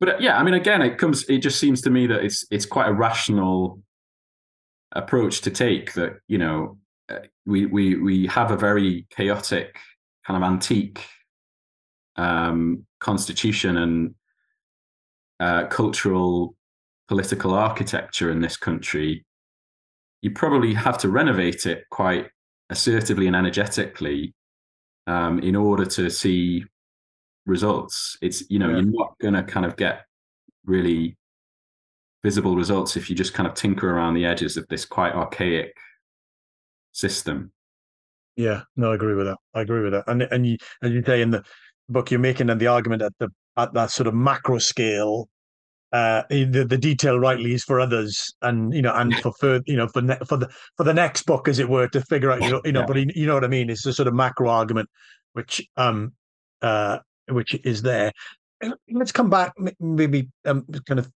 but 0.00 0.08
uh, 0.08 0.16
yeah 0.18 0.38
i 0.38 0.42
mean 0.42 0.54
again 0.54 0.82
it 0.82 0.98
comes 0.98 1.24
it 1.28 1.38
just 1.38 1.60
seems 1.60 1.80
to 1.82 1.90
me 1.90 2.06
that 2.06 2.24
it's 2.24 2.46
it's 2.50 2.66
quite 2.66 2.88
a 2.88 2.92
rational 2.92 3.80
approach 4.92 5.40
to 5.42 5.50
take 5.50 5.92
that 5.94 6.14
you 6.28 6.38
know 6.38 6.78
uh, 7.08 7.18
we 7.46 7.66
we 7.66 7.96
we 7.96 8.26
have 8.26 8.50
a 8.50 8.56
very 8.56 9.06
chaotic 9.10 9.78
kind 10.26 10.42
of 10.42 10.48
antique 10.48 11.04
um, 12.16 12.86
constitution 13.00 13.76
and 13.78 14.14
uh, 15.40 15.66
cultural 15.66 16.54
political 17.08 17.52
architecture 17.52 18.30
in 18.30 18.40
this 18.40 18.56
country, 18.56 19.24
you 20.22 20.30
probably 20.30 20.72
have 20.72 20.98
to 20.98 21.08
renovate 21.08 21.66
it 21.66 21.84
quite 21.90 22.28
assertively 22.70 23.26
and 23.26 23.36
energetically 23.36 24.34
um, 25.06 25.40
in 25.40 25.56
order 25.56 25.84
to 25.84 26.08
see 26.10 26.64
results. 27.46 28.16
It's 28.22 28.48
you 28.50 28.58
know 28.58 28.68
yeah. 28.68 28.76
you're 28.76 28.92
not 28.92 29.18
going 29.20 29.34
to 29.34 29.42
kind 29.42 29.66
of 29.66 29.76
get 29.76 30.02
really 30.64 31.16
visible 32.22 32.54
results 32.54 32.96
if 32.96 33.10
you 33.10 33.16
just 33.16 33.34
kind 33.34 33.48
of 33.48 33.54
tinker 33.54 33.90
around 33.90 34.14
the 34.14 34.24
edges 34.24 34.56
of 34.56 34.66
this 34.68 34.84
quite 34.84 35.12
archaic 35.12 35.74
system. 36.92 37.52
Yeah, 38.36 38.62
no, 38.76 38.92
I 38.92 38.94
agree 38.94 39.14
with 39.14 39.26
that. 39.26 39.38
I 39.54 39.62
agree 39.62 39.82
with 39.82 39.92
that. 39.92 40.04
And 40.06 40.22
and 40.22 40.46
you 40.46 40.56
as 40.82 40.92
you 40.92 41.02
say 41.04 41.20
in 41.20 41.30
the 41.30 41.44
book 41.92 42.10
you're 42.10 42.20
making 42.20 42.50
and 42.50 42.60
the 42.60 42.66
argument 42.66 43.02
at 43.02 43.12
the 43.18 43.28
at 43.56 43.72
that 43.74 43.90
sort 43.90 44.06
of 44.06 44.14
macro 44.14 44.58
scale 44.58 45.28
uh 45.92 46.22
the, 46.30 46.64
the 46.68 46.78
detail 46.78 47.18
rightly 47.18 47.52
is 47.52 47.64
for 47.64 47.78
others 47.78 48.34
and 48.42 48.72
you 48.72 48.80
know 48.80 48.94
and 48.94 49.14
for 49.16 49.32
further 49.38 49.62
you 49.66 49.76
know 49.76 49.88
for 49.88 50.00
ne- 50.00 50.18
for 50.26 50.36
the 50.36 50.48
for 50.76 50.84
the 50.84 50.94
next 50.94 51.24
book 51.26 51.48
as 51.48 51.58
it 51.58 51.68
were 51.68 51.86
to 51.88 52.00
figure 52.02 52.30
out 52.30 52.42
you 52.42 52.50
know, 52.50 52.60
you 52.64 52.72
know 52.72 52.80
yeah. 52.80 52.86
but 52.86 53.16
you 53.16 53.26
know 53.26 53.34
what 53.34 53.44
i 53.44 53.48
mean 53.48 53.68
it's 53.68 53.84
a 53.84 53.92
sort 53.92 54.08
of 54.08 54.14
macro 54.14 54.48
argument 54.48 54.88
which 55.34 55.62
um 55.76 56.12
uh 56.62 56.98
which 57.28 57.54
is 57.64 57.82
there 57.82 58.10
let's 58.90 59.12
come 59.12 59.28
back 59.28 59.52
maybe 59.80 60.28
um 60.46 60.64
kind 60.86 60.98
of 60.98 61.10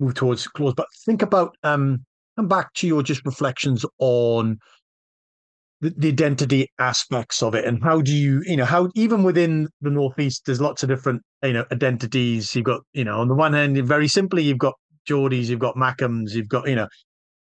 move 0.00 0.14
towards 0.14 0.46
close 0.48 0.74
but 0.74 0.86
think 1.04 1.22
about 1.22 1.56
um 1.62 2.04
come 2.36 2.48
back 2.48 2.72
to 2.74 2.86
your 2.86 3.02
just 3.02 3.24
reflections 3.24 3.84
on 3.98 4.58
the, 5.80 5.92
the 5.96 6.08
identity 6.08 6.70
aspects 6.78 7.42
of 7.42 7.54
it 7.54 7.64
and 7.64 7.82
how 7.82 8.00
do 8.00 8.12
you 8.12 8.42
you 8.46 8.56
know 8.56 8.64
how 8.64 8.88
even 8.94 9.22
within 9.22 9.68
the 9.82 9.90
northeast 9.90 10.42
there's 10.46 10.60
lots 10.60 10.82
of 10.82 10.88
different 10.88 11.22
you 11.42 11.52
know 11.52 11.64
identities. 11.70 12.54
You've 12.54 12.64
got 12.64 12.80
you 12.92 13.04
know 13.04 13.20
on 13.20 13.28
the 13.28 13.34
one 13.34 13.52
hand 13.52 13.76
very 13.86 14.08
simply 14.08 14.42
you've 14.42 14.58
got 14.58 14.74
geordies 15.08 15.46
you've 15.46 15.60
got 15.60 15.76
mackems 15.76 16.32
you've 16.32 16.48
got 16.48 16.68
you 16.68 16.74
know 16.74 16.88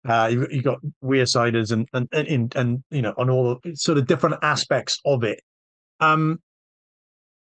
uh 0.08 0.28
you've, 0.30 0.50
you've 0.50 0.64
got 0.64 0.78
wearsiders 1.02 1.72
and 1.72 1.86
and, 1.92 2.08
and 2.12 2.54
and 2.56 2.84
you 2.90 3.02
know 3.02 3.14
on 3.18 3.28
all 3.28 3.58
sort 3.74 3.98
of 3.98 4.06
different 4.06 4.36
aspects 4.42 4.98
of 5.04 5.24
it. 5.24 5.40
Um 5.98 6.38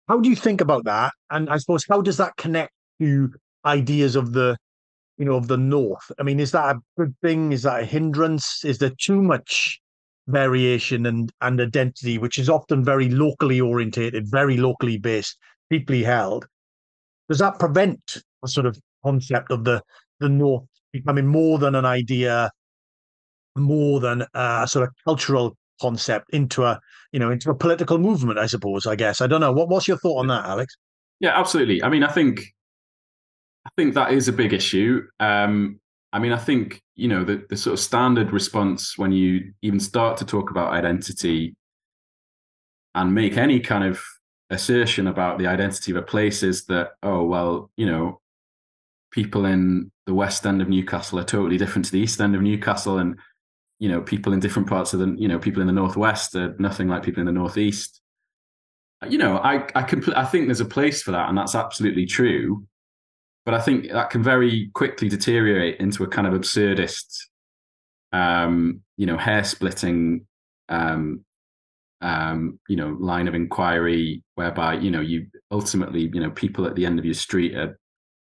how 0.07 0.19
do 0.19 0.29
you 0.29 0.35
think 0.35 0.59
about 0.59 0.85
that? 0.85 1.13
And 1.29 1.49
i 1.49 1.57
suppose 1.57 1.85
how 1.87 2.01
does 2.01 2.17
that 2.17 2.35
connect 2.37 2.71
to 2.99 3.29
ideas 3.63 4.15
of 4.15 4.33
the 4.33 4.57
you 5.17 5.25
know 5.25 5.35
of 5.35 5.47
the 5.47 5.57
north? 5.57 6.11
I 6.19 6.23
mean 6.23 6.39
is 6.39 6.51
that 6.51 6.75
a 6.75 6.79
good 6.97 7.13
thing? 7.21 7.51
Is 7.51 7.61
that 7.61 7.81
a 7.81 7.85
hindrance? 7.85 8.65
Is 8.65 8.79
there 8.79 8.93
too 8.99 9.21
much 9.21 9.79
variation 10.29 11.05
and 11.05 11.31
and 11.41 11.59
identity, 11.59 12.17
which 12.17 12.37
is 12.37 12.49
often 12.49 12.83
very 12.83 13.09
locally 13.09 13.59
orientated, 13.59 14.29
very 14.29 14.57
locally 14.57 14.97
based, 14.97 15.37
deeply 15.69 16.03
held. 16.03 16.47
Does 17.27 17.39
that 17.39 17.59
prevent 17.59 18.17
a 18.43 18.47
sort 18.47 18.65
of 18.65 18.79
concept 19.03 19.51
of 19.51 19.63
the 19.63 19.81
the 20.19 20.29
North 20.29 20.65
becoming 20.93 21.27
more 21.27 21.59
than 21.59 21.75
an 21.75 21.85
idea, 21.85 22.51
more 23.57 23.99
than 23.99 24.25
a 24.33 24.67
sort 24.67 24.87
of 24.87 24.93
cultural 25.03 25.55
concept 25.81 26.29
into 26.33 26.63
a 26.63 26.79
you 27.11 27.19
know 27.19 27.31
into 27.31 27.49
a 27.49 27.55
political 27.55 27.97
movement? 27.97 28.39
I 28.39 28.45
suppose. 28.45 28.85
I 28.85 28.95
guess 28.95 29.21
I 29.21 29.27
don't 29.27 29.41
know. 29.41 29.51
What 29.51 29.69
what's 29.69 29.87
your 29.87 29.97
thought 29.97 30.19
on 30.19 30.27
that, 30.27 30.45
Alex? 30.45 30.75
Yeah, 31.19 31.37
absolutely. 31.37 31.83
I 31.83 31.89
mean, 31.89 32.03
I 32.03 32.11
think 32.11 32.41
I 33.65 33.69
think 33.75 33.95
that 33.95 34.13
is 34.13 34.27
a 34.27 34.33
big 34.33 34.53
issue. 34.53 35.01
Um, 35.19 35.79
I 36.11 36.19
mean, 36.19 36.31
I 36.31 36.37
think 36.37 36.81
you 36.95 37.07
know 37.07 37.23
the 37.23 37.45
the 37.49 37.57
sort 37.57 37.73
of 37.73 37.79
standard 37.79 38.31
response 38.31 38.97
when 38.97 39.11
you 39.11 39.53
even 39.61 39.79
start 39.79 40.17
to 40.17 40.25
talk 40.25 40.51
about 40.51 40.73
identity 40.73 41.55
and 42.95 43.13
make 43.13 43.37
any 43.37 43.59
kind 43.59 43.83
of 43.83 44.01
assertion 44.49 45.07
about 45.07 45.37
the 45.37 45.47
identity 45.47 45.91
of 45.91 45.97
a 45.97 46.01
place 46.01 46.41
is 46.41 46.65
that 46.65 46.91
oh 47.03 47.23
well 47.23 47.69
you 47.77 47.85
know 47.85 48.19
people 49.11 49.45
in 49.45 49.91
the 50.07 50.13
west 50.13 50.45
end 50.45 50.61
of 50.61 50.69
Newcastle 50.69 51.19
are 51.19 51.23
totally 51.23 51.57
different 51.57 51.85
to 51.85 51.91
the 51.91 51.99
east 51.99 52.19
end 52.19 52.35
of 52.35 52.41
Newcastle 52.41 52.97
and 52.97 53.17
you 53.79 53.89
know 53.89 54.01
people 54.01 54.33
in 54.33 54.39
different 54.39 54.67
parts 54.67 54.93
of 54.93 54.99
the 54.99 55.15
you 55.17 55.27
know 55.27 55.39
people 55.39 55.61
in 55.61 55.67
the 55.67 55.73
northwest 55.73 56.35
are 56.35 56.55
nothing 56.59 56.87
like 56.87 57.03
people 57.03 57.21
in 57.21 57.27
the 57.27 57.31
northeast. 57.31 58.01
You 59.07 59.19
know 59.19 59.37
I 59.37 59.57
I 59.75 59.83
compl- 59.83 60.17
I 60.17 60.25
think 60.25 60.47
there's 60.47 60.59
a 60.59 60.65
place 60.65 61.01
for 61.03 61.11
that 61.11 61.29
and 61.29 61.37
that's 61.37 61.55
absolutely 61.55 62.07
true 62.07 62.67
but 63.49 63.59
I 63.59 63.63
think 63.63 63.91
that 63.91 64.11
can 64.11 64.21
very 64.21 64.69
quickly 64.75 65.09
deteriorate 65.09 65.79
into 65.79 66.03
a 66.03 66.07
kind 66.07 66.27
of 66.27 66.39
absurdist, 66.39 67.17
um, 68.11 68.81
you 68.95 69.07
know, 69.07 69.17
hair 69.17 69.43
splitting, 69.43 70.27
um, 70.69 71.25
um, 72.01 72.59
you 72.69 72.75
know, 72.75 72.95
line 72.99 73.27
of 73.27 73.33
inquiry 73.33 74.21
whereby 74.35 74.75
you 74.75 74.91
know 74.91 75.01
you 75.01 75.25
ultimately, 75.49 76.11
you 76.13 76.19
know, 76.19 76.29
people 76.29 76.67
at 76.67 76.75
the 76.75 76.85
end 76.85 76.99
of 76.99 77.05
your 77.05 77.15
street 77.15 77.55
are 77.55 77.79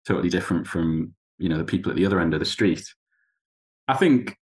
totally 0.04 0.30
different 0.30 0.66
from 0.66 1.14
you 1.38 1.48
know 1.48 1.58
the 1.58 1.64
people 1.64 1.90
at 1.90 1.96
the 1.96 2.06
other 2.06 2.18
end 2.18 2.34
of 2.34 2.40
the 2.40 2.44
street. 2.44 2.82
I 3.86 3.94
think 3.94 4.36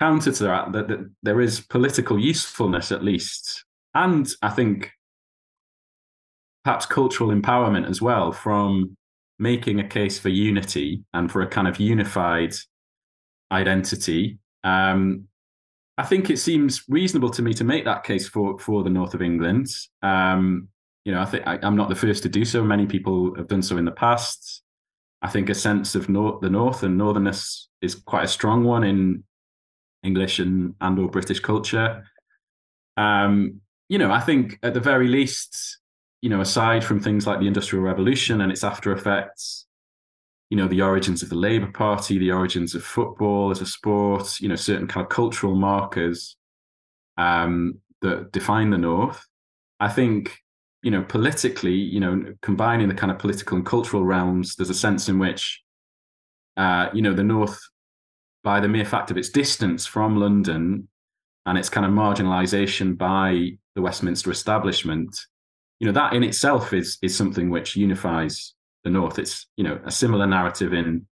counter 0.00 0.32
to 0.32 0.42
that, 0.44 0.72
that, 0.72 0.88
that 0.88 1.10
there 1.22 1.40
is 1.40 1.62
political 1.62 2.18
usefulness 2.18 2.92
at 2.92 3.02
least, 3.02 3.64
and 3.94 4.28
I 4.42 4.50
think 4.50 4.90
perhaps 6.62 6.84
cultural 6.84 7.30
empowerment 7.30 7.88
as 7.88 8.02
well 8.02 8.32
from 8.32 8.98
making 9.40 9.80
a 9.80 9.88
case 9.88 10.18
for 10.18 10.28
unity 10.28 11.02
and 11.14 11.32
for 11.32 11.40
a 11.40 11.46
kind 11.46 11.66
of 11.66 11.80
unified 11.80 12.54
identity. 13.50 14.38
Um, 14.62 15.24
I 15.96 16.04
think 16.04 16.30
it 16.30 16.38
seems 16.38 16.84
reasonable 16.88 17.30
to 17.30 17.42
me 17.42 17.54
to 17.54 17.64
make 17.64 17.84
that 17.86 18.04
case 18.04 18.28
for 18.28 18.58
for 18.58 18.84
the 18.84 18.90
north 18.90 19.14
of 19.14 19.22
England. 19.22 19.66
Um, 20.02 20.68
you 21.04 21.12
know, 21.12 21.20
I 21.20 21.24
think 21.24 21.46
I, 21.46 21.58
am 21.62 21.76
not 21.76 21.88
the 21.88 21.94
first 21.94 22.22
to 22.22 22.28
do 22.28 22.44
so. 22.44 22.62
Many 22.62 22.86
people 22.86 23.34
have 23.36 23.48
done 23.48 23.62
so 23.62 23.78
in 23.78 23.86
the 23.86 23.90
past. 23.90 24.62
I 25.22 25.28
think 25.28 25.48
a 25.48 25.54
sense 25.54 25.94
of 25.94 26.08
north, 26.08 26.40
the 26.40 26.50
north 26.50 26.82
and 26.82 26.96
northerness 26.96 27.68
is 27.82 27.94
quite 27.94 28.24
a 28.24 28.28
strong 28.28 28.64
one 28.64 28.84
in 28.84 29.24
English 30.02 30.38
and 30.38 30.74
and 30.80 30.98
or 30.98 31.08
British 31.08 31.40
culture. 31.40 32.04
Um, 32.96 33.60
you 33.88 33.98
know, 33.98 34.12
I 34.12 34.20
think 34.20 34.58
at 34.62 34.74
the 34.74 34.80
very 34.80 35.08
least, 35.08 35.79
you 36.22 36.28
know, 36.28 36.40
aside 36.40 36.84
from 36.84 37.00
things 37.00 37.26
like 37.26 37.40
the 37.40 37.46
Industrial 37.46 37.84
Revolution 37.84 38.40
and 38.40 38.52
its 38.52 38.64
after 38.64 38.92
effects, 38.92 39.66
you 40.50 40.56
know, 40.56 40.66
the 40.66 40.82
origins 40.82 41.22
of 41.22 41.28
the 41.28 41.36
Labour 41.36 41.70
Party, 41.70 42.18
the 42.18 42.32
origins 42.32 42.74
of 42.74 42.84
football 42.84 43.50
as 43.50 43.60
a 43.60 43.66
sport, 43.66 44.40
you 44.40 44.48
know, 44.48 44.56
certain 44.56 44.88
kind 44.88 45.04
of 45.04 45.10
cultural 45.10 45.54
markers 45.54 46.36
um, 47.16 47.78
that 48.02 48.32
define 48.32 48.70
the 48.70 48.78
North. 48.78 49.24
I 49.78 49.88
think, 49.88 50.36
you 50.82 50.90
know, 50.90 51.02
politically, 51.02 51.74
you 51.74 52.00
know, 52.00 52.34
combining 52.42 52.88
the 52.88 52.94
kind 52.94 53.12
of 53.12 53.18
political 53.18 53.56
and 53.56 53.64
cultural 53.64 54.04
realms, 54.04 54.56
there's 54.56 54.70
a 54.70 54.74
sense 54.74 55.08
in 55.08 55.18
which, 55.18 55.62
uh, 56.56 56.88
you 56.92 57.00
know, 57.00 57.14
the 57.14 57.22
North, 57.22 57.60
by 58.42 58.58
the 58.58 58.68
mere 58.68 58.84
fact 58.84 59.10
of 59.10 59.16
its 59.16 59.30
distance 59.30 59.86
from 59.86 60.16
London 60.16 60.88
and 61.46 61.56
its 61.56 61.68
kind 61.68 61.86
of 61.86 61.92
marginalization 61.92 62.98
by 62.98 63.52
the 63.74 63.82
Westminster 63.82 64.30
establishment, 64.30 65.18
you 65.80 65.86
know, 65.86 65.92
that 65.92 66.12
in 66.12 66.22
itself 66.22 66.72
is 66.72 66.98
is 67.02 67.16
something 67.16 67.50
which 67.50 67.74
unifies 67.74 68.54
the 68.84 68.90
North. 68.90 69.18
It's, 69.18 69.46
you 69.56 69.64
know, 69.64 69.80
a 69.84 69.90
similar 69.90 70.26
narrative 70.26 70.72
in 70.72 71.06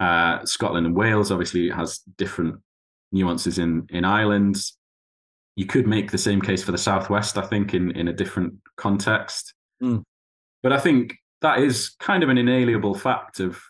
uh, 0.00 0.44
Scotland 0.44 0.86
and 0.86 0.96
Wales. 0.96 1.30
Obviously, 1.30 1.68
it 1.68 1.74
has 1.74 1.98
different 2.16 2.60
nuances 3.12 3.58
in 3.58 3.86
in 3.90 4.04
Ireland 4.04 4.56
you 5.58 5.66
could 5.66 5.88
make 5.88 6.12
the 6.12 6.18
same 6.18 6.40
case 6.40 6.62
for 6.62 6.70
the 6.70 6.78
Southwest, 6.78 7.36
I 7.36 7.42
think, 7.42 7.74
in, 7.74 7.90
in 7.96 8.06
a 8.06 8.12
different 8.12 8.54
context. 8.76 9.54
Mm. 9.82 10.04
But 10.62 10.72
I 10.72 10.78
think 10.78 11.16
that 11.40 11.58
is 11.58 11.96
kind 11.98 12.22
of 12.22 12.28
an 12.28 12.38
inalienable 12.38 12.94
fact 12.94 13.40
of 13.40 13.60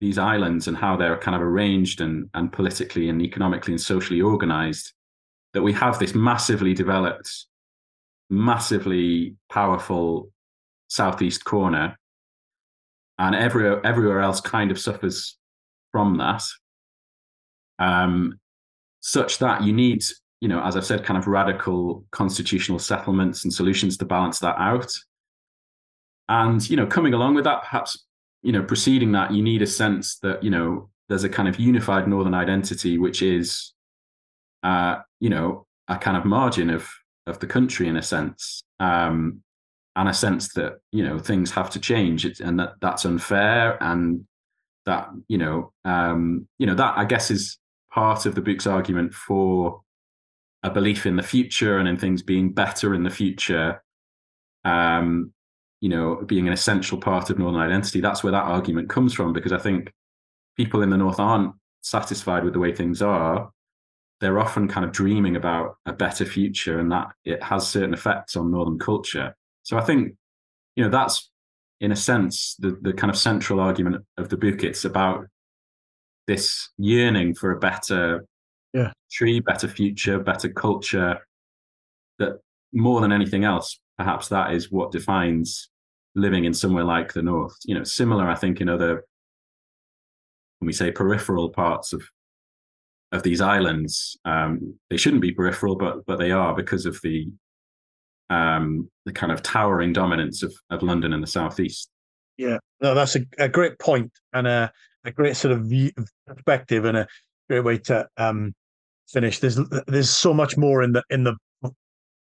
these 0.00 0.18
islands 0.18 0.66
and 0.66 0.76
how 0.76 0.96
they're 0.96 1.16
kind 1.16 1.36
of 1.36 1.40
arranged 1.40 2.00
and, 2.00 2.28
and 2.34 2.52
politically 2.52 3.08
and 3.08 3.22
economically 3.22 3.72
and 3.72 3.80
socially 3.80 4.20
organized, 4.20 4.94
that 5.54 5.62
we 5.62 5.72
have 5.74 6.00
this 6.00 6.12
massively 6.12 6.74
developed, 6.74 7.46
massively 8.32 9.36
powerful 9.50 10.30
southeast 10.88 11.44
corner, 11.44 11.98
and 13.18 13.34
everywhere 13.34 13.84
everywhere 13.86 14.20
else 14.20 14.40
kind 14.40 14.70
of 14.70 14.78
suffers 14.78 15.36
from 15.92 16.18
that. 16.18 16.42
Um, 17.78 18.38
such 19.00 19.38
that 19.38 19.62
you 19.62 19.72
need 19.72 20.02
you 20.42 20.48
know, 20.48 20.60
as 20.60 20.76
I've 20.76 20.84
said, 20.84 21.04
kind 21.04 21.16
of 21.16 21.28
radical 21.28 22.04
constitutional 22.10 22.80
settlements 22.80 23.44
and 23.44 23.54
solutions 23.54 23.96
to 23.98 24.04
balance 24.04 24.40
that 24.40 24.56
out. 24.58 24.92
And, 26.28 26.68
you 26.68 26.76
know, 26.76 26.84
coming 26.84 27.14
along 27.14 27.36
with 27.36 27.44
that, 27.44 27.62
perhaps, 27.62 28.04
you 28.42 28.50
know, 28.50 28.64
preceding 28.64 29.12
that, 29.12 29.32
you 29.32 29.40
need 29.40 29.62
a 29.62 29.68
sense 29.68 30.18
that, 30.18 30.42
you 30.42 30.50
know, 30.50 30.90
there's 31.08 31.22
a 31.22 31.28
kind 31.28 31.48
of 31.48 31.60
unified 31.60 32.08
Northern 32.08 32.34
identity, 32.34 32.98
which 32.98 33.22
is, 33.22 33.72
uh, 34.64 34.96
you 35.20 35.30
know, 35.30 35.64
a 35.86 35.96
kind 35.96 36.16
of 36.16 36.24
margin 36.24 36.70
of 36.70 36.90
of 37.26 37.38
the 37.38 37.46
country 37.46 37.88
in 37.88 37.96
a 37.96 38.02
sense, 38.02 38.62
um, 38.80 39.42
and 39.94 40.08
a 40.08 40.14
sense 40.14 40.52
that 40.54 40.74
you 40.90 41.04
know 41.04 41.18
things 41.18 41.50
have 41.52 41.70
to 41.70 41.80
change, 41.80 42.24
and 42.40 42.58
that 42.58 42.74
that's 42.80 43.04
unfair, 43.04 43.82
and 43.82 44.26
that 44.86 45.10
you 45.28 45.38
know, 45.38 45.72
um, 45.84 46.48
you 46.58 46.66
know, 46.66 46.74
that 46.74 46.98
I 46.98 47.04
guess 47.04 47.30
is 47.30 47.58
part 47.92 48.26
of 48.26 48.34
the 48.34 48.40
book's 48.40 48.66
argument 48.66 49.14
for 49.14 49.82
a 50.62 50.70
belief 50.70 51.06
in 51.06 51.16
the 51.16 51.22
future 51.22 51.78
and 51.78 51.88
in 51.88 51.96
things 51.96 52.22
being 52.22 52.52
better 52.52 52.94
in 52.94 53.02
the 53.02 53.10
future, 53.10 53.82
um, 54.64 55.32
you 55.80 55.88
know, 55.88 56.22
being 56.26 56.46
an 56.46 56.52
essential 56.52 56.98
part 56.98 57.30
of 57.30 57.38
Northern 57.38 57.60
identity. 57.60 58.00
That's 58.00 58.22
where 58.22 58.32
that 58.32 58.44
argument 58.44 58.88
comes 58.88 59.12
from, 59.12 59.32
because 59.32 59.52
I 59.52 59.58
think 59.58 59.92
people 60.56 60.82
in 60.82 60.90
the 60.90 60.96
North 60.96 61.18
aren't 61.18 61.54
satisfied 61.82 62.44
with 62.44 62.52
the 62.52 62.60
way 62.60 62.72
things 62.74 63.02
are. 63.02 63.50
They're 64.22 64.38
often 64.38 64.68
kind 64.68 64.86
of 64.86 64.92
dreaming 64.92 65.34
about 65.34 65.78
a 65.84 65.92
better 65.92 66.24
future, 66.24 66.78
and 66.78 66.92
that 66.92 67.08
it 67.24 67.42
has 67.42 67.66
certain 67.66 67.92
effects 67.92 68.36
on 68.36 68.52
Northern 68.52 68.78
culture. 68.78 69.34
So 69.64 69.76
I 69.76 69.80
think, 69.80 70.14
you 70.76 70.84
know, 70.84 70.90
that's 70.90 71.28
in 71.80 71.90
a 71.90 71.96
sense 71.96 72.54
the 72.60 72.78
the 72.80 72.92
kind 72.92 73.10
of 73.10 73.18
central 73.18 73.58
argument 73.58 74.04
of 74.16 74.28
the 74.28 74.36
book. 74.36 74.62
It's 74.62 74.84
about 74.84 75.26
this 76.28 76.70
yearning 76.78 77.34
for 77.34 77.50
a 77.50 77.58
better 77.58 78.24
yeah. 78.72 78.92
tree, 79.10 79.40
better 79.40 79.66
future, 79.66 80.20
better 80.20 80.48
culture. 80.48 81.18
That 82.20 82.38
more 82.72 83.00
than 83.00 83.10
anything 83.10 83.42
else, 83.42 83.80
perhaps 83.98 84.28
that 84.28 84.52
is 84.52 84.70
what 84.70 84.92
defines 84.92 85.68
living 86.14 86.44
in 86.44 86.54
somewhere 86.54 86.84
like 86.84 87.12
the 87.12 87.22
North. 87.22 87.56
You 87.64 87.74
know, 87.74 87.82
similar, 87.82 88.28
I 88.28 88.36
think, 88.36 88.60
in 88.60 88.68
other 88.68 89.04
when 90.60 90.68
we 90.68 90.72
say 90.72 90.92
peripheral 90.92 91.48
parts 91.48 91.92
of 91.92 92.04
of 93.12 93.22
these 93.22 93.40
islands. 93.40 94.16
Um, 94.24 94.74
they 94.90 94.96
shouldn't 94.96 95.22
be 95.22 95.32
peripheral, 95.32 95.76
but 95.76 96.04
but 96.06 96.18
they 96.18 96.30
are 96.30 96.54
because 96.54 96.86
of 96.86 96.98
the 97.02 97.30
um, 98.30 98.90
the 99.04 99.12
kind 99.12 99.30
of 99.30 99.42
towering 99.42 99.92
dominance 99.92 100.42
of 100.42 100.54
of 100.70 100.82
London 100.82 101.12
and 101.12 101.22
the 101.22 101.28
southeast. 101.28 101.90
Yeah, 102.38 102.58
no, 102.80 102.94
that's 102.94 103.14
a, 103.14 103.20
a 103.38 103.48
great 103.48 103.78
point 103.78 104.10
and 104.32 104.46
a, 104.46 104.72
a 105.04 105.12
great 105.12 105.36
sort 105.36 105.52
of 105.52 105.66
view, 105.66 105.92
perspective 106.26 106.86
and 106.86 106.96
a 106.96 107.06
great 107.48 107.60
way 107.60 107.78
to 107.78 108.08
um, 108.16 108.54
finish. 109.08 109.38
There's 109.38 109.58
there's 109.86 110.10
so 110.10 110.32
much 110.32 110.56
more 110.56 110.82
in 110.82 110.92
the 110.92 111.02
in 111.10 111.24
the. 111.24 111.36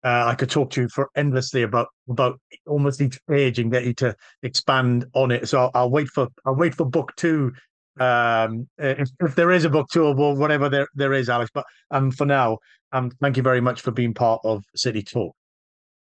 Uh, 0.05 0.25
I 0.25 0.35
could 0.35 0.49
talk 0.49 0.69
to 0.71 0.81
you 0.81 0.89
for 0.89 1.09
endlessly 1.15 1.61
about 1.61 1.87
about 2.09 2.37
almost 2.67 2.99
each 2.99 3.17
page 3.29 3.59
and 3.59 3.71
get 3.71 3.85
you 3.85 3.93
to 3.95 4.15
expand 4.41 5.05
on 5.13 5.31
it. 5.31 5.47
So 5.47 5.59
I'll, 5.59 5.71
I'll 5.73 5.89
wait 5.91 6.09
for 6.09 6.27
I'll 6.45 6.55
wait 6.55 6.75
for 6.75 6.85
book 6.85 7.13
two, 7.15 7.53
um, 7.99 8.67
if, 8.77 9.09
if 9.19 9.35
there 9.35 9.51
is 9.51 9.65
a 9.65 9.69
book 9.69 9.87
tour 9.91 10.15
or 10.17 10.35
whatever 10.35 10.69
there 10.69 10.87
there 10.95 11.13
is, 11.13 11.29
Alex. 11.29 11.51
But 11.53 11.65
um, 11.91 12.11
for 12.11 12.25
now, 12.25 12.57
um, 12.91 13.11
thank 13.21 13.37
you 13.37 13.43
very 13.43 13.61
much 13.61 13.81
for 13.81 13.91
being 13.91 14.13
part 14.13 14.41
of 14.43 14.63
City 14.75 15.03
Talk. 15.03 15.35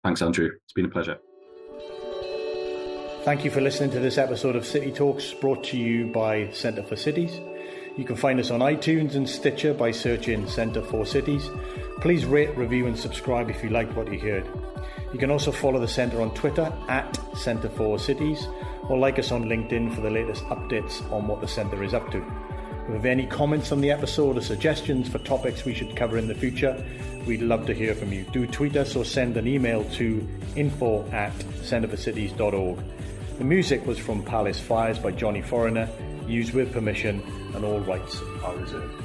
Thanks, 0.02 0.22
Andrew. 0.22 0.50
It's 0.64 0.72
been 0.72 0.84
a 0.84 0.88
pleasure. 0.88 1.18
Thank 3.24 3.42
you 3.44 3.50
for 3.50 3.62
listening 3.62 3.90
to 3.92 4.00
this 4.00 4.18
episode 4.18 4.54
of 4.54 4.66
City 4.66 4.92
Talks, 4.92 5.32
brought 5.32 5.64
to 5.64 5.78
you 5.78 6.08
by 6.08 6.50
Centre 6.50 6.82
for 6.82 6.94
Cities. 6.94 7.40
You 7.96 8.04
can 8.04 8.16
find 8.16 8.38
us 8.38 8.50
on 8.50 8.60
iTunes 8.60 9.14
and 9.14 9.26
Stitcher 9.26 9.72
by 9.72 9.92
searching 9.92 10.46
Centre 10.46 10.82
for 10.82 11.06
Cities. 11.06 11.48
Please 12.00 12.26
rate, 12.26 12.54
review, 12.56 12.86
and 12.86 12.98
subscribe 12.98 13.48
if 13.48 13.62
you 13.62 13.70
liked 13.70 13.94
what 13.94 14.12
you 14.12 14.18
heard. 14.18 14.46
You 15.12 15.18
can 15.18 15.30
also 15.30 15.52
follow 15.52 15.80
the 15.80 15.88
Centre 15.88 16.20
on 16.20 16.34
Twitter 16.34 16.70
at 16.88 17.18
Centre 17.36 17.70
for 17.70 17.98
Cities 17.98 18.46
or 18.88 18.98
like 18.98 19.18
us 19.18 19.32
on 19.32 19.44
LinkedIn 19.44 19.94
for 19.94 20.00
the 20.00 20.10
latest 20.10 20.44
updates 20.44 21.10
on 21.12 21.26
what 21.26 21.40
the 21.40 21.48
Centre 21.48 21.82
is 21.82 21.94
up 21.94 22.10
to. 22.10 22.18
If 22.18 22.88
you 22.88 22.94
have 22.94 23.06
any 23.06 23.26
comments 23.26 23.72
on 23.72 23.80
the 23.80 23.90
episode 23.90 24.36
or 24.36 24.42
suggestions 24.42 25.08
for 25.08 25.18
topics 25.18 25.64
we 25.64 25.72
should 25.72 25.96
cover 25.96 26.18
in 26.18 26.28
the 26.28 26.34
future, 26.34 26.84
we'd 27.26 27.40
love 27.40 27.66
to 27.66 27.74
hear 27.74 27.94
from 27.94 28.12
you. 28.12 28.24
Do 28.32 28.46
tweet 28.46 28.76
us 28.76 28.94
or 28.94 29.04
send 29.04 29.36
an 29.36 29.46
email 29.46 29.84
to 29.92 30.26
info 30.54 31.08
at 31.10 31.32
centreforcities.org. 31.62 32.78
The 33.38 33.44
music 33.44 33.86
was 33.86 33.98
from 33.98 34.22
Palace 34.22 34.60
Fires 34.60 34.98
by 34.98 35.12
Johnny 35.12 35.42
Foreigner, 35.42 35.88
used 36.26 36.52
with 36.54 36.72
permission 36.72 37.22
and 37.54 37.64
all 37.64 37.80
rights 37.80 38.20
are 38.42 38.56
reserved. 38.56 39.03